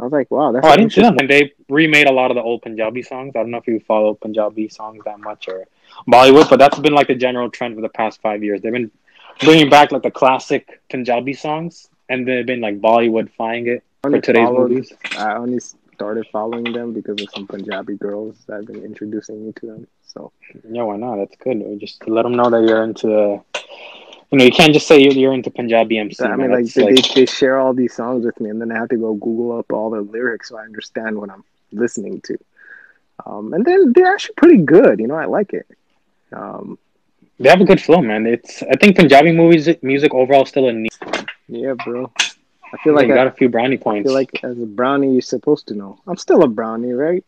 I 0.00 0.04
was 0.04 0.12
like, 0.12 0.30
wow, 0.30 0.50
that's 0.52 0.66
Oh, 0.66 0.70
I 0.70 0.76
didn't 0.76 0.92
see 0.92 1.02
them. 1.02 1.14
interesting. 1.18 1.42
And 1.42 1.50
they 1.50 1.74
remade 1.74 2.06
a 2.08 2.12
lot 2.12 2.30
of 2.30 2.34
the 2.36 2.42
old 2.42 2.62
Punjabi 2.62 3.02
songs. 3.02 3.32
I 3.36 3.40
don't 3.40 3.50
know 3.50 3.58
if 3.58 3.66
you 3.66 3.80
follow 3.80 4.14
Punjabi 4.14 4.68
songs 4.68 5.02
that 5.04 5.20
much 5.20 5.46
or 5.48 5.66
Bollywood, 6.08 6.48
but 6.48 6.58
that's 6.58 6.78
been 6.78 6.94
like 6.94 7.08
the 7.08 7.14
general 7.14 7.50
trend 7.50 7.74
for 7.74 7.82
the 7.82 7.88
past 7.90 8.20
five 8.22 8.42
years. 8.42 8.62
They've 8.62 8.72
been 8.72 8.90
bringing 9.40 9.68
back 9.68 9.92
like 9.92 10.02
the 10.02 10.10
classic 10.10 10.80
Punjabi 10.90 11.34
songs, 11.34 11.88
and 12.08 12.26
they've 12.26 12.46
been 12.46 12.60
like 12.62 12.80
Bollywood 12.80 13.28
Bollywoodifying 13.38 13.66
it 13.68 13.82
for 14.02 14.20
today's 14.20 14.46
followed- 14.46 14.70
movies. 14.70 14.92
I 15.18 15.34
only 15.34 15.60
started 15.60 16.26
following 16.32 16.72
them 16.72 16.92
because 16.94 17.20
of 17.22 17.28
some 17.34 17.46
Punjabi 17.46 17.96
girls 17.96 18.36
that 18.46 18.56
have 18.56 18.66
been 18.66 18.82
introducing 18.82 19.44
me 19.46 19.52
to 19.60 19.66
them. 19.66 19.86
So 20.02 20.32
Yeah, 20.68 20.82
why 20.84 20.96
not? 20.96 21.16
That's 21.16 21.36
good. 21.36 21.62
Just 21.78 22.00
to 22.02 22.12
let 22.12 22.22
them 22.22 22.34
know 22.34 22.48
that 22.50 22.62
you're 22.66 22.82
into. 22.82 23.44
You 24.30 24.38
know, 24.38 24.44
you 24.44 24.52
can't 24.52 24.72
just 24.72 24.86
say 24.86 25.00
you're, 25.00 25.12
you're 25.12 25.32
into 25.32 25.50
Punjabi 25.50 25.98
MC. 25.98 26.24
I 26.24 26.36
mean, 26.36 26.52
like 26.52 26.66
they, 26.72 26.84
like 26.84 27.08
they, 27.08 27.20
they 27.22 27.26
share 27.26 27.58
all 27.58 27.74
these 27.74 27.94
songs 27.94 28.24
with 28.24 28.38
me, 28.40 28.48
and 28.50 28.60
then 28.60 28.70
I 28.70 28.76
have 28.78 28.88
to 28.90 28.96
go 28.96 29.14
Google 29.14 29.58
up 29.58 29.72
all 29.72 29.90
the 29.90 30.00
lyrics 30.00 30.50
so 30.50 30.58
I 30.58 30.62
understand 30.62 31.18
what 31.18 31.30
I'm 31.30 31.44
listening 31.72 32.20
to. 32.22 32.38
Um, 33.26 33.52
and 33.52 33.64
then 33.64 33.92
they're 33.92 34.12
actually 34.12 34.34
pretty 34.36 34.58
good. 34.58 35.00
You 35.00 35.08
know, 35.08 35.16
I 35.16 35.24
like 35.24 35.52
it. 35.52 35.66
Um, 36.32 36.78
they 37.40 37.48
have 37.48 37.60
a 37.60 37.64
good 37.64 37.80
flow, 37.80 38.00
man. 38.00 38.26
It's 38.26 38.62
I 38.62 38.76
think 38.80 38.96
Punjabi 38.96 39.32
movies 39.32 39.68
music 39.82 40.14
overall 40.14 40.44
still 40.44 40.68
a 40.68 40.72
need. 40.72 40.92
yeah, 41.48 41.74
bro. 41.84 42.10
I 42.72 42.76
feel 42.84 42.94
like 42.94 43.08
you 43.08 43.14
I, 43.14 43.16
got 43.16 43.26
a 43.26 43.32
few 43.32 43.48
brownie 43.48 43.78
I 43.78 43.82
points. 43.82 44.06
feel 44.06 44.14
like 44.14 44.44
as 44.44 44.60
a 44.60 44.66
brownie, 44.66 45.12
you're 45.12 45.22
supposed 45.22 45.66
to 45.68 45.74
know. 45.74 45.98
I'm 46.06 46.16
still 46.16 46.44
a 46.44 46.48
brownie, 46.48 46.92
right? 46.92 47.24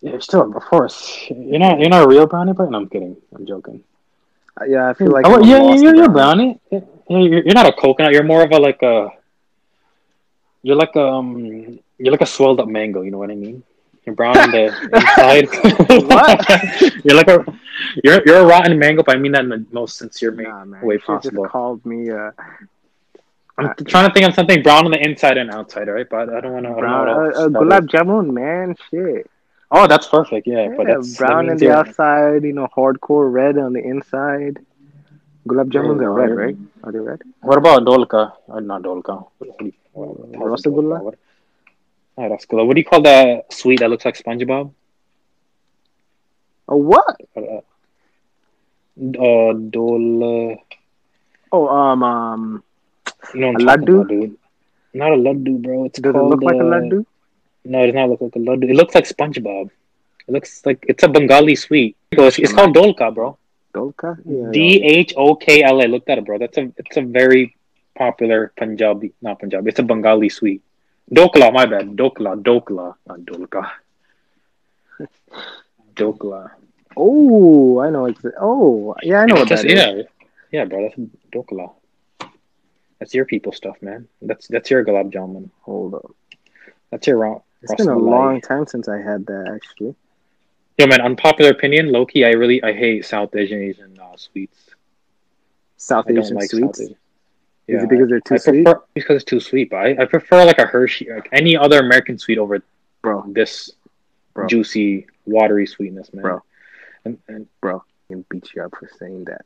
yeah, 0.00 0.12
you're 0.12 0.20
still 0.20 0.42
of 0.42 0.62
course. 0.62 1.26
You're 1.30 1.58
not 1.58 1.78
you're 1.78 1.88
not 1.88 2.04
a 2.04 2.08
real 2.08 2.26
brownie, 2.26 2.52
but 2.52 2.70
no, 2.70 2.78
I'm 2.78 2.88
kidding. 2.88 3.16
I'm 3.34 3.46
joking. 3.46 3.84
Uh, 4.60 4.64
Yeah, 4.64 4.88
I 4.90 4.94
feel 4.94 5.10
like 5.10 5.26
oh, 5.26 5.44
yeah, 5.44 5.74
you're, 5.74 5.94
you're 5.96 6.08
brownie. 6.08 6.60
You're, 6.70 7.44
you're 7.44 7.54
not 7.54 7.66
a 7.66 7.72
coconut. 7.72 8.12
You're 8.12 8.24
more 8.24 8.42
of 8.42 8.50
a 8.52 8.58
like 8.58 8.82
a. 8.82 9.08
You're 10.62 10.76
like 10.76 10.94
a 10.96 11.06
um. 11.06 11.78
You're 11.98 12.12
like 12.12 12.20
a 12.22 12.26
swelled 12.26 12.60
up 12.60 12.68
mango. 12.68 13.02
You 13.02 13.10
know 13.10 13.18
what 13.18 13.30
I 13.30 13.34
mean? 13.34 13.62
You're 14.04 14.14
brown 14.14 14.36
on 14.38 14.50
the 14.50 14.64
inside. 14.92 15.46
What? 16.06 17.04
you're 17.04 17.16
like 17.16 17.28
a. 17.28 17.44
You're 18.02 18.22
you're 18.26 18.40
a 18.40 18.44
rotten 18.46 18.78
mango, 18.78 19.02
but 19.02 19.16
I 19.16 19.18
mean 19.18 19.32
that 19.32 19.44
in 19.44 19.48
the 19.50 19.64
most 19.72 19.98
sincere 19.98 20.30
Nah, 20.32 20.64
man. 20.64 20.84
way 20.84 20.98
possible. 20.98 21.44
Just 21.44 21.52
called 21.52 21.84
me 21.86 22.10
uh, 22.10 22.30
I'm 23.58 23.74
trying 23.86 24.08
to 24.08 24.12
think 24.12 24.26
of 24.26 24.34
something 24.34 24.62
brown 24.62 24.84
on 24.84 24.90
the 24.90 25.02
inside 25.02 25.38
and 25.38 25.50
outside, 25.50 25.88
right? 25.88 26.06
But 26.08 26.28
I 26.28 26.40
don't 26.40 26.52
want 26.52 26.66
to. 26.66 26.74
brown, 26.74 27.08
uh, 27.08 27.12
uh, 27.12 27.48
gulab 27.48 27.88
jamun, 27.88 28.30
man. 28.32 28.74
Shit. 28.90 29.30
Oh, 29.70 29.86
that's 29.86 30.06
perfect. 30.06 30.46
Yeah, 30.46 30.68
but 30.76 30.86
that's 30.86 31.16
brown 31.16 31.50
on 31.50 31.56
the 31.56 31.64
you're- 31.66 31.76
outside, 31.78 32.44
you 32.44 32.52
know, 32.52 32.68
hardcore 32.76 33.32
red 33.32 33.58
on 33.58 33.72
the 33.72 33.82
inside. 33.82 34.58
Gulab 35.48 35.70
jamuns 35.70 36.00
are 36.02 36.12
red, 36.12 36.30
right? 36.30 36.56
Are 36.84 36.92
they 36.92 36.98
red? 36.98 37.22
What 37.42 37.58
about 37.58 37.84
dolka? 37.84 38.32
Uh, 38.48 38.60
not 38.60 38.82
dolka. 38.82 39.26
What 39.38 39.58
do 39.58 39.66
you- 39.66 39.72
what- 39.92 40.32
Rasgulla? 40.52 41.14
Rasgulla. 42.18 42.66
What 42.66 42.74
do 42.74 42.80
you 42.80 42.84
call 42.84 43.02
that 43.02 43.52
sweet 43.52 43.80
that 43.80 43.90
looks 43.90 44.04
like 44.04 44.16
SpongeBob? 44.16 44.72
Oh, 46.68 46.76
what? 46.76 47.16
Uh, 47.36 47.60
uh, 49.00 49.52
dol. 49.52 50.56
Oh, 51.52 51.68
um, 51.68 52.02
um, 52.02 52.62
You 53.34 53.40
know 53.40 53.52
what 53.52 53.62
A 53.62 53.70
I'm 53.70 53.80
talking 53.80 53.84
laddu? 53.86 53.94
about, 54.00 54.08
dude. 54.08 54.36
Not 54.94 55.12
a 55.12 55.16
laddu, 55.16 55.62
bro. 55.62 55.84
It's 55.84 55.98
does 56.00 56.14
it 56.14 56.18
look 56.18 56.42
like 56.42 56.56
a 56.56 56.60
uh, 56.60 56.62
laddu? 56.74 57.06
No, 57.68 57.82
it 57.82 57.86
does 57.86 57.94
not 57.94 58.10
look 58.10 58.20
like 58.20 58.36
a 58.36 58.38
laddu. 58.38 58.70
It 58.70 58.76
looks 58.76 58.94
like 58.94 59.04
SpongeBob. 59.04 59.70
It 60.28 60.32
looks 60.32 60.64
like 60.64 60.84
it's 60.88 61.02
a 61.02 61.08
Bengali 61.08 61.54
sweet. 61.56 61.96
It's, 62.10 62.38
it's 62.38 62.52
called 62.52 62.74
dolka, 62.74 63.14
bro. 63.14 63.38
Dolka? 63.74 64.18
Yeah. 64.24 64.50
D 64.52 64.82
H 64.82 65.14
O 65.16 65.34
K 65.36 65.62
L 65.62 65.82
A. 65.82 65.86
Look 65.86 66.06
that 66.06 66.18
up, 66.18 66.24
bro. 66.24 66.38
That's 66.38 66.58
a 66.58 66.72
it's 66.76 66.96
a 66.96 67.02
very 67.02 67.56
popular 67.96 68.52
Punjabi, 68.56 69.12
not 69.22 69.38
Punjabi. 69.40 69.70
It's 69.70 69.78
a 69.78 69.82
Bengali 69.82 70.28
sweet. 70.28 70.62
Dhokla, 71.10 71.52
my 71.52 71.66
bad. 71.66 71.88
Dhokla, 71.96 72.42
dhokla, 72.42 72.94
not 73.06 73.20
dolka. 73.20 73.70
Dhokla. 75.94 76.50
Oh, 76.96 77.80
I 77.80 77.90
know. 77.90 78.06
It's, 78.06 78.24
oh, 78.40 78.94
yeah, 79.02 79.20
I 79.20 79.26
know 79.26 79.34
what 79.36 79.48
that 79.50 79.64
is. 79.64 79.72
yeah, 79.72 80.02
yeah, 80.50 80.64
bro. 80.64 80.82
That's 80.82 80.96
dhokla. 81.32 81.72
That's 82.98 83.14
your 83.14 83.26
people 83.26 83.52
stuff, 83.52 83.76
man. 83.82 84.08
That's 84.22 84.48
that's 84.48 84.70
your 84.70 84.84
gulab 84.84 85.12
jamun. 85.12 85.50
Hold 85.62 85.94
up. 85.94 86.10
That's 86.90 87.06
your 87.06 87.18
raw. 87.18 87.40
It's 87.70 87.84
been 87.84 87.92
a 87.92 87.98
long 87.98 88.40
time 88.40 88.66
since 88.66 88.88
I 88.88 88.98
had 88.98 89.26
that, 89.26 89.52
actually. 89.54 89.94
Yo, 90.78 90.86
man. 90.86 91.00
Unpopular 91.00 91.50
opinion, 91.50 91.90
Loki. 91.90 92.24
I 92.24 92.30
really 92.30 92.62
I 92.62 92.72
hate 92.72 93.04
South 93.04 93.34
Asian 93.34 93.62
Asian 93.62 93.98
uh, 93.98 94.16
sweets. 94.16 94.58
South 95.76 96.04
I 96.08 96.12
don't 96.12 96.24
Asian 96.24 96.36
like 96.36 96.50
sweets. 96.50 96.78
South 96.78 96.86
Asian. 96.86 96.96
Is 97.68 97.82
it 97.82 97.88
because 97.88 98.08
they're 98.08 98.20
too 98.20 98.34
I 98.34 98.38
sweet? 98.38 98.64
prefer 98.64 98.82
because 98.94 99.16
it's 99.16 99.24
too 99.24 99.40
sweet. 99.40 99.70
But 99.70 99.76
I, 99.76 100.02
I 100.02 100.04
prefer 100.04 100.44
like 100.44 100.58
a 100.58 100.66
Hershey, 100.66 101.08
like 101.10 101.28
any 101.32 101.56
other 101.56 101.80
American 101.80 102.18
sweet 102.18 102.38
over 102.38 102.62
Bro, 103.02 103.24
this 103.28 103.72
Bro. 104.34 104.46
juicy, 104.48 105.06
watery 105.24 105.66
sweetness, 105.66 106.12
man. 106.12 106.22
Bro. 106.22 106.42
And, 107.04 107.18
and 107.28 107.46
bro, 107.60 107.78
I 107.78 108.12
can 108.12 108.24
beat 108.28 108.52
you 108.54 108.62
up 108.62 108.74
for 108.78 108.88
saying 108.98 109.24
that. 109.24 109.44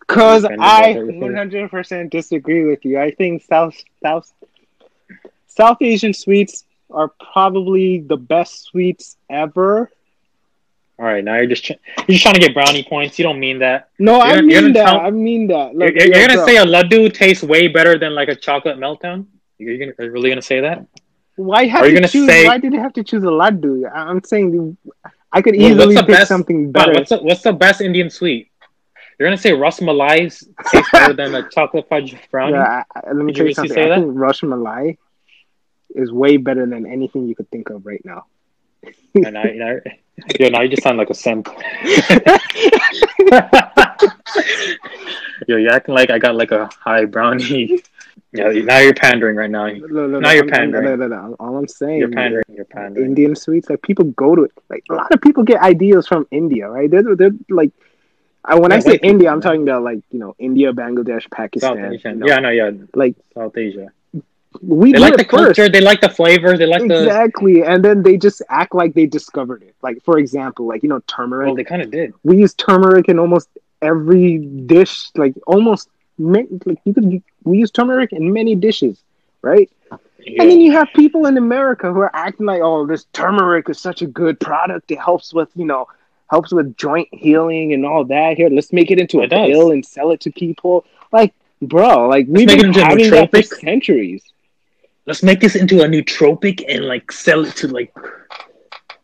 Because 0.00 0.44
I 0.44 0.94
100% 0.94 2.10
disagree 2.10 2.64
with 2.64 2.84
you. 2.84 3.00
I 3.00 3.10
think 3.10 3.42
South 3.42 3.74
South 4.02 4.30
South 5.46 5.78
Asian 5.80 6.12
sweets 6.12 6.64
are 6.90 7.10
probably 7.32 8.00
the 8.00 8.16
best 8.16 8.64
sweets 8.64 9.16
ever. 9.30 9.90
all 10.98 11.04
right, 11.06 11.24
now 11.24 11.36
you're 11.36 11.46
just 11.46 11.68
you're 11.68 11.78
just 12.08 12.22
trying 12.22 12.34
to 12.34 12.40
get 12.40 12.54
brownie 12.54 12.84
points. 12.84 13.18
You 13.18 13.24
don't 13.24 13.40
mean 13.40 13.58
that. 13.60 13.88
No, 13.98 14.20
I 14.20 14.34
You're- 14.34 14.42
mean 14.62 14.72
that. 14.74 14.86
tell- 14.86 15.00
I 15.00 15.10
mean 15.10 15.46
that. 15.48 15.74
You're, 15.74 15.92
you're, 15.92 16.06
you're 16.14 16.26
gonna 16.28 16.34
bro, 16.34 16.46
say 16.46 16.56
a 16.58 16.64
laddu 16.64 17.12
tastes 17.12 17.42
way 17.42 17.68
better 17.68 17.98
than 17.98 18.14
like 18.14 18.28
a 18.28 18.36
chocolate 18.36 18.78
meltdown. 18.78 19.26
You're, 19.58 19.78
gonna, 19.78 19.92
are 19.98 20.04
you 20.04 20.12
really 20.12 20.28
gonna 20.30 20.42
say 20.42 20.60
that? 20.60 20.86
why 21.36 21.66
have 21.66 21.82
are 21.82 21.88
you 21.88 21.94
gonna 21.94 22.06
choose? 22.06 22.28
say- 22.28 22.46
Why 22.46 22.58
did 22.58 22.72
you 22.72 22.80
have 22.80 22.92
to 22.92 23.02
choose 23.02 23.24
a 23.24 23.26
laddu? 23.26 23.90
I- 23.92 24.04
I'm 24.10 24.22
saying 24.22 24.76
I 25.32 25.42
could 25.42 25.56
easily 25.56 25.96
pick 25.96 26.06
best- 26.06 26.28
something 26.28 26.70
better. 26.70 26.92
what's 26.92 27.10
the, 27.10 27.18
what's 27.18 27.42
the 27.42 27.52
best 27.52 27.80
Indian 27.80 28.08
sweet? 28.08 28.50
You're 29.18 29.26
gonna 29.28 29.36
say 29.36 29.52
ras 29.52 29.80
malais 29.80 30.44
tastes 30.70 30.90
better 30.92 31.12
than 31.12 31.34
a 31.34 31.48
chocolate 31.54 31.88
fudge 31.88 32.16
brownie? 32.30 32.52
Yeah, 32.54 32.82
I, 32.94 33.00
I- 33.00 33.12
let 33.12 33.24
me 33.24 33.32
Did 33.32 33.36
tell 33.38 33.46
you 33.46 33.48
you 33.50 33.54
something. 33.54 33.74
say 33.74 33.84
I 33.86 33.88
that? 33.88 34.00
think 34.00 34.14
Malai 34.14 34.96
is 35.94 36.12
way 36.12 36.36
better 36.36 36.66
than 36.66 36.86
anything 36.86 37.26
you 37.26 37.34
could 37.34 37.50
think 37.50 37.70
of 37.70 37.86
right 37.86 38.04
now. 38.04 38.26
And 39.14 39.38
I, 39.38 39.44
you 39.44 39.58
know, 39.58 39.80
yo, 40.40 40.48
now 40.48 40.60
you 40.62 40.68
just 40.68 40.82
sound 40.82 40.98
like 40.98 41.10
a 41.10 41.14
simp. 41.14 41.48
yo, 45.48 45.56
you 45.56 45.68
acting 45.70 45.94
like 45.94 46.10
I 46.10 46.18
got 46.18 46.34
like 46.34 46.50
a 46.50 46.68
high 46.80 47.04
brownie. 47.04 47.82
Yeah, 48.32 48.48
now 48.48 48.78
you're 48.78 48.94
pandering 48.94 49.36
right 49.36 49.50
now. 49.50 49.68
No, 49.68 49.86
no, 49.86 50.06
no, 50.08 50.18
Now 50.18 50.32
you're 50.32 50.48
pandering. 50.48 50.84
No, 50.84 50.96
no, 50.96 51.06
no. 51.06 51.36
All 51.38 51.56
I'm 51.56 51.68
saying 51.68 52.00
You're 52.00 52.08
is 52.08 52.14
pandering. 52.16 52.44
You're 52.48 52.64
pandering. 52.64 53.06
Indian 53.06 53.36
sweets, 53.36 53.70
like 53.70 53.80
people 53.82 54.06
go 54.06 54.34
to 54.34 54.42
it. 54.42 54.52
Like 54.68 54.82
a 54.90 54.94
lot 54.94 55.12
of 55.14 55.20
people 55.20 55.44
get 55.44 55.60
ideas 55.62 56.08
from 56.08 56.26
India, 56.32 56.68
right? 56.68 56.90
They're, 56.90 57.14
they're 57.14 57.30
like, 57.48 57.70
I, 58.44 58.56
when 58.56 58.72
Yeah, 58.72 58.78
I 58.78 58.80
say 58.80 58.98
India, 59.02 59.30
I'm 59.30 59.40
talking 59.40 59.62
about 59.62 59.84
like 59.84 60.00
you 60.10 60.18
know 60.18 60.34
India, 60.38 60.72
Bangladesh, 60.72 61.22
South 61.22 61.30
Pakistan. 61.30 61.94
Asian. 61.94 62.14
you 62.14 62.18
know, 62.20 62.26
Yeah, 62.26 62.38
no, 62.40 62.48
yeah. 62.50 62.70
like 62.94 63.14
South 63.34 63.56
Asia. 63.56 63.92
We 64.62 64.92
They 64.92 64.98
like 64.98 65.16
the 65.16 65.24
first. 65.24 65.56
culture. 65.56 65.68
They 65.68 65.80
like 65.80 66.00
the 66.00 66.08
flavor. 66.08 66.56
They 66.56 66.66
like 66.66 66.86
the. 66.86 67.04
exactly, 67.04 67.62
and 67.62 67.84
then 67.84 68.02
they 68.02 68.16
just 68.16 68.42
act 68.48 68.74
like 68.74 68.94
they 68.94 69.06
discovered 69.06 69.62
it. 69.62 69.74
Like 69.82 70.02
for 70.04 70.18
example, 70.18 70.66
like 70.66 70.82
you 70.82 70.88
know 70.88 71.00
turmeric. 71.06 71.46
Well, 71.46 71.54
they 71.56 71.64
kind 71.64 71.82
of 71.82 71.90
did. 71.90 72.14
we 72.22 72.36
use 72.38 72.54
turmeric 72.54 73.08
in 73.08 73.18
almost 73.18 73.48
every 73.82 74.38
dish 74.38 75.10
like 75.16 75.34
almost 75.46 75.90
like 76.18 76.46
you 76.84 76.94
could 76.94 77.22
we 77.44 77.58
use 77.58 77.70
turmeric 77.70 78.12
in 78.12 78.32
many 78.32 78.54
dishes 78.54 79.02
right 79.42 79.70
Yeah. 79.90 80.40
and 80.40 80.50
then 80.50 80.60
you 80.60 80.72
have 80.72 80.88
people 80.94 81.26
in 81.26 81.36
america 81.36 81.92
who 81.92 81.98
are 82.00 82.14
acting 82.16 82.46
like 82.46 82.62
oh 82.62 82.86
this 82.86 83.04
turmeric 83.12 83.68
is 83.68 83.78
such 83.78 84.00
a 84.00 84.06
good 84.06 84.40
product 84.40 84.90
it 84.90 84.98
helps 84.98 85.34
with 85.34 85.50
you 85.54 85.66
know 85.66 85.86
helps 86.30 86.50
with 86.50 86.74
joint 86.78 87.08
healing 87.12 87.74
and 87.74 87.84
all 87.84 88.04
that 88.06 88.38
here 88.38 88.48
let's 88.48 88.72
make 88.72 88.90
it 88.90 88.98
into 88.98 89.18
a 89.20 89.24
It 89.24 89.30
does. 89.30 89.48
pill 89.48 89.72
and 89.72 89.84
sell 89.84 90.12
it 90.12 90.20
to 90.22 90.30
people 90.32 90.86
like 91.12 91.34
bro 91.60 92.08
like 92.08 92.24
we've 92.28 92.48
been 92.48 92.72
having 92.72 93.10
that 93.10 93.30
for 93.30 93.42
centuries 93.42 94.22
Let's 95.06 95.22
make 95.22 95.40
this 95.40 95.54
into 95.56 95.82
a 95.82 95.86
nootropic 95.86 96.64
and 96.68 96.84
like 96.86 97.10
sell 97.12 97.44
it 97.44 97.56
to 97.56 97.68
like 97.68 97.92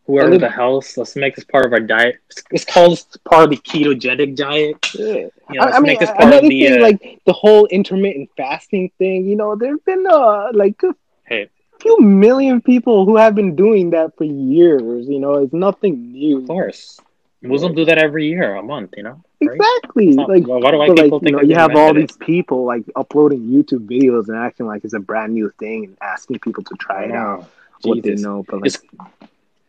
whoever 0.05 0.37
the 0.37 0.49
hell's. 0.49 0.97
Let's 0.97 1.15
make 1.15 1.35
this 1.35 1.45
part 1.45 1.65
of 1.65 1.73
our 1.73 1.79
diet. 1.79 2.15
Let's 2.51 2.65
call 2.65 2.89
this 2.91 3.05
part 3.29 3.45
of 3.45 3.49
the 3.51 3.57
ketogenic 3.57 4.35
diet. 4.35 4.77
yeah. 4.93 5.27
You 5.49 5.59
know, 5.59 5.63
I, 5.63 5.65
let's 5.65 5.77
I 5.77 5.81
mean, 5.81 5.87
make 5.87 5.99
this 5.99 6.11
part 6.11 6.33
another 6.33 6.47
of 6.47 6.49
the. 6.49 6.59
thing, 6.59 6.77
uh, 6.77 6.79
like 6.79 7.19
the 7.25 7.33
whole 7.33 7.65
intermittent 7.67 8.29
fasting 8.37 8.91
thing. 8.97 9.25
You 9.25 9.35
know, 9.35 9.55
there've 9.55 9.83
been 9.85 10.05
uh, 10.09 10.49
like 10.53 10.81
a 10.83 10.93
Hey. 11.25 11.49
few 11.79 11.99
million 11.99 12.61
people 12.61 13.05
who 13.05 13.17
have 13.17 13.35
been 13.35 13.55
doing 13.55 13.91
that 13.91 14.15
for 14.17 14.23
years. 14.25 15.07
You 15.07 15.19
know, 15.19 15.35
it's 15.35 15.53
nothing 15.53 16.11
new. 16.11 16.39
of 16.39 16.47
course, 16.47 16.99
Muslims 17.41 17.75
do 17.75 17.85
that 17.85 17.97
every 17.97 18.27
year, 18.27 18.55
a 18.55 18.63
month. 18.63 18.93
You 18.97 19.03
know, 19.03 19.23
right? 19.41 19.55
Exactly. 19.55 20.07
Not- 20.07 20.29
like, 20.29 20.45
why 20.47 20.71
do 20.71 20.77
white 20.77 20.87
but, 20.89 20.97
like, 20.97 21.03
people 21.05 21.21
you 21.23 21.31
know, 21.31 21.41
you 21.41 21.55
have 21.55 21.75
all 21.75 21.93
these 21.93 22.15
people 22.17 22.65
like 22.65 22.83
uploading 22.95 23.41
YouTube 23.41 23.87
videos 23.87 24.27
and 24.29 24.37
acting 24.37 24.67
like 24.67 24.83
it's 24.83 24.93
a 24.93 24.99
brand 24.99 25.33
new 25.33 25.49
thing 25.59 25.85
and 25.85 25.97
asking 26.01 26.39
people 26.39 26.63
to 26.63 26.75
try 26.79 27.03
I 27.03 27.05
it 27.05 27.11
out. 27.11 27.39
know. 27.41 27.47
What 27.83 28.03
they 28.03 28.13
know, 28.15 28.43
but 28.47 28.61
like, 28.61 28.73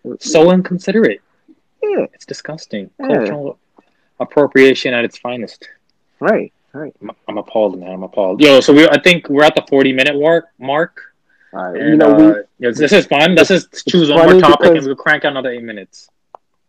It's 0.05 0.31
so 0.31 0.51
inconsiderate. 0.53 1.21
yeah, 1.83 2.07
It's 2.13 2.27
disgusting. 2.27 2.91
Yeah. 3.01 3.07
Cultural 3.07 3.59
appropriation 4.21 4.95
at 4.95 5.05
its 5.05 5.19
finest. 5.19 5.69
right, 6.21 6.53
right. 6.73 6.95
I'm, 7.01 7.11
I'm 7.29 7.39
appalled, 7.39 7.79
man. 7.81 7.91
I'm 7.93 8.03
appalled. 8.03 8.41
Yo, 8.43 8.61
so 8.61 8.73
we 8.73 8.87
I 8.89 9.01
think 9.01 9.29
we're 9.29 9.45
at 9.45 9.55
the 9.55 9.65
40 9.69 9.93
minute 9.93 10.19
mark. 10.21 10.47
Mark. 10.59 11.01
All 11.55 11.71
right, 11.73 11.81
And, 11.81 11.91
you 11.91 11.97
know, 11.97 12.15
uh, 12.15 12.19
we, 12.59 12.67
yeah, 12.67 12.71
this 12.75 12.93
is 12.93 13.07
fun. 13.07 13.35
Let's 13.35 13.49
just 13.49 13.87
choose 13.89 14.11
one 14.11 14.31
more 14.31 14.41
topic 14.41 14.75
and 14.77 14.87
we'll 14.87 14.95
crank 14.95 15.25
out 15.25 15.33
another 15.33 15.51
eight 15.51 15.63
minutes. 15.63 16.09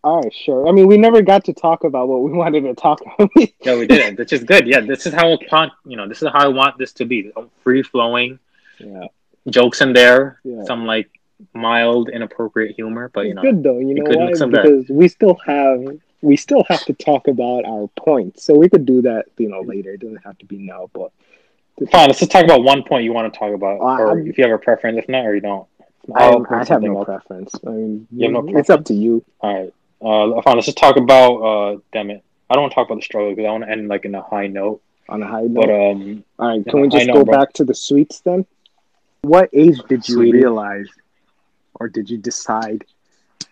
All 0.04 0.22
right, 0.22 0.34
sure. 0.34 0.68
I 0.68 0.72
mean, 0.72 0.88
we 0.88 0.98
never 0.98 1.22
got 1.22 1.46
to 1.46 1.54
talk 1.54 1.84
about 1.84 2.08
what 2.08 2.22
we 2.24 2.32
wanted 2.42 2.62
to 2.64 2.74
talk 2.74 3.00
about. 3.02 3.30
Yeah, 3.62 3.78
we 3.78 3.88
did 3.88 4.00
it, 4.00 4.18
which 4.18 4.34
is 4.34 4.44
good. 4.44 4.68
Yeah, 4.68 4.82
this 4.82 5.06
is 5.06 5.14
how 5.14 5.38
want. 5.52 5.74
You 5.86 5.98
know, 5.98 6.08
this 6.08 6.22
is 6.22 6.28
how 6.30 6.40
I 6.40 6.48
want 6.48 6.78
this 6.78 6.92
to 6.94 7.06
be: 7.06 7.32
free 7.64 7.84
flowing, 7.84 8.40
yeah, 8.80 9.06
jokes 9.50 9.82
in 9.82 9.94
there, 9.94 10.40
Yeah. 10.44 10.64
some 10.66 10.86
like 10.86 11.10
mild, 11.54 12.10
inappropriate 12.10 12.76
humor. 12.76 13.10
But 13.14 13.22
you 13.22 13.32
it's 13.32 13.36
know, 13.38 13.42
good 13.44 13.64
though. 13.64 13.80
You 13.80 13.94
know 13.96 14.04
why? 14.04 14.32
Because 14.48 14.90
we 14.90 15.08
still 15.08 15.36
have 15.46 15.80
we 16.22 16.38
still 16.38 16.64
have 16.70 16.84
to 16.86 16.94
talk 16.94 17.28
about 17.28 17.66
our 17.66 17.88
points, 17.98 18.44
so 18.44 18.56
we 18.56 18.70
could 18.70 18.86
do 18.86 19.02
that, 19.04 19.26
you 19.38 19.50
know, 19.50 19.62
later. 19.62 19.94
It 19.94 20.02
doesn't 20.02 20.24
have 20.24 20.38
to 20.40 20.46
be 20.46 20.58
now, 20.58 20.90
but 20.94 21.12
fine. 21.92 22.08
Let's 22.08 22.20
just 22.20 22.32
talk 22.32 22.44
about 22.46 22.64
one 22.64 22.84
point 22.84 23.04
you 23.04 23.14
want 23.14 23.34
to 23.34 23.38
talk 23.38 23.54
about, 23.54 23.80
Uh, 23.82 24.02
or 24.02 24.10
I'm- 24.10 24.28
if 24.28 24.38
you 24.38 24.44
have 24.44 24.54
a 24.54 24.58
preference. 24.58 24.98
If 24.98 25.08
not, 25.10 25.26
or 25.26 25.36
you 25.36 25.42
don't. 25.42 25.68
I, 26.14 26.36
I 26.50 26.66
have 26.66 26.82
no 26.82 27.06
preference. 27.06 27.56
I 27.66 27.70
mean, 27.70 28.08
You 28.12 28.34
have 28.34 28.46
no 28.46 28.58
it's 28.60 28.70
up 28.70 28.84
to 28.86 28.94
you. 28.94 29.24
All 29.40 29.54
right. 29.54 29.74
Uh, 30.04 30.42
fine. 30.42 30.56
Let's 30.56 30.66
just 30.66 30.78
talk 30.78 30.98
about. 30.98 31.36
Uh, 31.38 31.78
damn 31.92 32.10
it. 32.10 32.24
I 32.50 32.56
don't 32.56 32.64
want 32.64 32.72
to 32.72 32.76
talk 32.76 32.88
about 32.88 32.96
the 33.00 33.04
struggle 33.04 33.32
because 33.32 33.48
I 33.48 33.52
want 33.52 33.64
to 33.64 33.70
end 33.70 33.88
like 33.88 34.06
in 34.06 34.14
a 34.16 34.22
high 34.22 34.48
note. 34.48 34.82
On 35.10 35.22
a 35.22 35.28
high 35.28 35.42
note. 35.42 35.54
But 35.54 35.70
um, 35.70 36.24
All 36.40 36.48
right, 36.50 36.66
can 36.66 36.82
we 36.82 36.90
just 36.90 37.08
go 37.08 37.24
bro. 37.24 37.40
back 37.40 37.54
to 37.54 37.64
the 37.64 37.74
sweets 37.74 38.20
then? 38.22 38.46
What 39.22 39.50
age 39.54 39.80
did 39.88 40.08
you 40.08 40.16
Sweetie. 40.16 40.34
realize, 40.34 40.88
or 41.76 41.88
did 41.88 42.10
you 42.10 42.18
decide? 42.18 42.84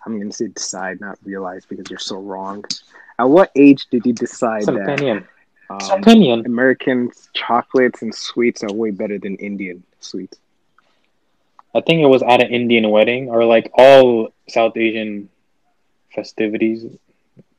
I'm 0.05 0.17
going 0.17 0.29
to 0.29 0.35
say 0.35 0.47
decide, 0.47 0.99
not 0.99 1.17
realize, 1.23 1.65
because 1.65 1.89
you're 1.89 1.99
so 1.99 2.17
wrong. 2.17 2.65
At 3.17 3.29
what 3.29 3.51
age 3.55 3.87
did 3.89 4.05
you 4.05 4.13
decide 4.13 4.59
it's 4.59 4.67
an 4.67 4.75
that 4.75 4.89
opinion. 4.93 5.27
It's 5.75 5.89
an 5.89 5.95
um, 5.95 6.01
opinion. 6.01 6.45
American 6.45 7.11
chocolates 7.33 8.01
and 8.01 8.13
sweets 8.13 8.63
are 8.63 8.73
way 8.73 8.91
better 8.91 9.17
than 9.17 9.35
Indian 9.37 9.83
sweets? 9.99 10.37
I 11.73 11.81
think 11.81 12.01
it 12.01 12.07
was 12.07 12.21
at 12.23 12.41
an 12.41 12.51
Indian 12.51 12.89
wedding 12.89 13.29
or 13.29 13.45
like 13.45 13.71
all 13.77 14.33
South 14.49 14.75
Asian 14.75 15.29
festivities. 16.13 16.85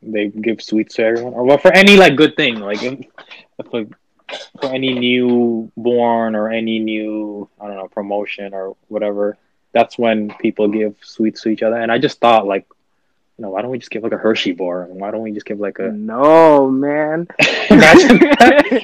They 0.03 0.29
give 0.29 0.63
sweets 0.63 0.97
to 0.97 1.05
everyone, 1.05 1.35
or 1.35 1.45
well, 1.45 1.59
for 1.59 1.73
any 1.73 1.97
like 1.97 2.17
good 2.17 2.37
thing, 2.37 2.59
like 2.61 2.83
if, 2.83 3.01
if, 3.59 3.73
like, 3.73 3.89
for 4.61 4.73
any 4.73 4.95
newborn 4.95 6.35
or 6.35 6.51
any 6.51 6.79
new 6.79 7.49
I 7.61 7.67
don't 7.69 7.77
know 7.77 7.89
promotion 7.89 8.55
or 8.55 8.77
whatever. 8.89 9.37
That's 9.73 9.97
when 9.97 10.35
people 10.35 10.69
give 10.69 10.97
sweets 11.03 11.43
to 11.43 11.49
each 11.49 11.63
other, 11.63 11.77
and 11.77 11.91
I 11.91 11.99
just 11.99 12.21
thought 12.21 12.47
like, 12.47 12.67
you 13.39 13.43
know, 13.43 13.51
why 13.51 13.63
don't 13.63 13.71
we 13.71 13.79
just 13.79 13.91
give 13.91 14.03
like 14.03 14.13
a 14.13 14.19
Hershey 14.19 14.53
bar? 14.53 14.85
And 14.85 15.01
why 15.01 15.11
don't 15.11 15.23
we 15.23 15.33
just 15.33 15.47
give 15.47 15.59
like 15.59 15.79
a 15.79 15.91
No, 15.91 16.71
man. 16.71 17.27
Imagine 17.71 18.21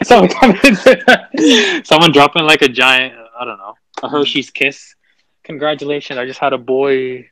someone 1.85 2.13
dropping 2.13 2.45
like 2.45 2.63
a 2.63 2.69
giant, 2.69 3.15
I 3.39 3.45
don't 3.45 3.59
know, 3.59 3.75
a 4.03 4.09
Hershey's 4.09 4.51
kiss. 4.51 4.95
Congratulations, 5.45 6.19
I 6.19 6.27
just 6.27 6.41
had 6.41 6.53
a 6.53 6.59
boy. 6.59 7.29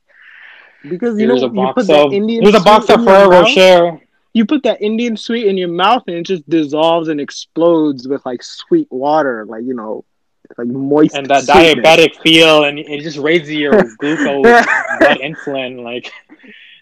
Because 0.89 1.19
you 1.19 1.27
Here's 1.29 1.43
know 1.43 1.53
you 1.53 1.73
put 1.75 1.87
that 1.89 2.07
of 2.07 2.13
Indian 2.13 2.43
here's 2.43 2.55
a 2.55 2.61
box 2.61 2.87
sweet 2.87 2.99
of 2.99 3.05
Ferrero 3.05 3.29
Rocher. 3.31 4.01
You 4.33 4.45
put 4.45 4.63
that 4.65 4.83
Indian 4.83 5.17
sweet 5.17 5.47
in 5.47 5.57
your 5.57 5.69
mouth 5.69 6.05
and 6.07 6.17
it 6.17 6.27
just 6.27 6.49
dissolves 6.49 7.09
and 7.09 7.21
explodes 7.21 8.07
with 8.07 8.25
like 8.27 8.43
sweet 8.43 8.87
water, 8.91 9.47
like 9.47 9.65
you 9.65 9.75
know, 9.75 10.05
like 10.59 10.69
moist 10.69 11.15
and 11.15 11.27
that 11.29 11.45
sweetness. 11.45 11.85
diabetic 11.85 12.17
feel, 12.23 12.65
and 12.65 12.79
it 12.79 13.01
just 13.03 13.19
raises 13.19 13.51
your 13.55 13.73
glucose, 13.99 14.43
blood 14.99 15.19
insulin. 15.19 15.83
Like, 15.83 16.13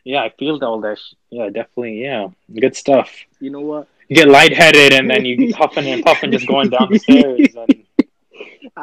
yeah, 0.04 0.22
I 0.22 0.30
feel 0.30 0.62
all 0.64 0.80
that. 0.80 0.98
sh- 0.98 1.14
Yeah, 1.30 1.46
definitely. 1.46 2.02
Yeah, 2.02 2.28
good 2.54 2.76
stuff. 2.76 3.10
You 3.40 3.50
know 3.50 3.60
what? 3.60 3.88
You 4.08 4.16
get 4.16 4.28
lightheaded, 4.28 4.92
and 4.92 5.08
then 5.08 5.24
you 5.24 5.36
get 5.36 5.54
huffing 5.56 5.86
and 5.86 6.04
puffing, 6.04 6.32
just 6.32 6.46
going 6.46 6.70
down 6.70 6.88
the 6.90 6.98
stairs, 6.98 7.54
and 7.54 7.84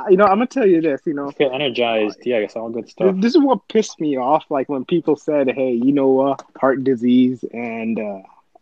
you 0.09 0.17
know, 0.17 0.25
I'm 0.25 0.37
gonna 0.37 0.47
tell 0.47 0.67
you 0.67 0.81
this. 0.81 1.01
You 1.05 1.13
know, 1.13 1.31
feel 1.31 1.51
energized. 1.51 2.19
Yeah, 2.23 2.37
it's 2.37 2.55
all 2.55 2.69
good 2.69 2.89
stuff. 2.89 3.15
this 3.17 3.35
is 3.35 3.41
what 3.41 3.67
pissed 3.67 3.99
me 3.99 4.17
off. 4.17 4.45
Like 4.49 4.69
when 4.69 4.85
people 4.85 5.15
said, 5.15 5.49
"Hey, 5.49 5.71
you 5.71 5.91
know 5.91 6.09
what? 6.09 6.43
Heart 6.57 6.83
disease 6.83 7.43
and 7.53 7.99
uh, 7.99 8.21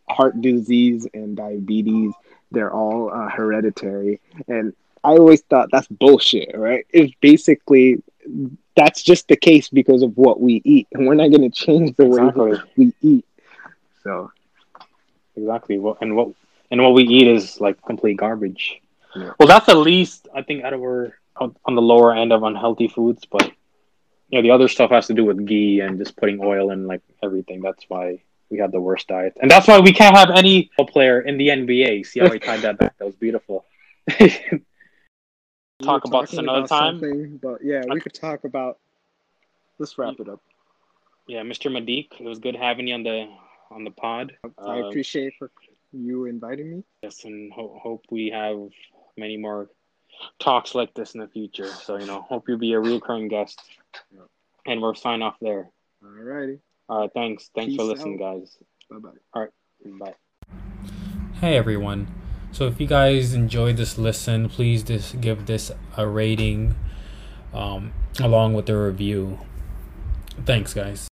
heart 0.10 0.42
disease 0.42 1.08
and 1.14 1.36
diabetes, 1.36 2.14
they're 2.52 2.74
all 2.74 3.12
uh, 3.12 3.30
hereditary." 3.30 4.20
And 4.48 4.74
I 5.04 5.12
always 5.12 5.42
thought 5.42 5.70
that's 5.72 5.88
bullshit. 5.88 6.58
Right? 6.58 6.86
It's 6.92 7.14
basically 7.22 8.02
that's 8.76 9.04
just 9.04 9.28
the 9.28 9.36
case 9.36 9.70
because 9.70 10.02
of 10.02 10.18
what 10.18 10.40
we 10.40 10.62
eat, 10.66 10.88
and 10.94 11.08
we're 11.08 11.16
not 11.16 11.32
gonna 11.32 11.50
change 11.50 11.96
the 11.96 12.06
way 12.06 12.60
we 12.76 12.94
eat. 13.02 13.26
So 14.04 14.32
Exactly. 15.40 15.80
What 15.80 15.98
and 16.02 16.16
what 16.16 16.30
and 16.72 16.82
what 16.82 16.94
we 16.94 17.04
eat 17.04 17.28
is 17.28 17.60
like 17.62 17.82
complete 17.84 18.18
garbage. 18.18 18.82
Yeah. 19.16 19.32
Well, 19.40 19.48
that's 19.48 19.66
the 19.66 19.76
least 19.76 20.28
I 20.36 20.42
think 20.44 20.64
out 20.64 20.74
of 20.74 20.82
our 20.82 21.14
on 21.36 21.76
the 21.76 21.82
lower 21.82 22.14
end 22.16 22.32
of 22.34 22.44
unhealthy 22.44 22.88
foods, 22.88 23.26
but 23.26 23.50
you 24.30 24.38
know 24.38 24.42
the 24.42 24.52
other 24.52 24.68
stuff 24.68 24.92
has 24.92 25.08
to 25.08 25.14
do 25.14 25.26
with 25.26 25.46
ghee 25.46 25.80
and 25.80 25.98
just 25.98 26.16
putting 26.18 26.40
oil 26.44 26.72
in 26.72 26.86
like 26.86 27.02
everything. 27.24 27.62
That's 27.62 27.84
why 27.88 28.22
we 28.50 28.58
have 28.60 28.72
the 28.72 28.82
worst 28.82 29.08
diet, 29.08 29.38
and 29.42 29.50
that's 29.50 29.68
why 29.68 29.80
we 29.80 29.94
can't 29.94 30.16
have 30.16 30.30
any 30.32 30.70
player 30.90 31.22
in 31.22 31.38
the 31.38 31.48
NBA. 31.48 32.06
See 32.06 32.20
how 32.20 32.28
I 32.28 32.38
tied 32.38 32.62
that 32.62 32.78
back? 32.78 32.98
That 32.98 33.06
was 33.06 33.16
beautiful. 33.16 33.66
Talk 35.82 36.04
about 36.06 36.30
this 36.30 36.38
another 36.38 36.68
time? 36.68 37.00
something, 37.00 37.38
But 37.42 37.64
yeah, 37.64 37.84
we 37.88 38.02
could 38.02 38.14
talk 38.14 38.44
about. 38.44 38.80
Let's 39.78 39.98
wrap 39.98 40.20
it 40.20 40.28
up. 40.28 40.42
yeah, 41.26 41.42
Mr. 41.42 41.72
Madik, 41.72 42.20
it 42.20 42.26
was 42.28 42.40
good 42.40 42.56
having 42.56 42.88
you 42.90 42.96
on 42.96 43.04
the 43.04 43.30
on 43.72 43.86
the 43.86 43.92
pod. 43.92 44.34
I 44.58 44.80
Uh, 44.82 44.90
appreciate 44.90 45.34
for 45.40 45.52
you 45.94 46.26
inviting 46.26 46.70
me. 46.70 46.84
Yes, 47.02 47.24
and 47.24 47.52
ho- 47.54 47.80
hope 47.82 48.04
we 48.12 48.30
have 48.32 48.60
many 49.20 49.38
more 49.38 49.70
talks 50.40 50.76
like 50.76 50.94
this 50.94 51.14
in 51.14 51.22
the 51.22 51.28
future. 51.28 51.68
So 51.68 51.98
you 51.98 52.06
know, 52.06 52.22
hope 52.22 52.48
you'll 52.48 52.58
be 52.58 52.74
a 52.74 52.80
recurring 52.80 53.28
guest. 53.28 53.62
Yeah. 54.12 54.22
And 54.66 54.82
we'll 54.82 54.96
sign 54.96 55.22
off 55.22 55.36
there. 55.42 55.70
Alrighty, 56.04 56.60
All 56.88 57.02
right, 57.02 57.12
thanks. 57.14 57.50
Thanks 57.54 57.76
for 57.76 57.82
Peace 57.82 57.90
listening, 57.90 58.18
guys. 58.18 58.58
bye 58.90 58.98
bye. 58.98 59.10
All 59.34 59.42
right. 59.44 60.00
Bye. 60.00 60.14
Hey 61.40 61.56
everyone. 61.58 62.08
So 62.52 62.66
if 62.66 62.80
you 62.82 62.88
guys 62.88 63.34
enjoyed 63.34 63.78
this 63.78 63.98
listen, 63.98 64.50
please 64.50 64.84
just 64.84 65.22
give 65.22 65.46
this 65.46 65.72
a 65.96 66.08
rating 66.08 66.76
um, 67.54 67.94
along 68.20 68.54
with 68.54 68.66
the 68.66 68.76
review. 68.78 69.40
Thanks, 70.46 70.74
guys. 70.74 71.09